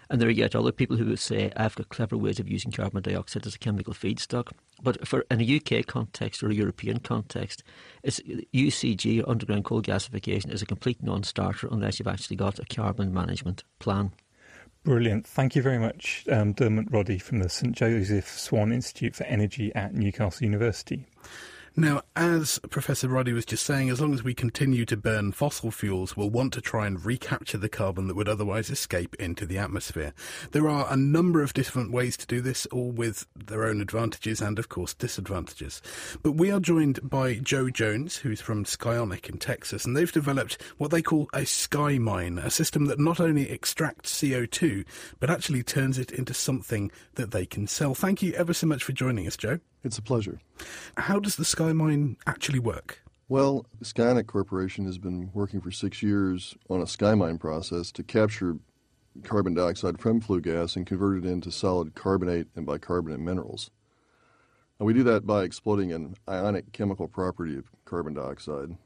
And 0.08 0.18
there 0.18 0.28
are 0.28 0.32
yet 0.32 0.56
other 0.56 0.72
people 0.72 0.96
who 0.96 1.04
would 1.06 1.18
say, 1.18 1.52
I've 1.56 1.74
got 1.74 1.90
clever 1.90 2.16
ways 2.16 2.40
of 2.40 2.48
using 2.48 2.72
carbon 2.72 3.02
dioxide 3.02 3.46
as 3.46 3.54
a 3.54 3.58
chemical 3.58 3.92
feedstock. 3.92 4.50
But 4.82 5.06
for 5.06 5.26
in 5.30 5.42
a 5.42 5.56
UK 5.56 5.84
context 5.86 6.42
or 6.42 6.48
a 6.48 6.54
European 6.54 7.00
context, 7.00 7.64
UCG, 8.02 9.28
underground 9.28 9.66
coal 9.66 9.82
gasification, 9.82 10.50
is 10.50 10.62
a 10.62 10.66
complete 10.66 11.02
non 11.02 11.22
starter 11.22 11.68
unless 11.70 11.98
you've 11.98 12.08
actually 12.08 12.36
got 12.36 12.58
a 12.58 12.64
carbon 12.64 13.12
management 13.12 13.62
plan. 13.78 14.12
Brilliant. 14.86 15.26
Thank 15.26 15.56
you 15.56 15.62
very 15.62 15.80
much, 15.80 16.24
um, 16.30 16.52
Dermot 16.52 16.86
Roddy 16.92 17.18
from 17.18 17.40
the 17.40 17.48
Sir 17.48 17.66
Joseph 17.66 18.28
Swan 18.28 18.70
Institute 18.70 19.16
for 19.16 19.24
Energy 19.24 19.74
at 19.74 19.94
Newcastle 19.94 20.44
University. 20.44 21.04
Now, 21.78 22.00
as 22.16 22.58
Professor 22.70 23.06
Roddy 23.06 23.34
was 23.34 23.44
just 23.44 23.66
saying, 23.66 23.90
as 23.90 24.00
long 24.00 24.14
as 24.14 24.24
we 24.24 24.32
continue 24.32 24.86
to 24.86 24.96
burn 24.96 25.32
fossil 25.32 25.70
fuels, 25.70 26.16
we'll 26.16 26.30
want 26.30 26.54
to 26.54 26.62
try 26.62 26.86
and 26.86 27.04
recapture 27.04 27.58
the 27.58 27.68
carbon 27.68 28.08
that 28.08 28.16
would 28.16 28.30
otherwise 28.30 28.70
escape 28.70 29.14
into 29.16 29.44
the 29.44 29.58
atmosphere. 29.58 30.14
There 30.52 30.70
are 30.70 30.86
a 30.90 30.96
number 30.96 31.42
of 31.42 31.52
different 31.52 31.92
ways 31.92 32.16
to 32.16 32.26
do 32.26 32.40
this, 32.40 32.64
all 32.72 32.92
with 32.92 33.26
their 33.36 33.66
own 33.66 33.82
advantages 33.82 34.40
and, 34.40 34.58
of 34.58 34.70
course, 34.70 34.94
disadvantages. 34.94 35.82
But 36.22 36.32
we 36.32 36.50
are 36.50 36.60
joined 36.60 37.10
by 37.10 37.34
Joe 37.34 37.68
Jones, 37.68 38.16
who's 38.16 38.40
from 38.40 38.64
Skyonic 38.64 39.28
in 39.28 39.36
Texas, 39.36 39.84
and 39.84 39.94
they've 39.94 40.10
developed 40.10 40.56
what 40.78 40.90
they 40.90 41.02
call 41.02 41.28
a 41.34 41.44
sky 41.44 41.98
mine, 41.98 42.38
a 42.38 42.48
system 42.48 42.86
that 42.86 42.98
not 42.98 43.20
only 43.20 43.50
extracts 43.50 44.18
CO2, 44.18 44.86
but 45.20 45.28
actually 45.28 45.62
turns 45.62 45.98
it 45.98 46.10
into 46.10 46.32
something 46.32 46.90
that 47.16 47.32
they 47.32 47.44
can 47.44 47.66
sell. 47.66 47.94
Thank 47.94 48.22
you 48.22 48.32
ever 48.32 48.54
so 48.54 48.66
much 48.66 48.82
for 48.82 48.92
joining 48.92 49.26
us, 49.26 49.36
Joe. 49.36 49.60
It's 49.84 49.98
a 49.98 50.02
pleasure. 50.02 50.40
How 50.96 51.20
does 51.20 51.36
the 51.36 51.44
Sky 51.44 51.65
Mine 51.72 52.16
actually 52.26 52.58
work? 52.58 53.02
Well, 53.28 53.66
Skyonic 53.82 54.26
Corporation 54.26 54.86
has 54.86 54.98
been 54.98 55.30
working 55.34 55.60
for 55.60 55.70
six 55.70 56.02
years 56.02 56.56
on 56.70 56.80
a 56.80 56.84
SkyMine 56.84 57.40
process 57.40 57.90
to 57.92 58.02
capture 58.02 58.58
carbon 59.24 59.54
dioxide 59.54 59.98
from 59.98 60.20
flue 60.20 60.40
gas 60.40 60.76
and 60.76 60.86
convert 60.86 61.24
it 61.24 61.28
into 61.28 61.50
solid 61.50 61.94
carbonate 61.94 62.46
and 62.54 62.66
bicarbonate 62.66 63.20
minerals. 63.20 63.70
And 64.78 64.86
we 64.86 64.92
do 64.92 65.02
that 65.04 65.26
by 65.26 65.42
exploiting 65.42 65.92
an 65.92 66.16
ionic 66.28 66.72
chemical 66.72 67.08
property 67.08 67.56
of 67.56 67.64
carbon 67.84 68.14
dioxide. 68.14 68.76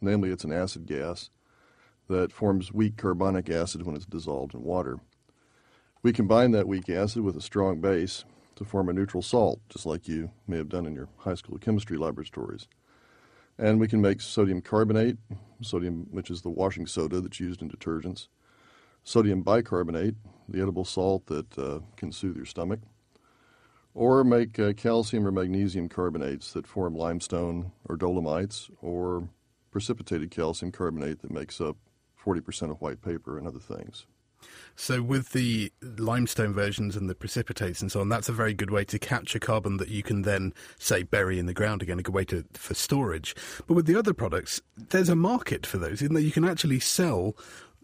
Namely, 0.00 0.30
it's 0.30 0.44
an 0.44 0.52
acid 0.52 0.86
gas 0.86 1.30
that 2.08 2.32
forms 2.32 2.72
weak 2.72 2.96
carbonic 2.96 3.50
acid 3.50 3.82
when 3.82 3.96
it's 3.96 4.06
dissolved 4.06 4.54
in 4.54 4.62
water. 4.62 4.98
We 6.02 6.12
combine 6.12 6.52
that 6.52 6.68
weak 6.68 6.88
acid 6.88 7.22
with 7.22 7.36
a 7.36 7.40
strong 7.40 7.80
base 7.80 8.24
to 8.56 8.64
form 8.64 8.88
a 8.88 8.92
neutral 8.92 9.22
salt, 9.22 9.60
just 9.68 9.86
like 9.86 10.08
you 10.08 10.30
may 10.48 10.56
have 10.56 10.68
done 10.68 10.86
in 10.86 10.94
your 10.94 11.08
high 11.18 11.34
school 11.34 11.58
chemistry 11.58 11.96
laboratories. 11.96 12.66
And 13.58 13.80
we 13.80 13.88
can 13.88 14.02
make 14.02 14.20
sodium 14.20 14.60
carbonate, 14.60 15.16
sodium, 15.62 16.08
which 16.10 16.30
is 16.30 16.42
the 16.42 16.50
washing 16.50 16.86
soda 16.86 17.20
that's 17.20 17.40
used 17.40 17.62
in 17.62 17.70
detergents, 17.70 18.28
sodium 19.04 19.42
bicarbonate, 19.42 20.14
the 20.48 20.60
edible 20.60 20.84
salt 20.84 21.26
that 21.26 21.58
uh, 21.58 21.80
can 21.96 22.12
soothe 22.12 22.36
your 22.36 22.44
stomach, 22.44 22.80
or 23.94 24.24
make 24.24 24.58
uh, 24.58 24.72
calcium 24.74 25.26
or 25.26 25.32
magnesium 25.32 25.88
carbonates 25.88 26.52
that 26.52 26.66
form 26.66 26.94
limestone 26.94 27.72
or 27.88 27.96
dolomites, 27.96 28.68
or 28.82 29.28
precipitated 29.70 30.30
calcium 30.30 30.70
carbonate 30.72 31.20
that 31.20 31.30
makes 31.30 31.60
up 31.60 31.76
40% 32.22 32.70
of 32.70 32.80
white 32.80 33.00
paper 33.00 33.38
and 33.38 33.46
other 33.46 33.58
things. 33.58 34.06
So, 34.74 35.02
with 35.02 35.30
the 35.30 35.72
limestone 35.98 36.52
versions 36.52 36.96
and 36.96 37.08
the 37.08 37.14
precipitates 37.14 37.80
and 37.80 37.90
so 37.90 38.00
on, 38.00 38.08
that's 38.08 38.28
a 38.28 38.32
very 38.32 38.52
good 38.52 38.70
way 38.70 38.84
to 38.84 38.98
capture 38.98 39.38
carbon 39.38 39.78
that 39.78 39.88
you 39.88 40.02
can 40.02 40.22
then, 40.22 40.52
say, 40.78 41.02
bury 41.02 41.38
in 41.38 41.46
the 41.46 41.54
ground 41.54 41.82
again, 41.82 41.98
a 41.98 42.02
good 42.02 42.14
way 42.14 42.24
to, 42.26 42.44
for 42.52 42.74
storage. 42.74 43.34
But 43.66 43.74
with 43.74 43.86
the 43.86 43.96
other 43.96 44.12
products, 44.12 44.60
there's 44.76 45.08
a 45.08 45.16
market 45.16 45.64
for 45.64 45.78
those, 45.78 46.02
in 46.02 46.14
that 46.14 46.22
you 46.22 46.30
can 46.30 46.44
actually 46.44 46.80
sell 46.80 47.34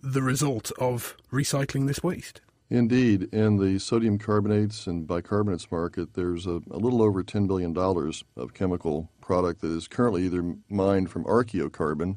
the 0.02 0.22
result 0.22 0.70
of 0.78 1.16
recycling 1.32 1.86
this 1.86 2.02
waste. 2.02 2.40
Indeed, 2.72 3.28
in 3.34 3.58
the 3.58 3.78
sodium 3.78 4.18
carbonates 4.18 4.86
and 4.86 5.06
bicarbonates 5.06 5.70
market, 5.70 6.14
there's 6.14 6.46
a, 6.46 6.62
a 6.70 6.78
little 6.78 7.02
over 7.02 7.22
$10 7.22 7.46
billion 7.46 7.76
of 7.76 8.54
chemical 8.54 9.10
product 9.20 9.60
that 9.60 9.70
is 9.70 9.86
currently 9.86 10.24
either 10.24 10.56
mined 10.70 11.10
from 11.10 11.24
archaeocarbon, 11.24 12.16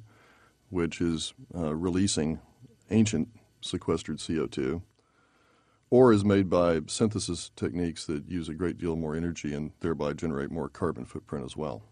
which 0.70 1.02
is 1.02 1.34
uh, 1.54 1.76
releasing 1.76 2.40
ancient 2.90 3.28
sequestered 3.66 4.18
CO2, 4.18 4.82
or 5.90 6.12
is 6.12 6.26
made 6.26 6.50
by 6.50 6.82
synthesis 6.88 7.52
techniques 7.56 8.06
that 8.06 8.28
use 8.30 8.50
a 8.50 8.54
great 8.54 8.78
deal 8.78 8.96
more 8.96 9.16
energy 9.16 9.54
and 9.54 9.72
thereby 9.80 10.14
generate 10.14 10.52
more 10.52 10.70
carbon 10.70 11.06
footprint 11.06 11.46
as 11.46 11.56
well. 11.56 11.84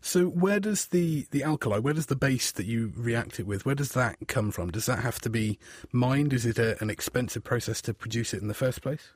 So, 0.00 0.26
where 0.26 0.60
does 0.60 0.86
the, 0.86 1.26
the 1.30 1.42
alkali, 1.42 1.78
where 1.78 1.94
does 1.94 2.06
the 2.06 2.16
base 2.16 2.52
that 2.52 2.66
you 2.66 2.92
react 2.96 3.40
it 3.40 3.46
with, 3.46 3.66
where 3.66 3.74
does 3.74 3.92
that 3.92 4.16
come 4.28 4.50
from? 4.50 4.70
Does 4.70 4.86
that 4.86 5.00
have 5.00 5.20
to 5.20 5.30
be 5.30 5.58
mined? 5.92 6.32
Is 6.32 6.46
it 6.46 6.58
a, 6.58 6.80
an 6.82 6.90
expensive 6.90 7.42
process 7.42 7.80
to 7.82 7.94
produce 7.94 8.32
it 8.32 8.42
in 8.42 8.48
the 8.48 8.54
first 8.54 8.82
place? 8.82 9.08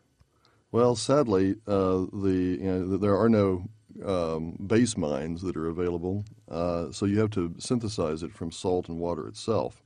Well, 0.72 0.96
sadly, 0.96 1.56
uh, 1.66 2.06
the 2.12 2.58
you 2.60 2.64
know, 2.64 2.96
there 2.96 3.16
are 3.16 3.28
no 3.28 3.64
um, 4.04 4.56
base 4.66 4.96
mines 4.96 5.42
that 5.42 5.56
are 5.56 5.68
available, 5.68 6.24
uh, 6.50 6.90
so 6.90 7.06
you 7.06 7.18
have 7.20 7.30
to 7.32 7.54
synthesize 7.58 8.22
it 8.22 8.32
from 8.32 8.50
salt 8.50 8.88
and 8.88 8.98
water 8.98 9.28
itself. 9.28 9.82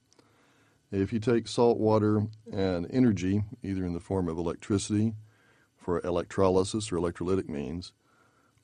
If 0.93 1.13
you 1.13 1.19
take 1.19 1.49
salt 1.49 1.79
water 1.79 2.27
and 2.53 2.87
energy, 2.91 3.45
either 3.63 3.85
in 3.85 3.93
the 3.93 4.01
form 4.01 4.29
of 4.29 4.39
electricity 4.39 5.15
for 5.77 6.01
electrolysis 6.01 6.93
or 6.93 6.97
electrolytic 6.97 7.49
means, 7.49 7.93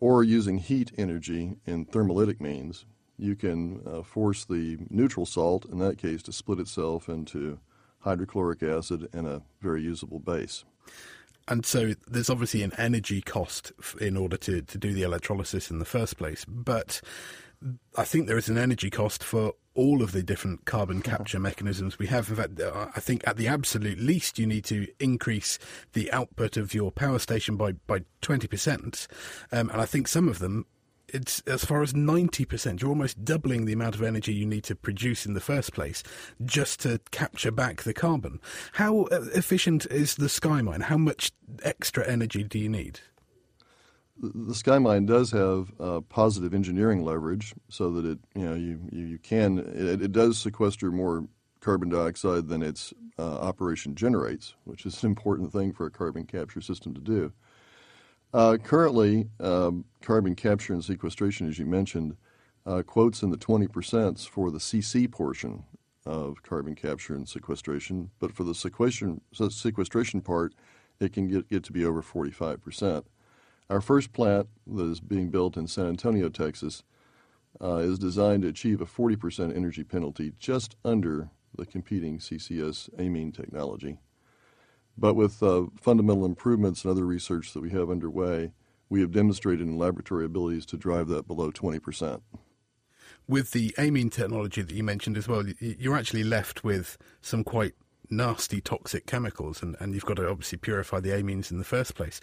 or 0.00 0.22
using 0.24 0.58
heat 0.58 0.92
energy 0.96 1.56
in 1.66 1.86
thermolytic 1.86 2.40
means, 2.40 2.84
you 3.18 3.36
can 3.36 3.80
uh, 3.86 4.02
force 4.02 4.44
the 4.44 4.78
neutral 4.90 5.26
salt, 5.26 5.64
in 5.66 5.78
that 5.78 5.98
case, 5.98 6.22
to 6.24 6.32
split 6.32 6.58
itself 6.58 7.08
into 7.08 7.58
hydrochloric 8.00 8.62
acid 8.62 9.08
and 9.12 9.26
a 9.26 9.42
very 9.60 9.82
usable 9.82 10.18
base. 10.18 10.64
And 11.48 11.66
so 11.66 11.94
there's 12.08 12.30
obviously 12.30 12.62
an 12.62 12.72
energy 12.78 13.20
cost 13.20 13.72
in 14.00 14.16
order 14.16 14.36
to, 14.38 14.62
to 14.62 14.78
do 14.78 14.92
the 14.92 15.02
electrolysis 15.02 15.70
in 15.70 15.78
the 15.78 15.84
first 15.84 16.16
place. 16.16 16.44
But 16.46 17.00
I 17.96 18.04
think 18.04 18.26
there 18.26 18.38
is 18.38 18.48
an 18.48 18.58
energy 18.58 18.90
cost 18.90 19.22
for 19.24 19.54
all 19.74 20.02
of 20.02 20.12
the 20.12 20.22
different 20.22 20.64
carbon 20.64 21.00
capture 21.00 21.38
mechanisms 21.38 21.98
we 21.98 22.06
have. 22.06 22.28
In 22.28 22.36
fact, 22.36 22.60
uh, 22.60 22.88
I 22.94 23.00
think 23.00 23.26
at 23.26 23.36
the 23.36 23.48
absolute 23.48 23.98
least, 23.98 24.38
you 24.38 24.46
need 24.46 24.64
to 24.66 24.86
increase 25.00 25.58
the 25.92 26.12
output 26.12 26.56
of 26.56 26.74
your 26.74 26.90
power 26.90 27.18
station 27.18 27.56
by, 27.56 27.72
by 27.86 28.00
20%. 28.22 29.06
Um, 29.50 29.70
and 29.70 29.80
I 29.80 29.86
think 29.86 30.08
some 30.08 30.28
of 30.28 30.38
them, 30.40 30.66
it's 31.08 31.40
as 31.46 31.64
far 31.64 31.82
as 31.82 31.92
90%. 31.92 32.80
You're 32.80 32.90
almost 32.90 33.24
doubling 33.24 33.64
the 33.64 33.72
amount 33.72 33.94
of 33.94 34.02
energy 34.02 34.32
you 34.32 34.46
need 34.46 34.64
to 34.64 34.74
produce 34.74 35.26
in 35.26 35.34
the 35.34 35.40
first 35.40 35.72
place 35.72 36.02
just 36.44 36.80
to 36.80 37.00
capture 37.10 37.50
back 37.50 37.82
the 37.82 37.94
carbon. 37.94 38.40
How 38.72 39.04
uh, 39.04 39.24
efficient 39.34 39.86
is 39.86 40.16
the 40.16 40.28
Sky 40.28 40.62
Mine? 40.62 40.82
How 40.82 40.98
much 40.98 41.32
extra 41.62 42.06
energy 42.06 42.44
do 42.44 42.58
you 42.58 42.68
need? 42.68 43.00
The 44.18 44.54
SkyMine 44.54 45.06
does 45.06 45.30
have 45.30 45.72
uh, 45.80 46.00
positive 46.02 46.54
engineering 46.54 47.04
leverage, 47.04 47.54
so 47.68 47.90
that 47.92 48.04
it 48.04 48.18
you 48.34 48.42
know 48.42 48.54
you 48.54 48.80
you, 48.90 49.18
can 49.18 49.58
it, 49.58 50.02
it, 50.02 50.12
does 50.12 50.38
sequester 50.38 50.90
more 50.90 51.26
carbon 51.60 51.88
dioxide 51.88 52.48
than 52.48 52.62
its 52.62 52.92
uh, 53.18 53.38
operation 53.38 53.94
generates, 53.94 54.54
which 54.64 54.84
is 54.84 55.02
an 55.02 55.08
important 55.08 55.52
thing 55.52 55.72
for 55.72 55.86
a 55.86 55.90
carbon 55.90 56.26
capture 56.26 56.60
system 56.60 56.94
to 56.94 57.00
do. 57.00 57.32
Uh, 58.34 58.56
currently, 58.62 59.28
um, 59.40 59.84
carbon 60.00 60.34
capture 60.34 60.72
and 60.72 60.84
sequestration, 60.84 61.48
as 61.48 61.58
you 61.58 61.66
mentioned, 61.66 62.16
uh, 62.64 62.82
quotes 62.82 63.22
in 63.22 63.30
the 63.30 63.36
20% 63.36 64.26
for 64.28 64.50
the 64.50 64.58
CC 64.58 65.10
portion 65.10 65.64
of 66.06 66.42
carbon 66.42 66.74
capture 66.74 67.14
and 67.14 67.28
sequestration, 67.28 68.10
but 68.18 68.32
for 68.32 68.44
the 68.44 68.54
sequestration, 68.54 69.20
sequestration 69.50 70.20
part, 70.20 70.54
it 70.98 71.12
can 71.12 71.28
get, 71.28 71.48
get 71.48 71.62
to 71.64 71.72
be 71.72 71.84
over 71.84 72.02
45 72.02 72.62
percent. 72.62 73.06
Our 73.70 73.80
first 73.80 74.12
plant 74.12 74.48
that 74.66 74.84
is 74.84 75.00
being 75.00 75.30
built 75.30 75.56
in 75.56 75.66
San 75.66 75.86
Antonio, 75.86 76.28
Texas, 76.28 76.82
uh, 77.60 77.76
is 77.76 77.98
designed 77.98 78.42
to 78.42 78.48
achieve 78.48 78.80
a 78.80 78.86
40% 78.86 79.54
energy 79.56 79.84
penalty 79.84 80.32
just 80.38 80.76
under 80.84 81.30
the 81.56 81.66
competing 81.66 82.18
CCS 82.18 82.88
amine 82.98 83.32
technology. 83.32 83.98
But 84.96 85.14
with 85.14 85.42
uh, 85.42 85.64
fundamental 85.80 86.24
improvements 86.24 86.84
and 86.84 86.90
other 86.90 87.06
research 87.06 87.52
that 87.52 87.60
we 87.60 87.70
have 87.70 87.90
underway, 87.90 88.52
we 88.88 89.00
have 89.00 89.12
demonstrated 89.12 89.66
in 89.66 89.78
laboratory 89.78 90.24
abilities 90.24 90.66
to 90.66 90.76
drive 90.76 91.08
that 91.08 91.26
below 91.26 91.50
20%. 91.50 92.20
With 93.26 93.52
the 93.52 93.74
amine 93.78 94.10
technology 94.10 94.62
that 94.62 94.74
you 94.74 94.82
mentioned 94.82 95.16
as 95.16 95.28
well, 95.28 95.44
you're 95.60 95.96
actually 95.96 96.24
left 96.24 96.64
with 96.64 96.98
some 97.20 97.44
quite 97.44 97.74
nasty 98.12 98.60
toxic 98.60 99.06
chemicals, 99.06 99.62
and, 99.62 99.76
and 99.80 99.94
you've 99.94 100.04
got 100.04 100.16
to 100.18 100.28
obviously 100.28 100.58
purify 100.58 101.00
the 101.00 101.10
amines 101.10 101.50
in 101.50 101.58
the 101.58 101.64
first 101.64 101.94
place. 101.94 102.20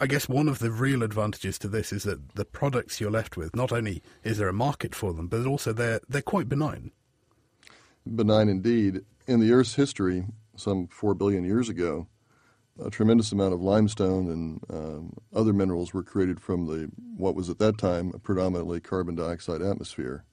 I 0.00 0.06
guess 0.06 0.28
one 0.28 0.48
of 0.48 0.60
the 0.60 0.70
real 0.70 1.02
advantages 1.02 1.58
to 1.58 1.68
this 1.68 1.92
is 1.92 2.04
that 2.04 2.36
the 2.36 2.44
products 2.44 3.00
you're 3.00 3.10
left 3.10 3.36
with, 3.36 3.54
not 3.54 3.72
only 3.72 4.02
is 4.24 4.38
there 4.38 4.48
a 4.48 4.52
market 4.52 4.94
for 4.94 5.12
them, 5.12 5.28
but 5.28 5.46
also 5.46 5.72
they're, 5.72 6.00
they're 6.08 6.22
quite 6.22 6.48
benign. 6.48 6.92
Benign 8.06 8.48
indeed. 8.48 9.00
In 9.26 9.40
the 9.40 9.52
Earth's 9.52 9.74
history, 9.74 10.24
some 10.56 10.86
four 10.88 11.14
billion 11.14 11.44
years 11.44 11.68
ago, 11.68 12.06
a 12.82 12.90
tremendous 12.90 13.32
amount 13.32 13.52
of 13.52 13.60
limestone 13.60 14.30
and 14.30 14.60
um, 14.70 15.12
other 15.34 15.52
minerals 15.52 15.92
were 15.92 16.02
created 16.02 16.40
from 16.40 16.66
the 16.66 16.90
what 17.16 17.34
was 17.34 17.50
at 17.50 17.58
that 17.58 17.76
time 17.76 18.12
a 18.14 18.18
predominantly 18.18 18.80
carbon 18.80 19.16
dioxide 19.16 19.62
atmosphere. 19.62 20.24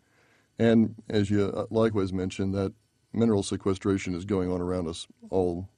And 0.60 0.96
as 1.10 1.30
you 1.30 1.48
uh, 1.48 1.66
likewise 1.70 2.14
mentioned, 2.14 2.54
that 2.54 2.74
mineral 3.16 3.44
sequestration 3.44 4.14
is 4.14 4.26
going 4.26 4.52
on 4.52 4.62
around 4.62 4.88
us 4.88 5.08
all 5.30 5.70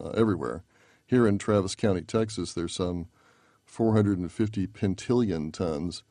uh, 0.00 0.10
everywhere. 0.10 0.64
Here 1.06 1.26
in 1.26 1.38
Travis 1.38 1.74
County, 1.74 2.02
Texas, 2.02 2.54
there's 2.54 2.74
some 2.74 3.08
450 3.64 4.66
pentillion 4.68 5.52
tons 5.52 6.02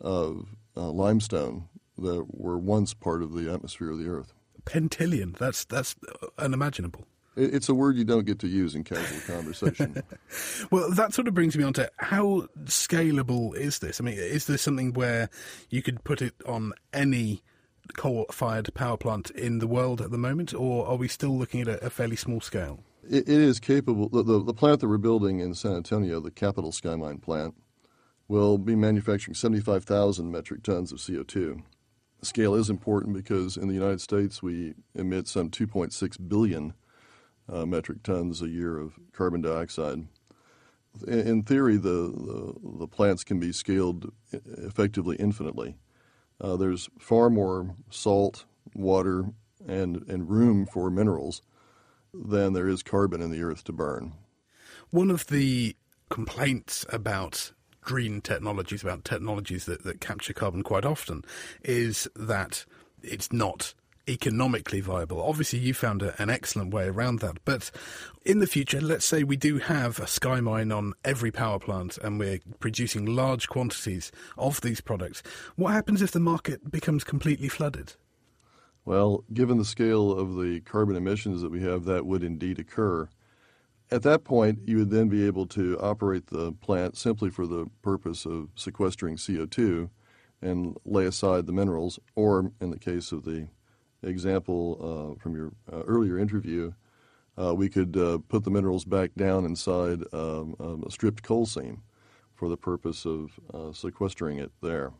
of 0.00 0.56
uh, 0.76 0.90
limestone 0.90 1.68
that 1.98 2.26
were 2.30 2.58
once 2.58 2.94
part 2.94 3.22
of 3.22 3.34
the 3.34 3.52
atmosphere 3.52 3.90
of 3.90 3.98
the 3.98 4.08
Earth. 4.08 4.32
Pentillion? 4.64 5.36
That's 5.36 5.64
that's 5.64 5.94
unimaginable. 6.38 7.06
It's 7.36 7.68
a 7.68 7.74
word 7.74 7.96
you 7.96 8.04
don't 8.04 8.26
get 8.26 8.40
to 8.40 8.48
use 8.48 8.74
in 8.74 8.84
casual 8.84 9.20
conversation. 9.26 10.02
well, 10.70 10.90
that 10.90 11.14
sort 11.14 11.28
of 11.28 11.34
brings 11.34 11.56
me 11.56 11.62
on 11.62 11.72
to 11.74 11.90
how 11.96 12.48
scalable 12.64 13.54
is 13.54 13.78
this? 13.78 14.00
I 14.00 14.04
mean, 14.04 14.14
is 14.14 14.46
this 14.46 14.62
something 14.62 14.92
where 14.92 15.30
you 15.70 15.80
could 15.80 16.02
put 16.02 16.20
it 16.22 16.34
on 16.44 16.72
any 16.92 17.42
coal-fired 17.96 18.72
power 18.74 18.96
plant 18.96 19.30
in 19.30 19.58
the 19.58 19.66
world 19.66 20.00
at 20.00 20.10
the 20.10 20.18
moment, 20.18 20.54
or 20.54 20.86
are 20.86 20.96
we 20.96 21.08
still 21.08 21.36
looking 21.36 21.60
at 21.60 21.68
a, 21.68 21.86
a 21.86 21.90
fairly 21.90 22.16
small 22.16 22.40
scale? 22.40 22.80
it, 23.10 23.28
it 23.28 23.40
is 23.40 23.60
capable. 23.60 24.08
The, 24.08 24.22
the, 24.22 24.42
the, 24.42 24.54
plant 24.54 24.80
that 24.80 24.88
we're 24.88 24.98
building 24.98 25.40
in 25.40 25.54
San 25.54 25.74
Antonio, 25.74 26.20
the 26.20 26.30
Capitol 26.30 26.72
SkyMine 26.72 27.20
plant, 27.20 27.54
will 28.28 28.58
be 28.58 28.76
manufacturing 28.76 29.34
75,000 29.34 30.30
metric 30.30 30.62
tons 30.62 30.92
of 30.92 30.98
CO2. 30.98 31.62
The 32.20 32.26
scale 32.26 32.54
is 32.54 32.70
important 32.70 33.14
because 33.14 33.56
in 33.56 33.68
the 33.68 33.74
United 33.74 34.00
States 34.00 34.42
we 34.42 34.74
emit 34.94 35.26
some 35.26 35.50
2.6 35.50 36.28
billion 36.28 36.74
uh, 37.52 37.66
metric 37.66 38.02
tons 38.02 38.40
a 38.40 38.48
year 38.48 38.78
of 38.78 38.94
carbon 39.12 39.40
dioxide. 39.40 40.06
In, 41.06 41.18
in 41.20 41.42
theory, 41.42 41.76
the, 41.76 41.88
the, 41.88 42.78
the 42.80 42.86
plants 42.86 43.24
can 43.24 43.40
be 43.40 43.52
scaled 43.52 44.12
effectively 44.32 45.16
infinitely. 45.16 45.76
Uh, 46.40 46.56
there's 46.56 46.88
far 46.98 47.30
more 47.30 47.74
salt, 47.90 48.44
water, 48.74 49.26
and, 49.66 50.08
and 50.08 50.30
room 50.30 50.66
for 50.66 50.90
minerals 50.90 51.42
than 52.14 52.52
there 52.52 52.68
is 52.68 52.82
carbon 52.82 53.20
in 53.20 53.30
the 53.30 53.42
earth 53.42 53.64
to 53.64 53.72
burn. 53.72 54.14
One 54.90 55.10
of 55.10 55.26
the 55.26 55.76
complaints 56.08 56.84
about 56.90 57.52
green 57.80 58.20
technologies, 58.20 58.82
about 58.82 59.04
technologies 59.04 59.66
that, 59.66 59.84
that 59.84 60.00
capture 60.00 60.32
carbon 60.32 60.62
quite 60.62 60.84
often, 60.84 61.24
is 61.62 62.08
that 62.16 62.64
it's 63.02 63.32
not 63.32 63.74
economically 64.08 64.80
viable. 64.80 65.22
Obviously, 65.22 65.58
you 65.58 65.74
found 65.74 66.02
a, 66.02 66.20
an 66.20 66.30
excellent 66.30 66.72
way 66.72 66.86
around 66.86 67.20
that. 67.20 67.38
But 67.44 67.70
in 68.24 68.38
the 68.38 68.46
future, 68.46 68.80
let's 68.80 69.04
say 69.04 69.22
we 69.22 69.36
do 69.36 69.58
have 69.58 69.98
a 69.98 70.06
sky 70.06 70.40
mine 70.40 70.72
on 70.72 70.94
every 71.04 71.30
power 71.30 71.58
plant 71.58 71.98
and 71.98 72.18
we're 72.18 72.40
producing 72.58 73.06
large 73.06 73.48
quantities 73.48 74.10
of 74.36 74.60
these 74.60 74.80
products. 74.80 75.22
What 75.56 75.72
happens 75.72 76.02
if 76.02 76.12
the 76.12 76.20
market 76.20 76.70
becomes 76.70 77.04
completely 77.04 77.48
flooded? 77.48 77.94
Well, 78.84 79.24
given 79.32 79.58
the 79.58 79.64
scale 79.64 80.12
of 80.12 80.36
the 80.36 80.60
carbon 80.60 80.96
emissions 80.96 81.42
that 81.42 81.50
we 81.50 81.62
have, 81.62 81.84
that 81.84 82.06
would 82.06 82.24
indeed 82.24 82.58
occur. 82.58 83.08
At 83.90 84.02
that 84.02 84.24
point, 84.24 84.60
you 84.66 84.78
would 84.78 84.90
then 84.90 85.08
be 85.08 85.26
able 85.26 85.46
to 85.48 85.78
operate 85.80 86.28
the 86.28 86.52
plant 86.52 86.96
simply 86.96 87.28
for 87.28 87.46
the 87.46 87.66
purpose 87.82 88.24
of 88.24 88.48
sequestering 88.54 89.16
CO2 89.16 89.90
and 90.40 90.76
lay 90.84 91.04
aside 91.04 91.46
the 91.46 91.52
minerals, 91.52 91.98
or 92.14 92.52
in 92.60 92.70
the 92.70 92.78
case 92.78 93.12
of 93.12 93.24
the 93.24 93.48
example 94.02 95.16
uh, 95.16 95.20
from 95.20 95.34
your 95.36 95.52
uh, 95.72 95.82
earlier 95.82 96.18
interview, 96.18 96.72
uh, 97.40 97.54
we 97.54 97.68
could 97.68 97.92
put 98.28 98.44
the 98.44 98.50
minerals 98.50 98.84
back 98.84 99.10
down 99.16 99.44
inside 99.44 100.02
um, 100.12 100.54
um, 100.60 100.84
a 100.86 100.90
stripped 100.90 101.22
coal 101.22 101.46
seam 101.46 101.82
for 102.34 102.48
the 102.48 102.56
purpose 102.56 103.06
of 103.06 103.30
sequestering 103.74 104.38
it 104.38 104.50
there. 104.62 104.92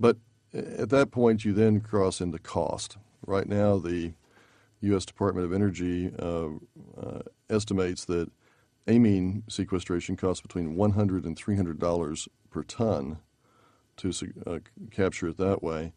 But 0.00 0.16
at 0.52 0.90
that 0.90 1.10
point, 1.10 1.44
you 1.44 1.52
then 1.52 1.80
cross 1.80 2.20
into 2.20 2.38
cost. 2.38 2.96
Right 3.26 3.48
now, 3.48 3.78
the 3.78 4.14
U.S. 4.84 5.04
Department 5.04 5.46
of 5.46 5.52
Energy 5.52 6.12
uh, 6.18 6.48
uh, 7.00 7.22
estimates 7.48 8.04
that 8.04 8.30
amine 8.86 9.42
sequestration 9.48 10.16
costs 10.16 10.42
between 10.42 10.76
$100 10.76 11.24
and 11.24 11.36
$300 11.36 12.28
per 12.50 12.62
ton 12.62 13.18
to 13.96 14.12
uh, 14.46 14.58
capture 14.90 15.28
it 15.28 15.38
that 15.38 15.62
way. 15.62 15.94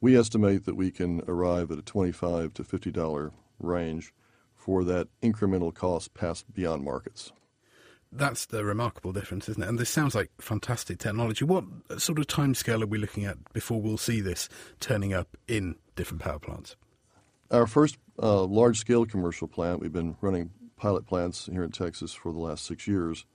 We 0.00 0.16
estimate 0.16 0.64
that 0.64 0.76
we 0.76 0.90
can 0.90 1.22
arrive 1.26 1.70
at 1.70 1.78
a 1.78 1.82
25 1.82 2.54
to 2.54 2.62
$50 2.62 3.32
range 3.58 4.12
for 4.54 4.84
that 4.84 5.08
incremental 5.22 5.74
cost 5.74 6.14
passed 6.14 6.52
beyond 6.52 6.84
markets. 6.84 7.32
That's 8.10 8.46
the 8.46 8.64
remarkable 8.64 9.12
difference, 9.12 9.48
isn't 9.48 9.62
it? 9.62 9.68
And 9.68 9.78
this 9.78 9.90
sounds 9.90 10.14
like 10.14 10.30
fantastic 10.40 10.98
technology. 10.98 11.44
What 11.44 11.64
sort 11.98 12.18
of 12.18 12.26
timescale 12.26 12.82
are 12.82 12.86
we 12.86 12.98
looking 12.98 13.24
at 13.24 13.52
before 13.52 13.82
we'll 13.82 13.98
see 13.98 14.20
this 14.20 14.48
turning 14.80 15.12
up 15.12 15.36
in 15.46 15.76
different 15.94 16.22
power 16.22 16.38
plants? 16.38 16.76
Our 17.50 17.66
first 17.66 17.98
uh, 18.22 18.44
large 18.44 18.78
scale 18.78 19.04
commercial 19.04 19.48
plant, 19.48 19.80
we've 19.80 19.92
been 19.92 20.16
running 20.20 20.50
pilot 20.76 21.06
plants 21.06 21.48
here 21.52 21.64
in 21.64 21.70
Texas 21.70 22.14
for 22.14 22.32
the 22.32 22.38
last 22.38 22.64
six 22.64 22.86
years. 22.86 23.26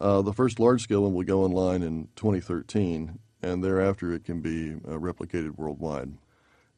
Uh, 0.00 0.22
the 0.22 0.32
first 0.32 0.60
large 0.60 0.82
scale 0.82 1.02
one 1.02 1.14
will 1.14 1.24
go 1.24 1.42
online 1.42 1.82
in 1.82 2.08
2013, 2.14 3.18
and 3.42 3.62
thereafter 3.62 4.12
it 4.12 4.24
can 4.24 4.40
be 4.40 4.74
uh, 4.86 4.98
replicated 4.98 5.56
worldwide. 5.56 6.12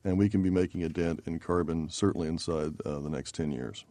And 0.04 0.18
we 0.18 0.28
can 0.28 0.42
be 0.42 0.50
making 0.50 0.82
a 0.82 0.88
dent 0.88 1.22
in 1.26 1.38
carbon 1.38 1.90
certainly 1.90 2.28
inside 2.28 2.74
uh, 2.86 3.00
the 3.00 3.10
next 3.10 3.34
10 3.34 3.52
years. 3.52 3.84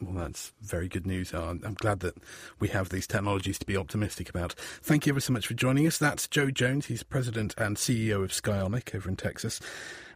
Well, 0.00 0.24
that's 0.24 0.52
very 0.60 0.88
good 0.88 1.06
news. 1.06 1.32
I'm 1.32 1.74
glad 1.74 2.00
that 2.00 2.16
we 2.58 2.68
have 2.68 2.88
these 2.88 3.06
technologies 3.06 3.58
to 3.60 3.66
be 3.66 3.76
optimistic 3.76 4.28
about. 4.28 4.54
Thank 4.54 5.06
you 5.06 5.12
ever 5.12 5.20
so 5.20 5.32
much 5.32 5.46
for 5.46 5.54
joining 5.54 5.86
us. 5.86 5.98
That's 5.98 6.26
Joe 6.26 6.50
Jones. 6.50 6.86
He's 6.86 7.04
president 7.04 7.54
and 7.56 7.76
CEO 7.76 8.24
of 8.24 8.32
Skyonic 8.32 8.94
over 8.94 9.08
in 9.08 9.16
Texas. 9.16 9.60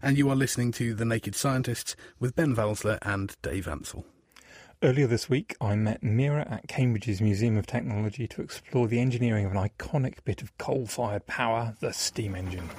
And 0.02 0.18
you 0.18 0.28
are 0.30 0.36
listening 0.36 0.72
to 0.72 0.94
The 0.94 1.04
Naked 1.04 1.36
Scientists 1.36 1.94
with 2.18 2.34
Ben 2.34 2.56
Valsler 2.56 2.98
and 3.02 3.36
Dave 3.42 3.68
Ansell. 3.68 4.04
Earlier 4.86 5.08
this 5.08 5.28
week, 5.28 5.56
I 5.60 5.74
met 5.74 6.02
Meera 6.02 6.48
at 6.48 6.68
Cambridge's 6.68 7.20
Museum 7.20 7.56
of 7.56 7.66
Technology 7.66 8.28
to 8.28 8.40
explore 8.40 8.86
the 8.86 9.00
engineering 9.00 9.44
of 9.44 9.50
an 9.50 9.58
iconic 9.58 10.22
bit 10.24 10.42
of 10.42 10.56
coal 10.58 10.86
fired 10.86 11.26
power, 11.26 11.74
the 11.80 11.92
steam 11.92 12.36
engine. 12.36 12.70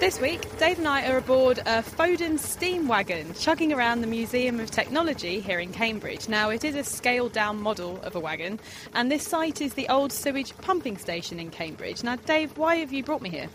This 0.00 0.20
week, 0.20 0.42
Dave 0.58 0.76
and 0.76 0.86
I 0.86 1.10
are 1.10 1.16
aboard 1.16 1.60
a 1.60 1.82
Foden 1.82 2.38
steam 2.38 2.88
wagon 2.88 3.32
chugging 3.32 3.72
around 3.72 4.02
the 4.02 4.06
Museum 4.06 4.60
of 4.60 4.70
Technology 4.70 5.40
here 5.40 5.60
in 5.60 5.72
Cambridge. 5.72 6.28
Now, 6.28 6.50
it 6.50 6.62
is 6.62 6.74
a 6.74 6.84
scaled 6.84 7.32
down 7.32 7.58
model 7.62 7.98
of 8.02 8.16
a 8.16 8.20
wagon, 8.20 8.60
and 8.92 9.10
this 9.10 9.26
site 9.26 9.62
is 9.62 9.72
the 9.72 9.88
old 9.88 10.12
sewage 10.12 10.54
pumping 10.58 10.98
station 10.98 11.40
in 11.40 11.48
Cambridge. 11.48 12.04
Now, 12.04 12.16
Dave, 12.16 12.58
why 12.58 12.76
have 12.76 12.92
you 12.92 13.02
brought 13.02 13.22
me 13.22 13.30
here? 13.30 13.48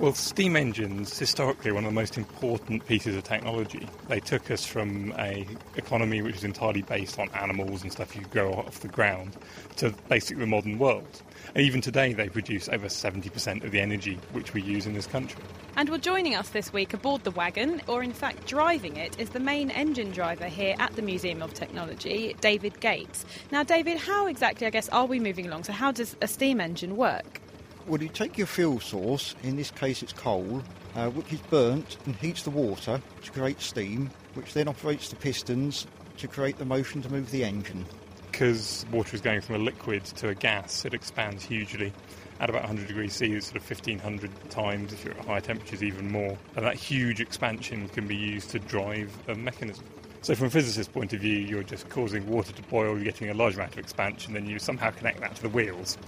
Well, 0.00 0.12
steam 0.12 0.56
engines 0.56 1.16
historically 1.16 1.70
one 1.70 1.84
of 1.84 1.92
the 1.92 1.94
most 1.94 2.18
important 2.18 2.84
pieces 2.84 3.14
of 3.14 3.22
technology. 3.22 3.88
They 4.08 4.18
took 4.18 4.50
us 4.50 4.66
from 4.66 5.12
a 5.16 5.46
economy 5.76 6.20
which 6.20 6.34
is 6.34 6.42
entirely 6.42 6.82
based 6.82 7.16
on 7.20 7.30
animals 7.30 7.84
and 7.84 7.92
stuff 7.92 8.16
you 8.16 8.22
grow 8.22 8.54
off 8.54 8.80
the 8.80 8.88
ground 8.88 9.36
to 9.76 9.94
basically 10.08 10.40
the 10.40 10.48
modern 10.48 10.80
world. 10.80 11.22
And 11.54 11.64
even 11.64 11.80
today, 11.80 12.12
they 12.12 12.28
produce 12.28 12.68
over 12.68 12.88
70% 12.88 13.62
of 13.62 13.70
the 13.70 13.80
energy 13.80 14.18
which 14.32 14.52
we 14.52 14.62
use 14.62 14.84
in 14.84 14.94
this 14.94 15.06
country. 15.06 15.40
And 15.76 15.88
well, 15.88 15.98
joining 15.98 16.34
us 16.34 16.48
this 16.48 16.72
week 16.72 16.92
aboard 16.92 17.22
the 17.22 17.30
wagon, 17.30 17.80
or 17.86 18.02
in 18.02 18.12
fact 18.12 18.46
driving 18.46 18.96
it, 18.96 19.18
is 19.20 19.30
the 19.30 19.40
main 19.40 19.70
engine 19.70 20.10
driver 20.10 20.46
here 20.46 20.74
at 20.80 20.96
the 20.96 21.02
Museum 21.02 21.40
of 21.40 21.54
Technology, 21.54 22.34
David 22.40 22.80
Gates. 22.80 23.24
Now, 23.52 23.62
David, 23.62 23.98
how 23.98 24.26
exactly, 24.26 24.66
I 24.66 24.70
guess, 24.70 24.88
are 24.88 25.06
we 25.06 25.20
moving 25.20 25.46
along? 25.46 25.64
So, 25.64 25.72
how 25.72 25.92
does 25.92 26.16
a 26.20 26.26
steam 26.26 26.60
engine 26.60 26.96
work? 26.96 27.40
Well, 27.86 28.02
you 28.02 28.08
take 28.08 28.38
your 28.38 28.46
fuel 28.46 28.80
source, 28.80 29.34
in 29.42 29.56
this 29.56 29.70
case 29.70 30.02
it's 30.02 30.14
coal, 30.14 30.62
uh, 30.94 31.10
which 31.10 31.30
is 31.34 31.40
burnt 31.50 31.98
and 32.06 32.16
heats 32.16 32.42
the 32.42 32.48
water 32.48 33.02
to 33.22 33.30
create 33.30 33.60
steam, 33.60 34.10
which 34.32 34.54
then 34.54 34.68
operates 34.68 35.10
the 35.10 35.16
pistons 35.16 35.86
to 36.16 36.26
create 36.26 36.56
the 36.56 36.64
motion 36.64 37.02
to 37.02 37.12
move 37.12 37.30
the 37.30 37.44
engine. 37.44 37.84
Because 38.32 38.86
water 38.90 39.14
is 39.14 39.20
going 39.20 39.42
from 39.42 39.56
a 39.56 39.58
liquid 39.58 40.02
to 40.06 40.30
a 40.30 40.34
gas, 40.34 40.86
it 40.86 40.94
expands 40.94 41.44
hugely. 41.44 41.92
At 42.40 42.48
about 42.48 42.62
100 42.62 42.88
degrees 42.88 43.12
C, 43.12 43.34
it's 43.34 43.48
sort 43.48 43.56
of 43.56 43.68
1500 43.68 44.30
times, 44.48 44.94
if 44.94 45.04
you're 45.04 45.12
at 45.14 45.26
higher 45.26 45.42
temperatures, 45.42 45.82
even 45.82 46.10
more. 46.10 46.38
And 46.56 46.64
that 46.64 46.76
huge 46.76 47.20
expansion 47.20 47.88
can 47.90 48.08
be 48.08 48.16
used 48.16 48.48
to 48.50 48.60
drive 48.60 49.14
a 49.28 49.34
mechanism. 49.34 49.84
So, 50.22 50.34
from 50.34 50.46
a 50.46 50.50
physicist's 50.50 50.90
point 50.90 51.12
of 51.12 51.20
view, 51.20 51.36
you're 51.36 51.62
just 51.62 51.90
causing 51.90 52.26
water 52.26 52.50
to 52.50 52.62
boil, 52.62 52.94
you're 52.94 53.04
getting 53.04 53.28
a 53.28 53.34
large 53.34 53.56
amount 53.56 53.72
of 53.72 53.78
expansion, 53.78 54.32
then 54.32 54.46
you 54.46 54.58
somehow 54.58 54.90
connect 54.90 55.20
that 55.20 55.36
to 55.36 55.42
the 55.42 55.50
wheels 55.50 55.98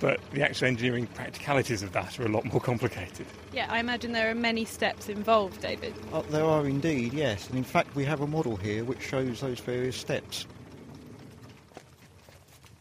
but 0.00 0.18
the 0.32 0.42
actual 0.42 0.68
engineering 0.68 1.06
practicalities 1.08 1.82
of 1.82 1.92
that 1.92 2.18
are 2.18 2.24
a 2.24 2.28
lot 2.28 2.44
more 2.46 2.60
complicated. 2.60 3.26
Yeah, 3.52 3.66
I 3.70 3.78
imagine 3.78 4.12
there 4.12 4.30
are 4.30 4.34
many 4.34 4.64
steps 4.64 5.08
involved, 5.08 5.60
David. 5.60 5.94
Uh, 6.12 6.22
there 6.30 6.44
are 6.44 6.66
indeed, 6.66 7.12
yes. 7.12 7.48
And 7.48 7.58
in 7.58 7.64
fact, 7.64 7.94
we 7.94 8.04
have 8.06 8.20
a 8.20 8.26
model 8.26 8.56
here 8.56 8.84
which 8.84 9.02
shows 9.02 9.40
those 9.40 9.60
various 9.60 9.96
steps. 9.96 10.46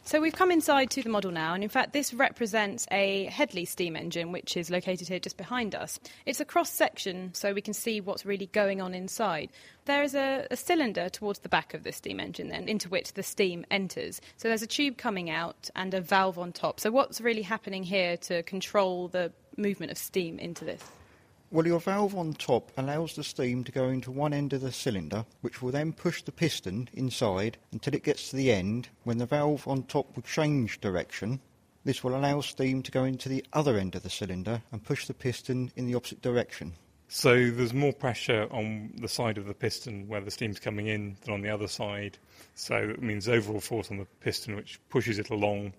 So 0.09 0.19
we've 0.19 0.33
come 0.33 0.49
inside 0.49 0.89
to 0.89 1.03
the 1.03 1.09
model 1.09 1.29
now, 1.29 1.53
and 1.53 1.63
in 1.63 1.69
fact, 1.69 1.93
this 1.93 2.15
represents 2.15 2.87
a 2.89 3.25
Headley 3.25 3.63
steam 3.63 3.95
engine, 3.95 4.31
which 4.31 4.57
is 4.57 4.71
located 4.71 5.07
here 5.07 5.19
just 5.19 5.37
behind 5.37 5.75
us. 5.75 5.99
It's 6.25 6.39
a 6.39 6.45
cross 6.45 6.71
section, 6.71 7.31
so 7.35 7.53
we 7.53 7.61
can 7.61 7.75
see 7.75 8.01
what's 8.01 8.25
really 8.25 8.47
going 8.47 8.81
on 8.81 8.95
inside. 8.95 9.51
There 9.85 10.01
is 10.01 10.15
a, 10.15 10.47
a, 10.49 10.55
cylinder 10.55 11.09
towards 11.09 11.37
the 11.41 11.47
back 11.47 11.75
of 11.75 11.83
the 11.83 11.91
steam 11.91 12.19
engine, 12.19 12.47
then, 12.47 12.67
into 12.67 12.89
which 12.89 13.13
the 13.13 13.21
steam 13.21 13.67
enters. 13.69 14.19
So 14.37 14.47
there's 14.47 14.63
a 14.63 14.67
tube 14.67 14.97
coming 14.97 15.29
out 15.29 15.69
and 15.75 15.93
a 15.93 16.01
valve 16.01 16.39
on 16.39 16.53
top. 16.53 16.79
So, 16.79 16.89
what's 16.89 17.21
really 17.21 17.43
happening 17.43 17.83
here 17.83 18.17
to 18.17 18.41
control 18.41 19.09
the 19.09 19.31
movement 19.57 19.91
of 19.91 19.99
steam 19.99 20.39
into 20.39 20.65
this? 20.65 20.81
Well, 21.51 21.65
your 21.65 21.79
valve 21.79 22.15
on 22.15 22.33
top 22.33 22.71
allows 22.77 23.15
the 23.15 23.23
steam 23.23 23.63
to 23.63 23.71
go 23.71 23.89
into 23.89 24.11
one 24.11 24.33
end 24.33 24.53
of 24.53 24.61
the 24.61 24.71
cylinder, 24.71 25.25
which 25.41 25.63
will 25.63 25.71
then 25.71 25.93
push 25.93 26.21
the 26.21 26.31
piston 26.31 26.89
inside 26.93 27.57
until 27.71 27.95
it 27.95 28.03
gets 28.03 28.29
to 28.29 28.35
the 28.35 28.51
end, 28.51 28.89
when 29.03 29.17
the 29.17 29.25
valve 29.25 29.67
on 29.67 29.81
top 29.83 30.15
will 30.15 30.21
change 30.21 30.79
direction. 30.79 31.39
This 31.83 32.03
will 32.03 32.15
allow 32.15 32.41
steam 32.41 32.83
to 32.83 32.91
go 32.91 33.03
into 33.03 33.29
the 33.29 33.43
other 33.51 33.79
end 33.79 33.95
of 33.95 34.03
the 34.03 34.11
cylinder 34.11 34.61
and 34.71 34.83
push 34.83 35.07
the 35.07 35.13
piston 35.15 35.71
in 35.75 35.87
the 35.87 35.95
opposite 35.95 36.21
direction. 36.21 36.73
So 37.07 37.49
there's 37.49 37.73
more 37.73 37.93
pressure 37.93 38.47
on 38.51 38.93
the 39.01 39.07
side 39.07 39.39
of 39.39 39.47
the 39.47 39.55
piston 39.55 40.07
where 40.07 40.21
the 40.21 40.29
steam's 40.29 40.59
coming 40.59 40.85
in 40.85 41.17
than 41.21 41.33
on 41.33 41.41
the 41.41 41.49
other 41.49 41.67
side. 41.67 42.19
So 42.53 42.75
it 42.75 43.01
means 43.01 43.27
overall 43.27 43.59
force 43.59 43.89
on 43.89 43.97
the 43.97 44.05
piston, 44.19 44.55
which 44.55 44.79
pushes 44.89 45.17
it 45.17 45.31
along. 45.31 45.73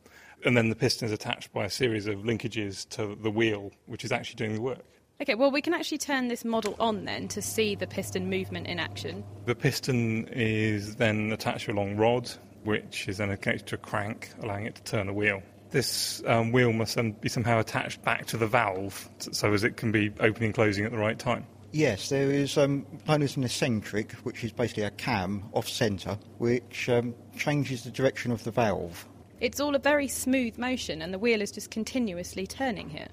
And 0.44 0.56
then 0.56 0.68
the 0.68 0.74
piston 0.74 1.06
is 1.06 1.12
attached 1.12 1.52
by 1.52 1.66
a 1.66 1.70
series 1.70 2.08
of 2.08 2.24
linkages 2.24 2.88
to 2.88 3.14
the 3.14 3.30
wheel, 3.30 3.70
which 3.86 4.04
is 4.04 4.10
actually 4.10 4.34
doing 4.34 4.54
the 4.54 4.60
work. 4.60 4.84
Okay, 5.20 5.34
well, 5.34 5.50
we 5.50 5.60
can 5.60 5.74
actually 5.74 5.98
turn 5.98 6.28
this 6.28 6.46
model 6.46 6.74
on 6.80 7.04
then 7.04 7.28
to 7.28 7.42
see 7.42 7.74
the 7.74 7.86
piston 7.86 8.30
movement 8.30 8.66
in 8.66 8.80
action. 8.80 9.22
The 9.44 9.54
piston 9.54 10.26
is 10.28 10.96
then 10.96 11.30
attached 11.30 11.66
to 11.66 11.72
a 11.72 11.74
long 11.74 11.96
rod, 11.96 12.30
which 12.64 13.06
is 13.06 13.18
then 13.18 13.36
connected 13.36 13.66
to 13.66 13.74
a 13.74 13.78
crank, 13.78 14.30
allowing 14.42 14.64
it 14.64 14.76
to 14.76 14.82
turn 14.82 15.10
a 15.10 15.12
wheel. 15.12 15.42
This 15.72 16.22
um, 16.26 16.52
wheel 16.52 16.72
must 16.72 16.94
then 16.94 17.12
be 17.12 17.28
somehow 17.28 17.60
attached 17.60 18.02
back 18.02 18.26
to 18.26 18.38
the 18.38 18.46
valve 18.46 19.08
so 19.18 19.52
as 19.52 19.62
it 19.62 19.76
can 19.76 19.92
be 19.92 20.10
opening 20.20 20.46
and 20.46 20.54
closing 20.54 20.86
at 20.86 20.90
the 20.90 20.98
right 20.98 21.18
time. 21.18 21.46
Yes, 21.72 22.08
there 22.08 22.30
is 22.30 22.56
um, 22.56 22.86
known 23.06 23.22
as 23.22 23.36
an 23.36 23.44
eccentric, 23.44 24.12
which 24.24 24.42
is 24.42 24.52
basically 24.52 24.84
a 24.84 24.90
cam 24.90 25.44
off 25.52 25.68
centre, 25.68 26.18
which 26.38 26.88
um, 26.88 27.14
changes 27.36 27.84
the 27.84 27.90
direction 27.90 28.32
of 28.32 28.42
the 28.42 28.50
valve. 28.50 29.06
It's 29.40 29.60
all 29.60 29.74
a 29.74 29.78
very 29.78 30.08
smooth 30.08 30.58
motion, 30.58 31.02
and 31.02 31.14
the 31.14 31.18
wheel 31.18 31.40
is 31.40 31.52
just 31.52 31.70
continuously 31.70 32.46
turning 32.46 32.88
here. 32.88 33.08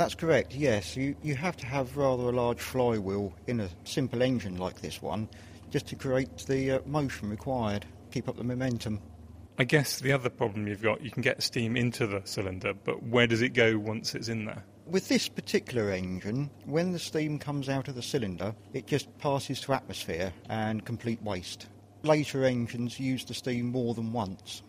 That's 0.00 0.14
correct, 0.14 0.54
yes. 0.54 0.96
You, 0.96 1.14
you 1.22 1.34
have 1.34 1.58
to 1.58 1.66
have 1.66 1.94
rather 1.94 2.22
a 2.22 2.32
large 2.32 2.58
flywheel 2.58 3.34
in 3.46 3.60
a 3.60 3.68
simple 3.84 4.22
engine 4.22 4.56
like 4.56 4.80
this 4.80 5.02
one 5.02 5.28
just 5.68 5.88
to 5.88 5.94
create 5.94 6.38
the 6.46 6.70
uh, 6.70 6.78
motion 6.86 7.28
required, 7.28 7.84
keep 8.10 8.26
up 8.26 8.38
the 8.38 8.42
momentum. 8.42 8.98
I 9.58 9.64
guess 9.64 10.00
the 10.00 10.10
other 10.12 10.30
problem 10.30 10.66
you've 10.66 10.80
got, 10.80 11.02
you 11.02 11.10
can 11.10 11.20
get 11.20 11.42
steam 11.42 11.76
into 11.76 12.06
the 12.06 12.22
cylinder, 12.24 12.72
but 12.72 13.02
where 13.02 13.26
does 13.26 13.42
it 13.42 13.50
go 13.50 13.76
once 13.78 14.14
it's 14.14 14.30
in 14.30 14.46
there? 14.46 14.64
With 14.86 15.06
this 15.08 15.28
particular 15.28 15.90
engine, 15.90 16.48
when 16.64 16.92
the 16.92 16.98
steam 16.98 17.38
comes 17.38 17.68
out 17.68 17.86
of 17.86 17.94
the 17.94 18.00
cylinder, 18.00 18.54
it 18.72 18.86
just 18.86 19.18
passes 19.18 19.60
to 19.60 19.74
atmosphere 19.74 20.32
and 20.48 20.82
complete 20.82 21.20
waste. 21.20 21.66
Later 22.04 22.46
engines 22.46 22.98
use 22.98 23.26
the 23.26 23.34
steam 23.34 23.66
more 23.66 23.92
than 23.92 24.14
once. 24.14 24.62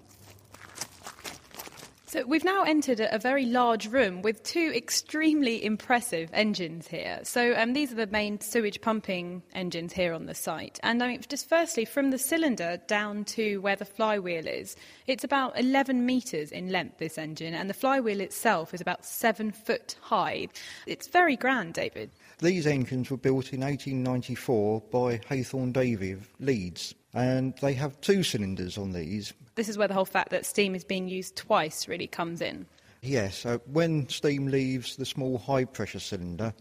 So 2.12 2.26
we've 2.26 2.44
now 2.44 2.64
entered 2.64 3.00
a, 3.00 3.18
very 3.18 3.46
large 3.46 3.88
room 3.88 4.22
with 4.22 4.44
two 4.44 4.74
extremely 4.76 5.64
impressive 5.64 6.30
engines 6.34 6.86
here. 6.86 7.22
So 7.24 7.54
um, 7.56 7.72
these 7.72 7.94
are 7.94 7.96
the 7.96 8.08
main 8.08 8.42
sewage 8.42 8.82
pumping 8.82 9.44
engines 9.54 9.94
here 9.94 10.14
on 10.14 10.26
the 10.26 10.36
site. 10.36 10.78
And 10.84 11.02
I 11.02 11.08
mean, 11.08 11.22
just 11.30 11.48
firstly, 11.48 11.86
from 11.86 12.12
the 12.12 12.18
cylinder 12.18 12.82
down 12.88 13.24
to 13.36 13.60
where 13.60 13.78
the 13.78 13.86
flywheel 13.86 14.46
is, 14.46 14.76
it's 15.08 15.24
about 15.24 15.58
11 15.58 16.06
metres 16.06 16.52
in 16.52 16.70
length, 16.70 16.98
this 16.98 17.18
engine, 17.18 17.54
and 17.54 17.70
the 17.70 17.74
flywheel 17.74 18.20
itself 18.20 18.74
is 18.74 18.82
about 18.82 19.06
seven 19.06 19.54
foot 19.54 19.96
high. 20.02 20.50
It's 20.88 21.08
very 21.08 21.38
grand, 21.38 21.76
David. 21.76 22.12
These 22.40 22.68
engines 22.68 23.10
were 23.10 23.16
built 23.16 23.54
in 23.54 23.62
1894 23.62 24.82
by 24.92 25.18
Hathorn 25.30 25.72
Davey 25.72 26.12
of 26.12 26.28
Leeds, 26.42 26.94
and 27.14 27.54
they 27.62 27.74
have 27.74 28.00
two 28.02 28.24
cylinders 28.24 28.78
on 28.78 28.92
these, 28.92 29.34
this 29.56 29.70
is 29.70 29.78
where 29.78 29.88
the 29.88 29.94
whole 29.94 30.06
fact 30.06 30.30
that 30.30 30.46
steam 30.46 30.76
is 30.76 30.84
being 30.84 31.08
used 31.08 31.36
twice 31.36 31.88
really 31.88 32.08
comes 32.08 32.42
in. 32.42 32.66
Yes, 33.02 33.46
uh, 33.46 33.58
when 33.72 34.08
steam 34.10 34.48
leaves 34.48 34.96
the 34.96 35.06
small 35.06 35.38
high 35.38 35.66
pressure 35.66 36.00
cylinder, 36.00 36.54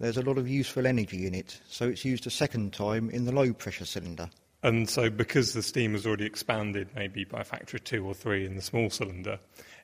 there's 0.00 0.16
a 0.16 0.22
lot 0.22 0.38
of 0.38 0.48
useful 0.48 0.86
energy 0.86 1.26
in 1.26 1.34
it, 1.34 1.60
so 1.68 1.88
it's 1.88 2.04
used 2.04 2.26
a 2.26 2.30
second 2.30 2.72
time 2.72 3.10
in 3.10 3.24
the 3.24 3.32
low 3.32 3.52
pressure 3.52 3.84
cylinder. 3.84 4.28
And 4.64 4.88
so, 4.88 5.10
because 5.10 5.52
the 5.52 5.62
steam 5.62 5.92
has 5.92 6.06
already 6.06 6.24
expanded 6.24 6.88
maybe 6.94 7.24
by 7.24 7.40
a 7.40 7.44
factor 7.44 7.76
of 7.76 7.84
two 7.84 8.06
or 8.06 8.14
three 8.14 8.46
in 8.46 8.54
the 8.54 8.62
small 8.62 8.90
cylinder, 8.90 9.38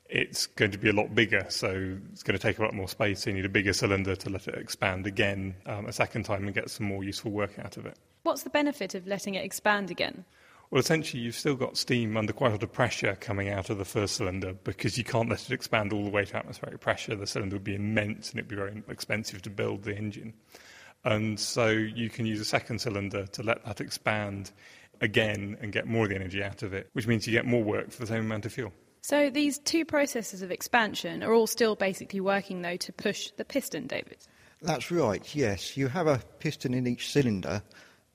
it's 0.09 0.47
going 0.47 0.71
to 0.71 0.79
be 0.79 0.89
a 0.89 0.93
lot 0.93 1.15
bigger, 1.15 1.45
so 1.49 1.99
it's 2.13 2.23
going 2.23 2.37
to 2.39 2.43
take 2.43 2.59
a 2.59 2.63
lot 2.63 2.75
more 2.75 2.89
space. 2.89 3.23
So 3.23 3.31
you 3.31 3.37
need 3.37 3.45
a 3.45 3.51
bigger 3.51 3.73
cylinder 3.73 4.17
to 4.17 4.31
let 4.31 4.49
it 4.49 4.55
expand 4.55 5.07
again 5.07 5.55
um, 5.67 5.87
a 5.87 5.93
second 5.93 6.25
time 6.25 6.45
and 6.45 6.55
get 6.55 6.71
some 6.71 6.87
more 6.87 7.05
useful 7.05 7.31
work 7.31 7.59
out 7.59 7.77
of 7.77 7.87
it. 7.87 7.97
What's 8.23 8.43
the 8.43 8.51
benefit 8.51 8.95
of 8.95 9.07
letting 9.07 9.35
it 9.35 9.45
expand 9.45 9.91
again? 9.91 10.25
Well, 10.71 10.81
essentially, 10.81 11.23
you've 11.23 11.35
still 11.35 11.55
got 11.55 11.79
steam 11.79 12.17
under 12.17 12.33
quite 12.33 12.49
a 12.49 12.53
lot 12.53 12.63
of 12.63 12.73
pressure 12.73 13.17
coming 13.21 13.49
out 13.49 13.71
of 13.71 13.79
the 13.79 13.87
first 13.87 14.17
cylinder 14.17 14.53
because 14.65 14.99
you 14.99 15.05
can't 15.05 15.29
let 15.31 15.43
it 15.43 15.53
expand 15.53 15.93
all 15.93 16.05
the 16.05 16.11
way 16.11 16.25
to 16.27 16.37
atmospheric 16.37 16.81
pressure. 16.81 17.15
The 17.15 17.27
cylinder 17.27 17.57
would 17.57 17.65
be 17.65 17.75
immense 17.75 18.31
and 18.31 18.39
it'd 18.39 18.49
be 18.49 18.57
very 18.57 18.83
expensive 18.89 19.41
to 19.43 19.51
build 19.51 19.85
the 19.85 19.97
engine. 19.97 20.35
And 21.05 21.41
so 21.41 21.69
you 21.69 22.11
can 22.11 22.27
use 22.27 22.41
a 22.41 22.45
second 22.45 22.81
cylinder 22.81 23.27
to 23.27 23.43
let 23.43 23.65
that 23.65 23.81
expand 23.81 24.53
again 25.01 25.57
and 25.61 25.73
get 25.73 25.87
more 25.87 26.05
of 26.05 26.11
the 26.11 26.17
energy 26.17 26.43
out 26.43 26.63
of 26.63 26.75
it, 26.75 26.89
which 26.93 27.07
means 27.07 27.27
you 27.27 27.33
get 27.33 27.47
more 27.47 27.63
work 27.63 27.91
for 27.91 28.01
the 28.01 28.07
same 28.07 28.21
amount 28.21 28.45
of 28.45 28.53
fuel. 28.53 28.73
So 29.01 29.31
these 29.31 29.59
two 29.59 29.85
processes 29.85 30.43
of 30.43 30.51
expansion 30.51 31.23
are 31.23 31.33
all 31.33 31.47
still 31.47 31.77
basically 31.77 32.21
working, 32.21 32.63
though, 32.63 32.77
to 32.77 32.93
push 32.93 33.31
the 33.37 33.45
piston, 33.45 33.87
David? 33.87 34.19
That's 34.61 34.91
right, 34.91 35.35
yes. 35.35 35.77
You 35.77 35.89
have 35.89 36.07
a 36.07 36.21
piston 36.41 36.75
in 36.75 36.87
each 36.87 37.11
cylinder, 37.11 37.63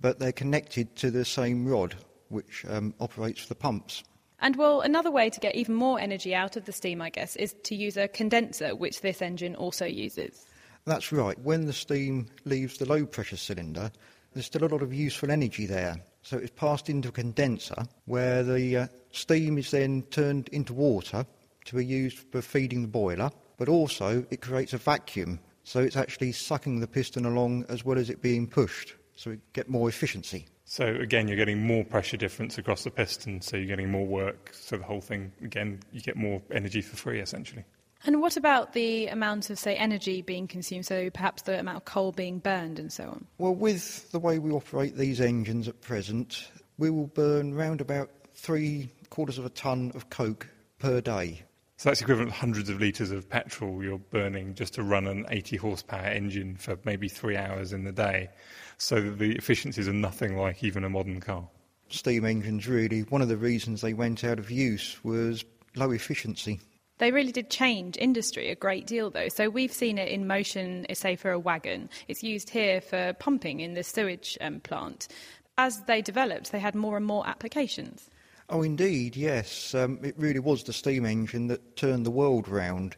but 0.02 0.20
they're 0.20 0.32
connected 0.32 0.96
to 0.98 1.10
the 1.10 1.26
same 1.26 1.66
rod 1.66 1.96
which 2.30 2.66
um, 2.68 2.94
operates 3.00 3.46
the 3.46 3.56
pumps. 3.56 4.04
And 4.40 4.58
well, 4.58 4.82
another 4.82 5.12
way 5.12 5.30
to 5.30 5.40
get 5.40 5.56
even 5.56 5.76
more 5.76 6.00
energy 6.00 6.36
out 6.36 6.58
of 6.58 6.66
the 6.66 6.74
steam, 6.74 7.02
I 7.02 7.10
guess, 7.10 7.36
is 7.38 7.56
to 7.64 7.76
use 7.76 7.96
a 7.96 8.10
condenser, 8.10 8.76
which 8.76 9.02
this 9.02 9.22
engine 9.22 9.56
also 9.56 9.86
uses. 9.86 10.46
That's 10.86 11.14
right. 11.14 11.40
When 11.40 11.66
the 11.66 11.74
steam 11.74 12.28
leaves 12.44 12.78
the 12.78 12.86
low 12.86 13.06
pressure 13.06 13.38
cylinder, 13.38 13.90
there's 14.34 14.48
still 14.48 14.66
a 14.66 14.68
lot 14.68 14.82
of 14.82 14.94
useful 14.94 15.32
energy 15.32 15.66
there. 15.66 16.04
So 16.24 16.38
it's 16.38 16.51
passed 16.51 16.89
into 16.89 17.09
a 17.09 17.11
condenser 17.11 17.84
where 18.05 18.43
the 18.43 18.78
uh, 18.78 18.88
steam 19.11 19.57
is 19.57 19.71
then 19.71 20.03
turned 20.03 20.47
into 20.49 20.74
water 20.74 21.26
to 21.65 21.76
be 21.76 21.86
used 21.86 22.17
for 22.17 22.41
feeding 22.41 22.82
the 22.82 22.88
boiler, 22.88 23.30
but 23.57 23.69
also 23.69 24.26
it 24.30 24.41
creates 24.41 24.74
a 24.74 24.78
vacuum. 24.78 25.39
So 25.63 25.80
it's 25.80 25.97
actually 25.97 26.32
sucking 26.32 26.80
the 26.80 26.88
piston 26.88 27.26
along 27.26 27.65
as 27.69 27.86
well 27.86 27.97
as 27.97 28.09
it 28.09 28.21
being 28.21 28.47
pushed. 28.47 28.95
So 29.15 29.32
we 29.32 29.38
get 29.51 29.69
more 29.69 29.89
efficiency. 29.89 30.47
So 30.65 30.88
again, 30.88 31.28
you're 31.28 31.38
getting 31.38 31.61
more 31.65 31.84
pressure 31.84 32.17
difference 32.17 32.57
across 32.57 32.84
the 32.84 32.89
piston, 32.89 33.41
so 33.41 33.57
you're 33.57 33.67
getting 33.67 33.91
more 33.91 34.07
work. 34.07 34.51
So 34.53 34.78
the 34.78 34.84
whole 34.84 35.01
thing, 35.01 35.32
again, 35.43 35.82
you 35.91 36.01
get 36.01 36.15
more 36.15 36.41
energy 36.51 36.82
for 36.82 36.95
free, 36.95 37.19
essentially. 37.19 37.63
And 38.06 38.22
what 38.22 38.36
about 38.36 38.74
the 38.74 39.08
amount 39.08 39.49
of, 39.49 39.58
say, 39.58 39.76
energy 39.76 40.22
being 40.22 40.47
consumed? 40.47 40.86
So 40.86 41.10
perhaps 41.10 41.43
the 41.43 41.60
amount 41.60 41.78
of 41.78 41.86
coal 41.86 42.12
being 42.12 42.39
burned 42.39 42.80
and 42.80 42.91
so 42.91 43.06
on. 43.06 43.26
Well, 43.38 43.56
with 43.56 44.12
the 44.12 44.20
way 44.20 44.39
we 44.39 44.51
operate 44.51 44.97
these 44.97 45.22
engines 45.22 45.68
at 45.68 45.80
present, 45.82 46.49
we 46.78 46.89
will 46.89 47.08
burn 47.08 47.54
round 47.54 47.80
about 47.80 48.10
three 48.36 48.89
quarters 49.10 49.38
of 49.38 49.45
a 49.45 49.49
tonne 49.49 49.91
of 49.95 50.10
coke 50.10 50.47
per 50.80 50.99
day. 50.99 51.43
So 51.78 51.89
that's 51.89 52.01
equivalent 52.01 52.32
to 52.32 52.38
hundreds 52.38 52.70
of 52.70 52.80
litres 52.80 53.12
of 53.12 53.30
petrol 53.30 53.84
you're 53.84 53.97
burning 53.97 54.54
just 54.54 54.74
to 54.76 54.84
run 54.84 55.08
an 55.08 55.26
80 55.30 55.58
horsepower 55.58 56.06
engine 56.06 56.56
for 56.56 56.78
maybe 56.86 57.08
three 57.10 57.36
hours 57.36 57.74
in 57.74 57.84
the 57.84 57.91
day. 57.91 58.30
So 58.78 59.01
the 59.01 59.36
efficiencies 59.36 59.88
are 59.88 59.93
nothing 59.93 60.38
like 60.38 60.64
even 60.64 60.84
a 60.84 60.89
modern 60.89 61.20
car. 61.20 61.47
Steam 61.89 62.26
engines, 62.26 62.68
really, 62.68 63.01
one 63.01 63.22
of 63.22 63.28
the 63.28 63.38
reasons 63.38 63.82
they 63.82 63.93
went 63.93 64.24
out 64.24 64.39
of 64.39 64.49
use 64.49 64.97
was 65.04 65.45
low 65.76 65.91
efficiency. 65.91 66.60
They 67.04 67.12
really 67.12 67.34
did 67.34 67.49
change 67.49 67.97
industry 67.97 68.49
a 68.49 68.56
great 68.56 68.88
deal, 68.88 69.10
though. 69.10 69.28
So 69.28 69.49
we've 69.49 69.74
seen 69.74 69.97
it 69.97 70.08
in 70.08 70.26
motion, 70.26 70.86
say, 70.93 71.18
for 71.18 71.32
a 71.32 71.38
wagon. 71.38 71.89
It's 72.08 72.24
used 72.24 72.49
here 72.49 72.80
for 72.80 73.12
pumping 73.20 73.60
in 73.60 73.74
the 73.74 73.84
sewage 73.84 74.38
um, 74.39 74.62
plant. 74.62 75.10
As 75.58 75.82
they 75.82 76.01
developed, 76.01 76.54
they 76.54 76.60
had 76.60 76.76
more 76.76 76.95
and 76.95 77.06
more 77.06 77.28
applications. 77.28 78.10
Oh, 78.49 78.62
indeed, 78.62 79.18
yes. 79.18 79.76
Um, 79.76 79.99
it 80.01 80.16
really 80.18 80.39
was 80.39 80.64
the 80.64 80.72
steam 80.72 81.06
engine 81.06 81.47
that 81.47 81.76
turned 81.76 82.06
the 82.06 82.10
world 82.10 82.47
round. 82.47 82.95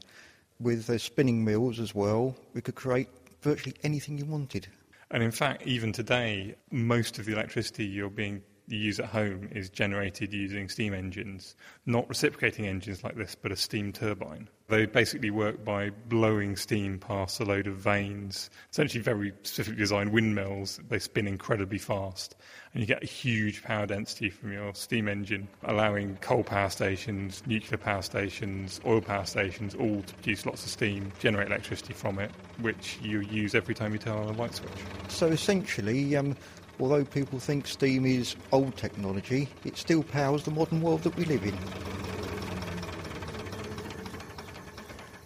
With 0.59 0.85
the 0.85 0.99
spinning 0.99 1.43
mills 1.43 1.79
as 1.79 1.95
well, 1.95 2.35
we 2.53 2.61
could 2.61 2.75
create 2.75 3.09
virtually 3.41 3.75
anything 3.81 4.19
you 4.19 4.25
wanted. 4.25 4.67
And 5.09 5.23
in 5.23 5.31
fact, 5.31 5.65
even 5.65 5.91
today, 5.91 6.53
most 6.69 7.17
of 7.17 7.25
the 7.25 7.33
electricity 7.33 7.87
you're 7.87 8.11
being 8.11 8.43
you 8.67 8.77
use 8.77 8.99
at 8.99 9.07
home 9.07 9.49
is 9.51 9.69
generated 9.69 10.33
using 10.33 10.69
steam 10.69 10.93
engines, 10.93 11.55
not 11.85 12.07
reciprocating 12.09 12.65
engines 12.65 13.03
like 13.03 13.15
this, 13.15 13.35
but 13.35 13.51
a 13.51 13.55
steam 13.55 13.91
turbine. 13.91 14.49
They 14.67 14.87
basically 14.87 15.29
work 15.29 15.63
by 15.63 15.91
blowing 15.91 16.55
steam 16.55 16.97
past 16.97 17.39
a 17.39 17.45
load 17.45 17.67
of 17.67 17.75
vanes, 17.75 18.49
essentially 18.71 19.03
very 19.03 19.31
specifically 19.43 19.77
designed 19.77 20.11
windmills. 20.11 20.79
They 20.89 20.97
spin 20.97 21.27
incredibly 21.27 21.77
fast, 21.77 22.35
and 22.73 22.81
you 22.81 22.87
get 22.87 23.03
a 23.03 23.05
huge 23.05 23.61
power 23.61 23.85
density 23.85 24.31
from 24.31 24.51
your 24.51 24.73
steam 24.73 25.07
engine, 25.07 25.47
allowing 25.63 26.15
coal 26.17 26.43
power 26.43 26.71
stations, 26.71 27.43
nuclear 27.45 27.77
power 27.77 28.01
stations, 28.01 28.81
oil 28.87 29.01
power 29.01 29.25
stations 29.25 29.75
all 29.75 30.01
to 30.01 30.13
produce 30.15 30.47
lots 30.47 30.63
of 30.63 30.71
steam, 30.71 31.11
generate 31.19 31.47
electricity 31.47 31.93
from 31.93 32.17
it, 32.17 32.31
which 32.61 32.97
you 33.03 33.19
use 33.19 33.53
every 33.53 33.75
time 33.75 33.93
you 33.93 33.99
turn 33.99 34.17
on 34.17 34.33
a 34.33 34.37
light 34.37 34.55
switch. 34.55 34.71
So 35.09 35.27
essentially, 35.27 36.15
um, 36.15 36.35
although 36.79 37.03
people 37.05 37.39
think 37.39 37.67
steam 37.67 38.05
is 38.05 38.35
old 38.51 38.75
technology, 38.75 39.49
it 39.63 39.77
still 39.77 40.03
powers 40.03 40.43
the 40.43 40.51
modern 40.51 40.81
world 40.81 41.03
that 41.03 41.15
we 41.15 41.25
live 41.25 41.43
in. 41.43 41.57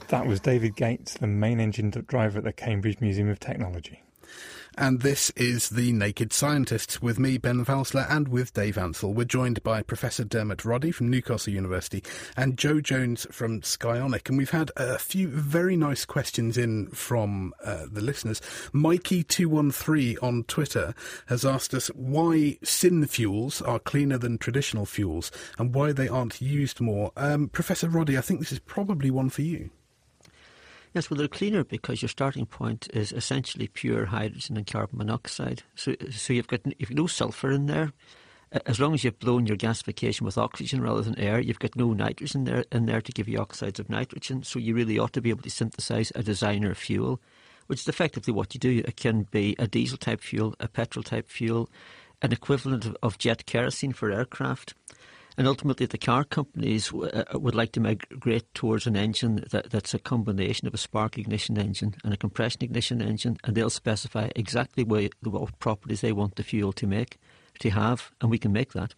That 0.09 0.25
was 0.25 0.39
David 0.39 0.75
Gates, 0.75 1.13
the 1.13 1.27
main 1.27 1.59
engine 1.59 1.91
driver 1.91 2.39
at 2.39 2.43
the 2.43 2.53
Cambridge 2.53 2.99
Museum 2.99 3.29
of 3.29 3.39
Technology. 3.39 4.01
And 4.77 5.01
this 5.01 5.29
is 5.31 5.69
The 5.69 5.91
Naked 5.91 6.31
Scientists 6.31 7.01
with 7.01 7.19
me, 7.19 7.37
Ben 7.37 7.65
Valsler, 7.65 8.05
and 8.09 8.27
with 8.27 8.53
Dave 8.53 8.77
Ansell. 8.77 9.13
We're 9.13 9.25
joined 9.25 9.61
by 9.63 9.81
Professor 9.81 10.23
Dermot 10.23 10.63
Roddy 10.63 10.91
from 10.91 11.09
Newcastle 11.09 11.53
University 11.53 12.03
and 12.37 12.57
Joe 12.57 12.79
Jones 12.79 13.27
from 13.31 13.61
Skyonic. 13.61 14.29
And 14.29 14.37
we've 14.37 14.51
had 14.51 14.71
a 14.77 14.97
few 14.97 15.27
very 15.27 15.75
nice 15.75 16.05
questions 16.05 16.57
in 16.57 16.87
from 16.91 17.53
uh, 17.63 17.87
the 17.91 18.01
listeners. 18.01 18.41
Mikey213 18.73 20.17
on 20.23 20.43
Twitter 20.43 20.93
has 21.27 21.45
asked 21.45 21.73
us 21.73 21.87
why 21.89 22.57
syn 22.63 23.05
fuels 23.05 23.61
are 23.61 23.79
cleaner 23.79 24.17
than 24.17 24.37
traditional 24.37 24.85
fuels 24.85 25.31
and 25.57 25.73
why 25.73 25.91
they 25.91 26.07
aren't 26.07 26.41
used 26.41 26.79
more. 26.79 27.11
Um, 27.17 27.49
Professor 27.49 27.89
Roddy, 27.89 28.17
I 28.17 28.21
think 28.21 28.39
this 28.39 28.51
is 28.51 28.59
probably 28.59 29.11
one 29.11 29.29
for 29.29 29.41
you. 29.41 29.71
Yes, 30.93 31.09
well, 31.09 31.17
they're 31.19 31.27
cleaner 31.27 31.63
because 31.63 32.01
your 32.01 32.09
starting 32.09 32.47
point 32.47 32.87
is 32.93 33.11
essentially 33.11 33.67
pure 33.67 34.05
hydrogen 34.05 34.57
and 34.57 34.65
carbon 34.65 34.97
monoxide. 34.97 35.61
So, 35.75 35.95
so 36.09 36.33
you've 36.33 36.47
got 36.47 36.61
you've 36.79 36.91
no 36.91 37.05
sulfur 37.05 37.51
in 37.51 37.67
there. 37.67 37.93
As 38.65 38.79
long 38.79 38.95
as 38.95 39.03
you've 39.03 39.19
blown 39.19 39.45
your 39.45 39.57
gasification 39.57 40.21
with 40.21 40.39
oxygen 40.39 40.81
rather 40.81 41.03
than 41.03 41.19
air, 41.19 41.39
you've 41.39 41.59
got 41.59 41.75
no 41.75 41.93
nitrogen 41.93 42.45
there 42.45 42.65
in 42.71 42.87
there 42.87 43.01
to 43.01 43.11
give 43.11 43.27
you 43.27 43.37
oxides 43.37 43.79
of 43.79 43.91
nitrogen. 43.91 44.41
So 44.41 44.57
you 44.57 44.73
really 44.73 44.97
ought 44.97 45.13
to 45.13 45.21
be 45.21 45.29
able 45.29 45.43
to 45.43 45.51
synthesize 45.51 46.11
a 46.15 46.23
designer 46.23 46.73
fuel, 46.73 47.21
which 47.67 47.81
is 47.81 47.87
effectively 47.87 48.33
what 48.33 48.55
you 48.55 48.59
do. 48.59 48.81
It 48.83 48.95
can 48.95 49.27
be 49.29 49.55
a 49.59 49.67
diesel 49.67 49.99
type 49.99 50.21
fuel, 50.21 50.55
a 50.59 50.67
petrol 50.67 51.03
type 51.03 51.29
fuel, 51.29 51.69
an 52.23 52.31
equivalent 52.31 52.85
of, 52.85 52.97
of 53.03 53.19
jet 53.19 53.45
kerosene 53.45 53.93
for 53.93 54.11
aircraft. 54.11 54.73
And 55.39 55.47
ultimately, 55.47 55.85
the 55.85 55.97
car 55.97 56.25
companies 56.25 56.89
w- 56.89 57.09
uh, 57.09 57.39
would 57.39 57.55
like 57.55 57.71
to 57.71 57.79
migrate 57.79 58.53
towards 58.53 58.85
an 58.85 58.97
engine 58.97 59.45
that, 59.51 59.69
that's 59.69 59.93
a 59.93 59.99
combination 59.99 60.67
of 60.67 60.73
a 60.73 60.77
spark 60.77 61.17
ignition 61.17 61.57
engine 61.57 61.95
and 62.03 62.13
a 62.13 62.17
compression 62.17 62.61
ignition 62.61 63.01
engine, 63.01 63.37
and 63.45 63.55
they'll 63.55 63.69
specify 63.69 64.27
exactly 64.35 64.83
what, 64.83 65.13
what 65.23 65.57
properties 65.59 66.01
they 66.01 66.11
want 66.11 66.35
the 66.35 66.43
fuel 66.43 66.73
to 66.73 66.85
make, 66.85 67.19
to 67.59 67.69
have, 67.69 68.11
and 68.19 68.29
we 68.29 68.37
can 68.37 68.51
make 68.51 68.73
that. 68.73 68.95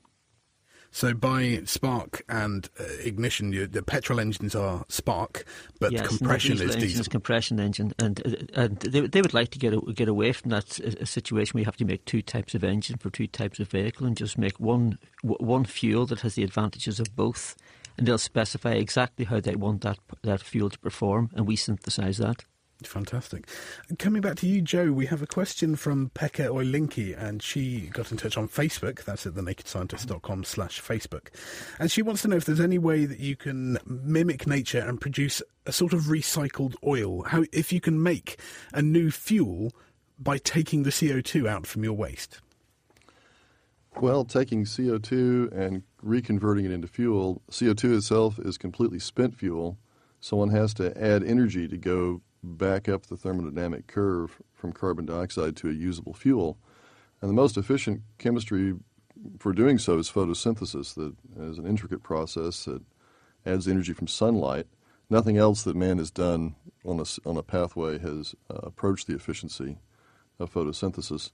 So 0.94 1.14
by 1.14 1.62
spark 1.64 2.24
and 2.28 2.70
uh, 2.78 2.84
ignition, 3.02 3.54
you, 3.54 3.66
the 3.66 3.82
petrol 3.82 4.20
engines 4.20 4.56
are 4.56 4.84
spark, 4.90 5.46
but 5.80 5.94
yes, 5.94 6.06
compression 6.06 6.58
diesel 6.58 6.70
is 6.70 6.76
diesel. 6.76 7.06
Compression 7.06 7.60
engine, 7.62 7.94
and 7.98 8.22
uh, 8.26 8.62
and 8.62 8.78
they, 8.80 9.00
they 9.08 9.22
would 9.22 9.34
like 9.34 9.50
to 9.52 9.60
get 9.60 9.74
get 9.96 10.10
away 10.10 10.34
from 10.34 10.52
that 10.52 10.80
uh, 10.82 11.06
situation 11.06 11.54
where 11.54 11.62
you 11.62 11.66
have 11.66 11.78
to 11.78 11.86
make 11.86 12.04
two 12.04 12.22
types 12.22 12.56
of 12.56 12.64
engine 12.64 12.98
for 12.98 13.10
two 13.10 13.28
types 13.28 13.60
of 13.60 13.70
vehicle, 13.70 14.06
and 14.06 14.18
just 14.18 14.38
make 14.38 14.60
one 14.60 14.98
one 15.24 15.64
fuel 15.64 16.06
that 16.08 16.20
has 16.22 16.36
the 16.36 16.44
advantages 16.44 17.00
of 17.00 17.16
both. 17.16 17.56
and 17.98 18.08
they'll 18.08 18.18
specify 18.18 18.72
exactly 18.72 19.26
how 19.26 19.40
they 19.40 19.56
want 19.56 19.82
that 19.82 20.00
that 20.24 20.42
fuel 20.42 20.70
to 20.70 20.80
perform, 20.80 21.30
and 21.36 21.48
we 21.48 21.56
synthesize 21.56 22.18
that. 22.18 22.46
Fantastic. 22.88 23.48
Coming 24.00 24.22
back 24.22 24.36
to 24.38 24.48
you, 24.48 24.62
Joe, 24.62 24.92
we 24.92 25.06
have 25.06 25.22
a 25.22 25.28
question 25.28 25.76
from 25.76 26.12
Pekka 26.16 26.48
Oilinki, 26.48 27.18
and 27.18 27.42
she 27.42 27.90
got 27.94 28.12
in 28.12 28.18
touch 28.18 28.38
on 28.38 28.48
Facebook. 28.48 29.04
That's 29.04 29.26
at 29.26 29.34
thenakedscientist.com 29.34 30.44
slash 30.44 30.82
Facebook. 30.82 31.28
And 31.80 31.92
she 31.92 32.02
wants 32.02 32.22
to 32.24 32.28
know 32.28 32.38
if 32.38 32.46
there's 32.46 32.60
any 32.60 32.78
way 32.78 33.06
that 33.06 33.20
you 33.20 33.36
can 33.36 33.78
mimic 33.86 34.48
nature 34.48 34.80
and 34.80 35.00
produce 35.00 35.42
a 35.66 35.72
sort 35.72 35.94
of 35.94 36.04
recycled 36.04 36.76
oil. 36.86 37.24
How 37.24 37.46
If 37.52 37.72
you 37.72 37.82
can 37.82 38.02
make 38.02 38.40
a 38.74 38.82
new 38.82 39.12
fuel 39.12 39.72
by 40.20 40.38
taking 40.38 40.84
the 40.84 40.92
CO2 40.92 41.48
out 41.48 41.66
from 41.66 41.84
your 41.84 41.94
waste. 41.94 42.40
Well, 44.00 44.24
taking 44.24 44.64
CO2 44.64 45.52
and 45.52 45.84
reconverting 46.04 46.66
it 46.66 46.72
into 46.72 46.88
fuel, 46.88 47.42
CO2 47.52 47.98
itself 47.98 48.40
is 48.40 48.58
completely 48.58 49.00
spent 49.00 49.36
fuel. 49.36 49.78
Someone 50.22 50.50
has 50.50 50.74
to 50.76 50.98
add 51.02 51.24
energy 51.24 51.68
to 51.68 51.78
go 51.78 52.22
back 52.44 52.90
up 52.90 53.06
the 53.06 53.16
thermodynamic 53.16 53.88
curve 53.88 54.42
from 54.54 54.74
carbon 54.74 55.06
dioxide 55.06 55.56
to 55.58 55.70
a 55.70 55.74
usable 55.74 56.14
fuel. 56.14 56.58
And 57.22 57.30
the 57.30 57.36
most 57.36 57.58
efficient 57.58 58.02
chemistry 58.18 58.76
for 59.40 59.54
doing 59.54 59.78
so 59.78 59.98
is 60.00 60.10
photosynthesis, 60.10 60.96
that 60.96 61.14
is 61.44 61.58
an 61.58 61.68
intricate 61.68 62.02
process 62.02 62.66
that 62.66 62.82
adds 63.46 63.68
energy 63.68 63.94
from 63.94 64.08
sunlight. 64.08 64.68
Nothing 65.10 65.38
else 65.38 65.64
that 65.64 65.76
man 65.76 65.98
has 65.98 66.10
done 66.10 66.56
on 66.86 67.00
a, 67.00 67.30
on 67.30 67.38
a 67.38 67.44
pathway 67.44 68.00
has 68.00 68.34
uh, 68.50 68.60
approached 68.64 69.08
the 69.08 69.16
efficiency 69.16 69.78
of 70.40 70.54
photosynthesis. 70.54 71.32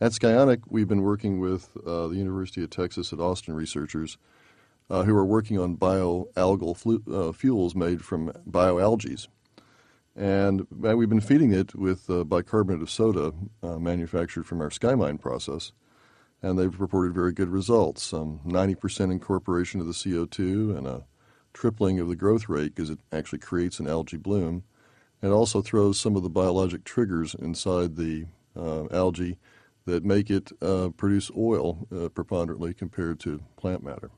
At 0.00 0.12
Skyonic, 0.12 0.62
we've 0.68 0.88
been 0.88 1.02
working 1.02 1.38
with 1.38 1.70
uh, 1.86 2.08
the 2.08 2.16
University 2.16 2.62
of 2.64 2.70
Texas 2.70 3.12
at 3.12 3.20
Austin 3.20 3.54
researchers 3.54 4.18
uh, 4.90 5.04
who 5.04 5.14
are 5.16 5.24
working 5.24 5.58
on 5.58 5.76
bioalgal 5.76 6.76
flu- 6.76 7.02
uh, 7.10 7.32
fuels 7.32 7.74
made 7.74 8.04
from 8.04 8.32
bioalgae. 8.50 9.28
And 10.14 10.66
we've 10.70 11.08
been 11.08 11.20
feeding 11.20 11.52
it 11.52 11.74
with 11.74 12.10
uh, 12.10 12.24
bicarbonate 12.24 12.82
of 12.82 12.90
soda 12.90 13.32
uh, 13.62 13.78
manufactured 13.78 14.44
from 14.44 14.60
our 14.60 14.68
SkyMine 14.68 15.20
process. 15.20 15.72
And 16.42 16.58
they've 16.58 16.80
reported 16.80 17.14
very 17.14 17.32
good 17.32 17.48
results 17.48 18.12
um, 18.12 18.40
90% 18.44 19.10
incorporation 19.10 19.80
of 19.80 19.86
the 19.86 19.92
CO2 19.92 20.76
and 20.76 20.86
a 20.86 21.04
tripling 21.54 22.00
of 22.00 22.08
the 22.08 22.16
growth 22.16 22.48
rate 22.48 22.74
because 22.74 22.90
it 22.90 22.98
actually 23.12 23.38
creates 23.38 23.78
an 23.78 23.86
algae 23.86 24.16
bloom. 24.16 24.64
It 25.22 25.28
also 25.28 25.62
throws 25.62 26.00
some 26.00 26.16
of 26.16 26.22
the 26.22 26.30
biologic 26.30 26.84
triggers 26.84 27.34
inside 27.34 27.96
the 27.96 28.26
uh, 28.56 28.86
algae 28.90 29.38
that 29.84 30.04
make 30.04 30.30
it 30.30 30.50
uh, 30.60 30.90
produce 30.96 31.30
oil 31.36 31.86
uh, 31.94 32.08
preponderantly 32.08 32.74
compared 32.74 33.20
to 33.20 33.40
plant 33.56 33.82
matter. 33.82 34.10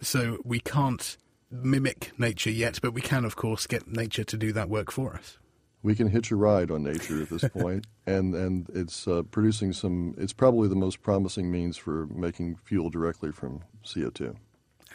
So 0.00 0.38
we 0.44 0.60
can't 0.60 1.16
mimic 1.50 2.12
nature 2.18 2.50
yet, 2.50 2.78
but 2.82 2.92
we 2.92 3.00
can, 3.00 3.24
of 3.24 3.36
course, 3.36 3.66
get 3.66 3.86
nature 3.86 4.24
to 4.24 4.36
do 4.36 4.52
that 4.52 4.68
work 4.68 4.90
for 4.90 5.14
us. 5.14 5.38
We 5.82 5.94
can 5.94 6.08
hitch 6.08 6.30
a 6.30 6.36
ride 6.36 6.70
on 6.70 6.82
nature 6.82 7.22
at 7.22 7.30
this 7.30 7.48
point, 7.60 7.86
and 8.06 8.34
and 8.34 8.68
it's 8.74 9.06
uh, 9.06 9.22
producing 9.22 9.72
some. 9.72 10.14
It's 10.18 10.32
probably 10.32 10.68
the 10.68 10.74
most 10.74 11.02
promising 11.02 11.50
means 11.50 11.76
for 11.76 12.06
making 12.06 12.56
fuel 12.56 12.90
directly 12.90 13.30
from 13.30 13.62
CO 13.84 14.10
two. 14.10 14.36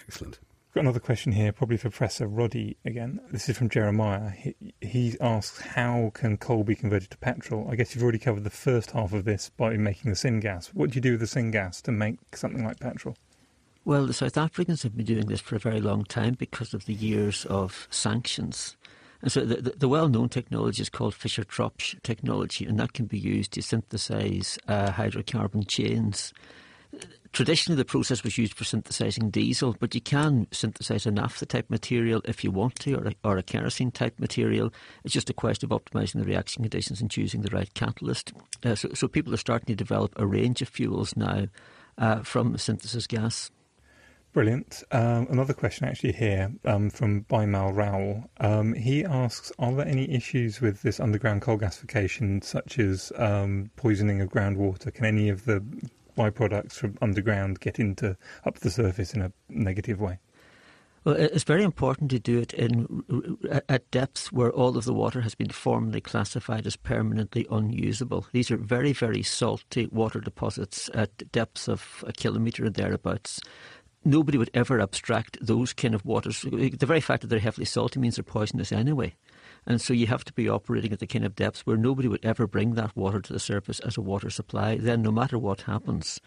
Excellent. 0.07 0.39
Got 0.73 0.81
another 0.81 1.01
question 1.01 1.33
here, 1.33 1.51
probably 1.51 1.75
for 1.75 1.89
Professor 1.89 2.27
Roddy 2.27 2.77
again. 2.85 3.19
This 3.29 3.49
is 3.49 3.57
from 3.57 3.67
Jeremiah. 3.67 4.29
He, 4.29 4.55
he 4.79 5.17
asks, 5.19 5.59
how 5.59 6.11
can 6.13 6.37
coal 6.37 6.63
be 6.63 6.75
converted 6.75 7.09
to 7.09 7.17
petrol? 7.17 7.67
I 7.69 7.75
guess 7.75 7.93
you've 7.93 8.03
already 8.03 8.19
covered 8.19 8.45
the 8.45 8.49
first 8.49 8.91
half 8.91 9.11
of 9.11 9.25
this 9.25 9.49
by 9.49 9.75
making 9.75 10.11
the 10.11 10.15
syngas. 10.15 10.67
What 10.67 10.91
do 10.91 10.95
you 10.95 11.01
do 11.01 11.11
with 11.11 11.19
the 11.19 11.25
syngas 11.25 11.81
to 11.81 11.91
make 11.91 12.37
something 12.37 12.63
like 12.63 12.79
petrol? 12.79 13.17
Well, 13.83 14.05
the 14.05 14.13
South 14.13 14.37
Africans 14.37 14.83
have 14.83 14.95
been 14.95 15.07
doing 15.07 15.25
this 15.25 15.41
for 15.41 15.55
a 15.55 15.59
very 15.59 15.81
long 15.81 16.03
time 16.03 16.35
because 16.35 16.75
of 16.75 16.85
the 16.85 16.93
years 16.93 17.45
of 17.45 17.87
sanctions. 17.89 18.77
And 19.23 19.31
so 19.31 19.43
the, 19.43 19.55
the, 19.55 19.69
the 19.71 19.87
well-known 19.87 20.29
technology 20.29 20.83
is 20.83 20.89
called 20.89 21.15
Fischer-Tropsch 21.15 22.01
technology, 22.03 22.65
and 22.65 22.79
that 22.79 22.93
can 22.93 23.05
be 23.05 23.17
used 23.17 23.51
to 23.53 23.61
synthesize 23.63 24.59
uh, 24.67 24.91
hydrocarbon 24.91 25.67
chains. 25.67 26.31
Traditionally, 27.31 27.77
the 27.77 27.85
process 27.85 28.23
was 28.23 28.37
used 28.37 28.53
for 28.53 28.65
synthesizing 28.65 29.31
diesel, 29.31 29.75
but 29.79 29.95
you 29.95 30.01
can 30.01 30.45
synthesize 30.51 31.07
a 31.07 31.11
naphtha 31.11 31.47
type 31.47 31.69
material 31.69 32.21
if 32.25 32.43
you 32.43 32.51
want 32.51 32.75
to, 32.81 32.95
or 32.95 33.07
a, 33.07 33.13
or 33.23 33.37
a 33.37 33.43
kerosene 33.43 33.91
type 33.91 34.19
material. 34.19 34.71
It's 35.03 35.13
just 35.13 35.29
a 35.29 35.33
question 35.33 35.71
of 35.71 35.81
optimizing 35.81 36.19
the 36.19 36.25
reaction 36.25 36.63
conditions 36.63 37.01
and 37.01 37.09
choosing 37.09 37.41
the 37.41 37.55
right 37.55 37.73
catalyst. 37.73 38.33
Uh, 38.63 38.75
so, 38.75 38.89
so 38.93 39.07
people 39.07 39.33
are 39.33 39.37
starting 39.37 39.67
to 39.67 39.75
develop 39.75 40.13
a 40.17 40.27
range 40.27 40.61
of 40.61 40.69
fuels 40.69 41.15
now 41.15 41.47
uh, 41.97 42.21
from 42.21 42.57
synthesis 42.57 43.07
gas. 43.07 43.49
Brilliant. 44.33 44.83
Um, 44.91 45.27
another 45.29 45.53
question 45.53 45.85
actually 45.85 46.13
here 46.13 46.53
um, 46.63 46.89
from 46.89 47.25
Bimal 47.25 47.75
Rowell. 47.75 48.29
Um, 48.39 48.73
he 48.73 49.03
asks, 49.03 49.51
are 49.59 49.73
there 49.73 49.85
any 49.85 50.09
issues 50.09 50.61
with 50.61 50.81
this 50.83 51.01
underground 51.01 51.41
coal 51.41 51.57
gasification, 51.57 52.41
such 52.41 52.79
as 52.79 53.11
um, 53.17 53.71
poisoning 53.75 54.21
of 54.21 54.29
groundwater? 54.29 54.93
Can 54.93 55.03
any 55.03 55.27
of 55.27 55.43
the 55.43 55.61
byproducts 56.17 56.73
from 56.73 56.97
underground 57.01 57.59
get 57.59 57.77
into 57.77 58.15
up 58.45 58.55
to 58.55 58.61
the 58.61 58.71
surface 58.71 59.13
in 59.13 59.21
a 59.21 59.33
negative 59.49 59.99
way? 59.99 60.19
Well, 61.03 61.15
it's 61.15 61.43
very 61.43 61.63
important 61.63 62.11
to 62.11 62.19
do 62.19 62.37
it 62.37 62.53
in 62.53 63.03
at 63.67 63.89
depths 63.89 64.31
where 64.31 64.51
all 64.51 64.77
of 64.77 64.85
the 64.85 64.93
water 64.93 65.21
has 65.21 65.33
been 65.33 65.49
formally 65.49 65.99
classified 65.99 66.67
as 66.67 66.75
permanently 66.75 67.47
unusable. 67.49 68.27
These 68.31 68.51
are 68.51 68.57
very, 68.57 68.93
very 68.93 69.23
salty 69.23 69.87
water 69.87 70.19
deposits 70.19 70.91
at 70.93 71.31
depths 71.31 71.67
of 71.67 72.03
a 72.05 72.13
kilometre 72.13 72.65
and 72.65 72.75
thereabouts 72.75 73.41
nobody 74.03 74.37
would 74.37 74.51
ever 74.53 74.79
abstract 74.79 75.37
those 75.41 75.73
kind 75.73 75.93
of 75.93 76.05
waters. 76.05 76.41
The 76.41 76.85
very 76.85 77.01
fact 77.01 77.21
that 77.21 77.27
they're 77.27 77.39
heavily 77.39 77.65
salty 77.65 77.99
means 77.99 78.15
they're 78.15 78.23
poisonous 78.23 78.71
anyway. 78.71 79.15
And 79.65 79.79
so 79.79 79.93
you 79.93 80.07
have 80.07 80.23
to 80.25 80.33
be 80.33 80.49
operating 80.49 80.91
at 80.91 80.99
the 80.99 81.07
kind 81.07 81.23
of 81.25 81.35
depths 81.35 81.61
where 81.61 81.77
nobody 81.77 82.07
would 82.07 82.25
ever 82.25 82.47
bring 82.47 82.73
that 82.73 82.95
water 82.95 83.21
to 83.21 83.33
the 83.33 83.39
surface 83.39 83.79
as 83.81 83.97
a 83.97 84.01
water 84.01 84.29
supply. 84.29 84.77
Then, 84.77 85.01
no 85.01 85.11
matter 85.11 85.37
what 85.37 85.61
happens, 85.61 86.19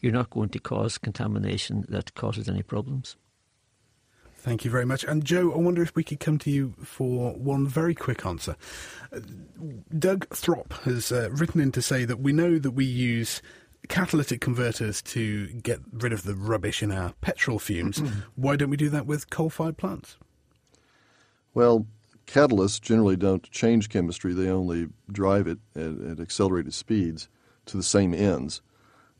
you're 0.00 0.12
not 0.12 0.30
going 0.30 0.50
to 0.50 0.58
cause 0.58 0.98
contamination 0.98 1.86
that 1.88 2.14
causes 2.14 2.48
any 2.48 2.62
problems. 2.62 3.16
Thank 4.42 4.64
you 4.64 4.72
very 4.72 4.84
much. 4.84 5.04
And 5.04 5.24
Joe, 5.24 5.52
I 5.52 5.58
wonder 5.58 5.82
if 5.82 5.94
we 5.94 6.02
could 6.02 6.18
come 6.18 6.36
to 6.38 6.50
you 6.50 6.74
for 6.82 7.32
one 7.34 7.64
very 7.64 7.94
quick 7.94 8.26
answer. 8.26 8.56
Uh, 9.12 9.20
Doug 9.96 10.28
Throp 10.34 10.72
has 10.82 11.12
uh, 11.12 11.30
written 11.30 11.60
in 11.60 11.70
to 11.70 11.80
say 11.80 12.04
that 12.04 12.18
we 12.18 12.32
know 12.32 12.58
that 12.58 12.72
we 12.72 12.84
use 12.84 13.40
catalytic 13.88 14.40
converters 14.40 15.02
to 15.02 15.48
get 15.48 15.80
rid 15.92 16.12
of 16.12 16.22
the 16.22 16.34
rubbish 16.34 16.82
in 16.82 16.92
our 16.92 17.12
petrol 17.20 17.58
fumes. 17.58 17.98
Mm-hmm. 17.98 18.20
Why 18.36 18.56
don't 18.56 18.70
we 18.70 18.76
do 18.76 18.88
that 18.90 19.06
with 19.06 19.30
coal 19.30 19.50
fired 19.50 19.76
plants? 19.76 20.16
Well, 21.54 21.86
catalysts 22.26 22.80
generally 22.80 23.16
don't 23.16 23.50
change 23.50 23.88
chemistry, 23.88 24.32
they 24.32 24.48
only 24.48 24.88
drive 25.10 25.46
it 25.46 25.58
at, 25.76 26.00
at 26.00 26.20
accelerated 26.20 26.74
speeds 26.74 27.28
to 27.66 27.76
the 27.76 27.82
same 27.82 28.14
ends. 28.14 28.62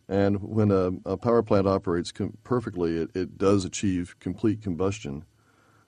And 0.09 0.43
when 0.43 0.71
a, 0.71 0.91
a 1.07 1.17
power 1.17 1.43
plant 1.43 1.67
operates 1.67 2.13
com- 2.13 2.37
perfectly, 2.45 2.97
it, 2.97 3.11
it, 3.15 3.39
does 3.39 3.65
achieve 3.65 4.17
complete 4.21 4.61
combustion. 4.61 5.25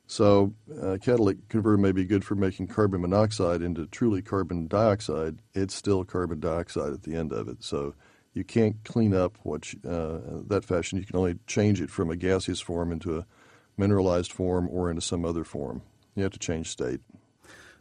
So, 0.06 0.54
a 0.80 0.98
catalytic 0.98 1.48
converter 1.48 1.78
may 1.78 1.92
be 1.92 2.04
good 2.04 2.24
for 2.24 2.34
making 2.34 2.68
carbon 2.68 3.00
monoxide 3.00 3.62
into 3.62 3.86
truly 3.86 4.22
carbon 4.22 4.66
dioxide. 4.68 5.38
It's 5.54 5.74
still 5.74 6.04
carbon 6.04 6.40
dioxide 6.40 6.92
at 6.92 7.02
the 7.02 7.16
end 7.16 7.32
of 7.32 7.48
it. 7.48 7.64
So, 7.64 7.94
you 8.35 8.45
can't 8.45 8.76
clean 8.85 9.14
up 9.14 9.39
what 9.43 9.72
you, 9.72 9.80
uh, 9.89 10.43
that 10.49 10.64
fashion. 10.64 10.99
You 10.99 11.07
can 11.07 11.16
only 11.16 11.39
change 11.47 11.80
it 11.80 11.91
from 11.91 12.11
a 12.11 12.16
gaseous 12.16 12.61
form 12.61 12.93
into 12.93 13.16
a 13.16 13.26
mineralized 13.76 14.32
form 14.32 14.68
or 14.70 14.91
into 14.91 15.03
some 15.03 15.24
other 15.24 15.45
form. 15.45 15.82
You 16.14 16.24
have 16.24 16.32
to 16.32 16.39
change 16.39 16.68
state. 16.68 17.01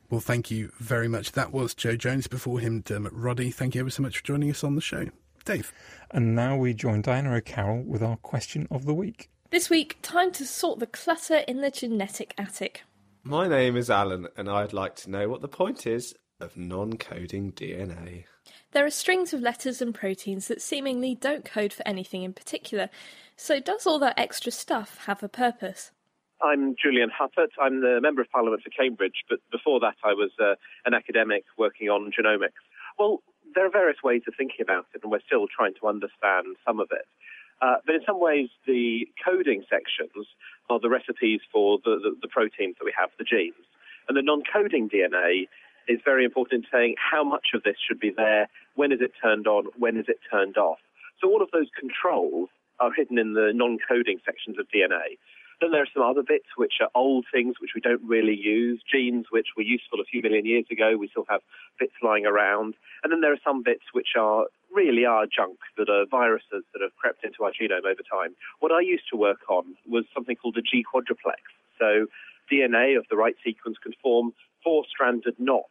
Well, 0.09 0.21
thank 0.21 0.51
you 0.51 0.71
very 0.77 1.07
much. 1.07 1.31
That 1.31 1.51
was 1.51 1.73
Joe 1.73 1.95
Jones. 1.95 2.27
Before 2.27 2.59
him, 2.59 2.81
Dermot 2.81 3.13
Roddy. 3.13 3.49
Thank 3.49 3.73
you 3.73 3.81
ever 3.81 3.89
so 3.89 4.03
much 4.03 4.19
for 4.19 4.23
joining 4.23 4.51
us 4.51 4.63
on 4.63 4.75
the 4.75 4.81
show. 4.81 5.09
Dave. 5.43 5.73
And 6.11 6.35
now 6.35 6.55
we 6.55 6.73
join 6.73 7.01
Diana 7.01 7.33
O'Carroll 7.33 7.81
with 7.81 8.03
our 8.03 8.17
question 8.17 8.67
of 8.69 8.85
the 8.85 8.93
week. 8.93 9.29
This 9.49 9.69
week, 9.69 9.97
time 10.01 10.31
to 10.33 10.45
sort 10.45 10.79
the 10.79 10.87
clutter 10.87 11.37
in 11.47 11.61
the 11.61 11.71
genetic 11.71 12.33
attic. 12.37 12.83
My 13.23 13.47
name 13.47 13.77
is 13.77 13.89
Alan, 13.89 14.27
and 14.37 14.49
I'd 14.49 14.73
like 14.73 14.95
to 14.97 15.09
know 15.09 15.29
what 15.29 15.41
the 15.41 15.47
point 15.47 15.87
is 15.87 16.13
of 16.39 16.57
non 16.57 16.97
coding 16.97 17.51
DNA. 17.51 18.25
There 18.73 18.85
are 18.87 18.89
strings 18.89 19.33
of 19.33 19.41
letters 19.41 19.83
and 19.83 19.93
proteins 19.93 20.47
that 20.47 20.59
seemingly 20.59 21.13
don't 21.13 21.45
code 21.45 21.71
for 21.71 21.87
anything 21.87 22.23
in 22.23 22.33
particular. 22.33 22.89
So, 23.37 23.59
does 23.59 23.85
all 23.85 23.99
that 23.99 24.17
extra 24.17 24.51
stuff 24.51 24.97
have 25.05 25.21
a 25.21 25.29
purpose? 25.29 25.91
I'm 26.41 26.75
Julian 26.75 27.11
Huppert. 27.11 27.51
I'm 27.61 27.81
the 27.81 27.99
Member 28.01 28.23
of 28.23 28.31
Parliament 28.31 28.63
for 28.63 28.71
Cambridge, 28.71 29.25
but 29.29 29.39
before 29.51 29.79
that, 29.81 29.95
I 30.03 30.13
was 30.13 30.31
uh, 30.41 30.55
an 30.85 30.95
academic 30.95 31.45
working 31.55 31.89
on 31.89 32.11
genomics. 32.11 32.57
Well, 32.97 33.21
there 33.53 33.63
are 33.63 33.69
various 33.69 34.01
ways 34.03 34.23
of 34.27 34.33
thinking 34.35 34.61
about 34.61 34.87
it, 34.95 35.01
and 35.03 35.11
we're 35.11 35.21
still 35.23 35.45
trying 35.55 35.75
to 35.79 35.87
understand 35.87 36.57
some 36.65 36.79
of 36.79 36.87
it. 36.89 37.05
Uh, 37.61 37.75
but 37.85 37.93
in 37.93 38.01
some 38.07 38.19
ways, 38.19 38.49
the 38.65 39.07
coding 39.23 39.63
sections 39.69 40.25
are 40.71 40.79
the 40.79 40.89
recipes 40.89 41.41
for 41.51 41.77
the, 41.85 41.99
the, 42.01 42.15
the 42.23 42.27
proteins 42.27 42.75
that 42.79 42.85
we 42.85 42.93
have, 42.97 43.11
the 43.19 43.23
genes. 43.23 43.53
And 44.09 44.17
the 44.17 44.23
non 44.23 44.41
coding 44.51 44.89
DNA 44.89 45.47
is 45.87 45.99
very 46.03 46.25
important 46.25 46.65
in 46.65 46.69
saying 46.71 46.95
how 46.97 47.23
much 47.23 47.47
of 47.53 47.63
this 47.63 47.77
should 47.85 47.99
be 47.99 48.11
there, 48.15 48.47
when 48.75 48.91
is 48.91 49.01
it 49.01 49.11
turned 49.21 49.47
on, 49.47 49.65
when 49.77 49.97
is 49.97 50.05
it 50.07 50.19
turned 50.31 50.57
off. 50.57 50.79
So 51.21 51.29
all 51.29 51.41
of 51.41 51.51
those 51.51 51.67
controls 51.77 52.49
are 52.79 52.91
hidden 52.91 53.17
in 53.17 53.33
the 53.33 53.51
non-coding 53.53 54.19
sections 54.25 54.57
of 54.59 54.67
DNA. 54.73 55.17
Then 55.61 55.71
there 55.71 55.81
are 55.81 55.93
some 55.93 56.03
other 56.03 56.23
bits 56.23 56.57
which 56.57 56.81
are 56.81 56.89
old 56.95 57.25
things 57.31 57.55
which 57.61 57.71
we 57.73 57.81
don't 57.81 58.01
really 58.03 58.35
use, 58.35 58.81
genes 58.83 59.27
which 59.29 59.55
were 59.55 59.63
useful 59.63 60.01
a 60.01 60.03
few 60.03 60.21
million 60.21 60.45
years 60.45 60.65
ago. 60.69 60.97
We 60.97 61.07
still 61.07 61.25
have 61.29 61.41
bits 61.79 61.93
lying 62.03 62.25
around. 62.25 62.73
And 63.03 63.13
then 63.13 63.21
there 63.21 63.31
are 63.31 63.45
some 63.45 63.63
bits 63.63 63.85
which 63.93 64.17
are 64.19 64.47
really 64.73 65.05
are 65.05 65.25
junk 65.25 65.59
that 65.77 65.89
are 65.89 66.05
viruses 66.09 66.65
that 66.73 66.81
have 66.81 66.95
crept 66.97 67.23
into 67.23 67.43
our 67.43 67.51
genome 67.51 67.85
over 67.85 68.03
time. 68.03 68.35
What 68.59 68.71
I 68.71 68.81
used 68.81 69.07
to 69.11 69.17
work 69.17 69.47
on 69.47 69.75
was 69.87 70.05
something 70.13 70.35
called 70.35 70.57
a 70.57 70.61
G 70.61 70.83
quadruplex. 70.83 71.41
So 71.79 72.07
DNA 72.51 72.97
of 72.97 73.05
the 73.09 73.15
right 73.15 73.35
sequence 73.43 73.77
can 73.81 73.93
form 74.01 74.33
four 74.63 74.83
stranded 74.89 75.35
knots. 75.39 75.69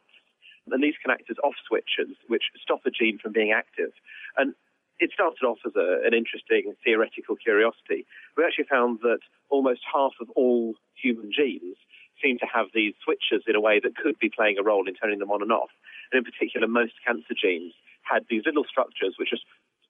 And 0.71 0.83
these 0.83 0.95
can 1.01 1.11
act 1.11 1.29
as 1.29 1.37
off 1.43 1.55
switches, 1.67 2.15
which 2.27 2.43
stop 2.61 2.81
a 2.85 2.91
gene 2.91 3.19
from 3.19 3.33
being 3.33 3.51
active. 3.51 3.91
And 4.37 4.53
it 4.99 5.11
started 5.13 5.43
off 5.43 5.59
as 5.65 5.75
a, 5.75 5.99
an 6.05 6.13
interesting 6.13 6.73
theoretical 6.83 7.35
curiosity. 7.35 8.05
We 8.37 8.45
actually 8.45 8.71
found 8.71 8.99
that 9.01 9.19
almost 9.49 9.81
half 9.91 10.13
of 10.21 10.29
all 10.35 10.75
human 10.95 11.31
genes 11.35 11.75
seem 12.21 12.37
to 12.39 12.45
have 12.45 12.67
these 12.73 12.93
switches 13.03 13.43
in 13.47 13.55
a 13.55 13.61
way 13.61 13.79
that 13.83 13.97
could 13.97 14.17
be 14.19 14.29
playing 14.29 14.57
a 14.57 14.63
role 14.63 14.87
in 14.87 14.95
turning 14.95 15.19
them 15.19 15.31
on 15.31 15.41
and 15.41 15.51
off. 15.51 15.71
And 16.11 16.19
in 16.19 16.31
particular, 16.31 16.67
most 16.67 16.93
cancer 17.05 17.35
genes 17.35 17.73
had 18.03 18.25
these 18.29 18.43
little 18.45 18.63
structures 18.63 19.15
which 19.17 19.31
just 19.31 19.43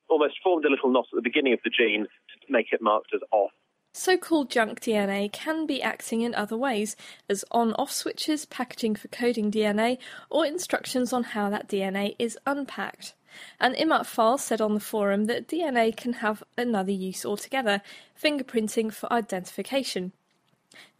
almost 0.09 0.35
formed 0.43 0.65
a 0.65 0.69
little 0.69 0.91
knot 0.91 1.05
at 1.11 1.15
the 1.15 1.21
beginning 1.21 1.53
of 1.53 1.59
the 1.63 1.69
gene 1.69 2.05
to 2.05 2.51
make 2.51 2.71
it 2.71 2.81
marked 2.81 3.13
as 3.13 3.21
off. 3.31 3.51
So 3.95 4.17
called 4.17 4.49
junk 4.49 4.81
DNA 4.81 5.31
can 5.31 5.67
be 5.67 5.79
acting 5.79 6.21
in 6.21 6.33
other 6.33 6.57
ways, 6.57 6.95
as 7.29 7.45
on 7.51 7.73
off 7.75 7.91
switches, 7.91 8.43
packaging 8.43 8.95
for 8.95 9.07
coding 9.09 9.51
DNA, 9.51 9.99
or 10.31 10.47
instructions 10.47 11.13
on 11.13 11.21
how 11.21 11.51
that 11.51 11.67
DNA 11.67 12.15
is 12.17 12.35
unpacked. 12.47 13.13
An 13.59 13.75
Imad 13.75 14.07
Fal 14.07 14.39
said 14.39 14.61
on 14.61 14.73
the 14.73 14.79
forum 14.79 15.25
that 15.25 15.47
DNA 15.47 15.95
can 15.95 16.13
have 16.13 16.43
another 16.57 16.91
use 16.91 17.23
altogether 17.23 17.83
fingerprinting 18.19 18.91
for 18.91 19.13
identification. 19.13 20.11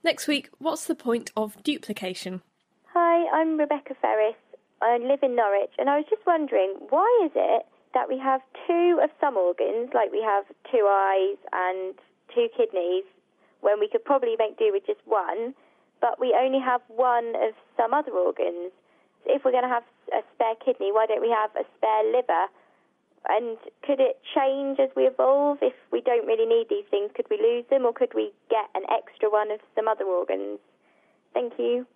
Next 0.04 0.28
week, 0.28 0.50
what's 0.60 0.86
the 0.86 0.94
point 0.94 1.32
of 1.36 1.62
duplication? 1.64 2.44
Hi, 2.94 3.26
I'm 3.34 3.58
Rebecca 3.58 3.96
Ferris. 4.00 4.36
I 4.84 5.00
live 5.00 5.24
in 5.24 5.36
Norwich, 5.36 5.72
and 5.80 5.90
I 5.90 5.98
was 5.98 6.06
just 6.12 6.28
wondering 6.28 6.76
why 6.90 7.22
is 7.26 7.32
it 7.34 7.66
that 7.96 8.08
we 8.08 8.20
have 8.20 8.42
two 8.68 9.00
of 9.04 9.10
some 9.20 9.36
organs, 9.36 9.90
like 9.96 10.12
we 10.12 10.22
have 10.22 10.46
two 10.72 10.86
eyes 10.88 11.38
and 11.52 11.96
two 12.34 12.48
kidneys, 12.56 13.04
when 13.62 13.80
we 13.80 13.88
could 13.88 14.04
probably 14.04 14.36
make 14.38 14.58
do 14.58 14.72
with 14.72 14.86
just 14.86 15.00
one, 15.06 15.54
but 16.02 16.20
we 16.20 16.36
only 16.38 16.60
have 16.60 16.82
one 16.88 17.36
of 17.36 17.54
some 17.78 17.94
other 17.94 18.12
organs? 18.12 18.72
If 19.26 19.46
we're 19.46 19.52
going 19.56 19.64
to 19.64 19.70
have 19.70 19.88
a 20.12 20.22
spare 20.36 20.56
kidney, 20.64 20.92
why 20.92 21.06
don't 21.08 21.22
we 21.22 21.32
have 21.32 21.52
a 21.56 21.64
spare 21.78 22.04
liver? 22.12 22.48
And 23.30 23.58
could 23.88 24.02
it 24.02 24.20
change 24.36 24.80
as 24.80 24.90
we 24.96 25.04
evolve? 25.04 25.60
If 25.62 25.74
we 25.92 26.02
don't 26.02 26.28
really 26.28 26.46
need 26.46 26.68
these 26.70 26.84
things, 26.92 27.12
could 27.16 27.28
we 27.30 27.38
lose 27.38 27.64
them, 27.70 27.86
or 27.86 27.94
could 27.94 28.12
we 28.14 28.34
get 28.50 28.68
an 28.76 28.84
extra 28.92 29.30
one 29.30 29.50
of 29.50 29.62
some 29.76 29.88
other 29.88 30.04
organs? 30.04 30.60
Thank 31.34 31.54
you. 31.58 31.88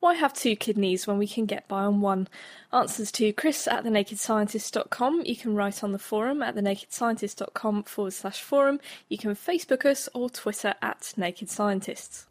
Why 0.00 0.14
have 0.14 0.34
two 0.34 0.56
kidneys 0.56 1.06
when 1.06 1.18
we 1.18 1.26
can 1.26 1.46
get 1.46 1.66
by 1.68 1.82
on 1.82 2.00
one? 2.00 2.28
Answers 2.72 3.10
to 3.12 3.32
Chris 3.32 3.66
at 3.66 3.84
thenakedscientist.com. 3.84 5.22
You 5.24 5.36
can 5.36 5.54
write 5.54 5.82
on 5.82 5.92
the 5.92 5.98
forum 5.98 6.42
at 6.42 6.54
thenakedscientist.com 6.54 7.84
forward 7.84 8.12
slash 8.12 8.42
forum. 8.42 8.78
You 9.08 9.18
can 9.18 9.34
Facebook 9.34 9.84
us 9.86 10.08
or 10.14 10.28
Twitter 10.28 10.74
at 10.82 11.12
Naked 11.16 11.48
Scientists. 11.48 12.26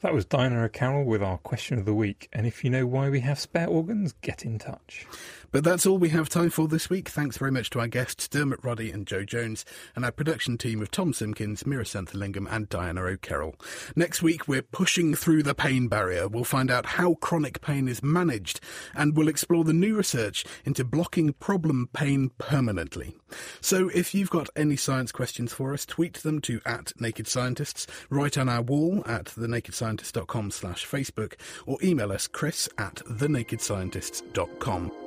That 0.00 0.12
was 0.12 0.26
Diana 0.26 0.64
O'Carroll 0.64 1.04
with 1.04 1.22
our 1.22 1.38
question 1.38 1.78
of 1.78 1.86
the 1.86 1.94
week. 1.94 2.28
And 2.32 2.46
if 2.46 2.62
you 2.62 2.68
know 2.68 2.86
why 2.86 3.08
we 3.08 3.20
have 3.20 3.38
spare 3.38 3.68
organs, 3.68 4.12
get 4.20 4.44
in 4.44 4.58
touch. 4.58 5.06
But 5.54 5.62
that's 5.62 5.86
all 5.86 5.98
we 5.98 6.08
have 6.08 6.28
time 6.28 6.50
for 6.50 6.66
this 6.66 6.90
week. 6.90 7.08
Thanks 7.08 7.38
very 7.38 7.52
much 7.52 7.70
to 7.70 7.78
our 7.78 7.86
guests, 7.86 8.26
Dermot 8.26 8.58
Roddy 8.64 8.90
and 8.90 9.06
Joe 9.06 9.22
Jones, 9.22 9.64
and 9.94 10.04
our 10.04 10.10
production 10.10 10.58
team 10.58 10.82
of 10.82 10.90
Tom 10.90 11.12
Simpkins, 11.12 11.62
Meera 11.62 11.86
Senthilingam, 11.86 12.48
and 12.50 12.68
Diana 12.68 13.02
O'Carroll. 13.02 13.54
Next 13.94 14.20
week, 14.20 14.48
we're 14.48 14.62
pushing 14.62 15.14
through 15.14 15.44
the 15.44 15.54
pain 15.54 15.86
barrier. 15.86 16.26
We'll 16.26 16.42
find 16.42 16.72
out 16.72 16.86
how 16.86 17.14
chronic 17.14 17.60
pain 17.60 17.86
is 17.86 18.02
managed, 18.02 18.58
and 18.96 19.16
we'll 19.16 19.28
explore 19.28 19.62
the 19.62 19.72
new 19.72 19.96
research 19.96 20.44
into 20.64 20.82
blocking 20.82 21.34
problem 21.34 21.88
pain 21.92 22.32
permanently. 22.36 23.14
So 23.60 23.88
if 23.90 24.12
you've 24.12 24.30
got 24.30 24.50
any 24.56 24.74
science 24.74 25.12
questions 25.12 25.52
for 25.52 25.72
us, 25.72 25.86
tweet 25.86 26.14
them 26.14 26.40
to 26.40 26.62
at 26.66 27.00
Naked 27.00 27.28
Scientists, 27.28 27.86
write 28.10 28.36
on 28.36 28.48
our 28.48 28.62
wall 28.62 29.04
at 29.06 29.26
thenakedscientist.com 29.26 30.50
slash 30.50 30.84
Facebook, 30.84 31.34
or 31.64 31.78
email 31.80 32.10
us 32.10 32.26
chris 32.26 32.68
at 32.76 32.96
thenakedscientists.com. 32.96 35.03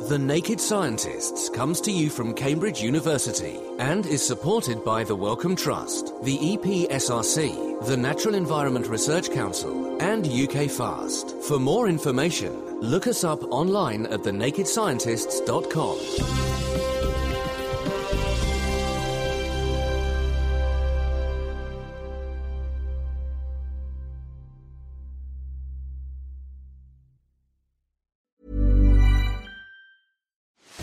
The 0.00 0.18
Naked 0.18 0.60
Scientists 0.60 1.48
comes 1.48 1.80
to 1.82 1.92
you 1.92 2.10
from 2.10 2.34
Cambridge 2.34 2.82
University 2.82 3.60
and 3.78 4.04
is 4.06 4.26
supported 4.26 4.84
by 4.84 5.04
the 5.04 5.14
Wellcome 5.14 5.54
Trust, 5.54 6.12
the 6.22 6.38
EPSRC, 6.38 7.86
the 7.86 7.96
Natural 7.96 8.34
Environment 8.34 8.88
Research 8.88 9.30
Council, 9.30 9.96
and 10.00 10.26
UK 10.26 10.68
Fast. 10.68 11.36
For 11.42 11.58
more 11.58 11.88
information, 11.88 12.80
look 12.80 13.06
us 13.06 13.22
up 13.22 13.44
online 13.52 14.06
at 14.06 14.20
thenakedscientists.com. 14.20 16.91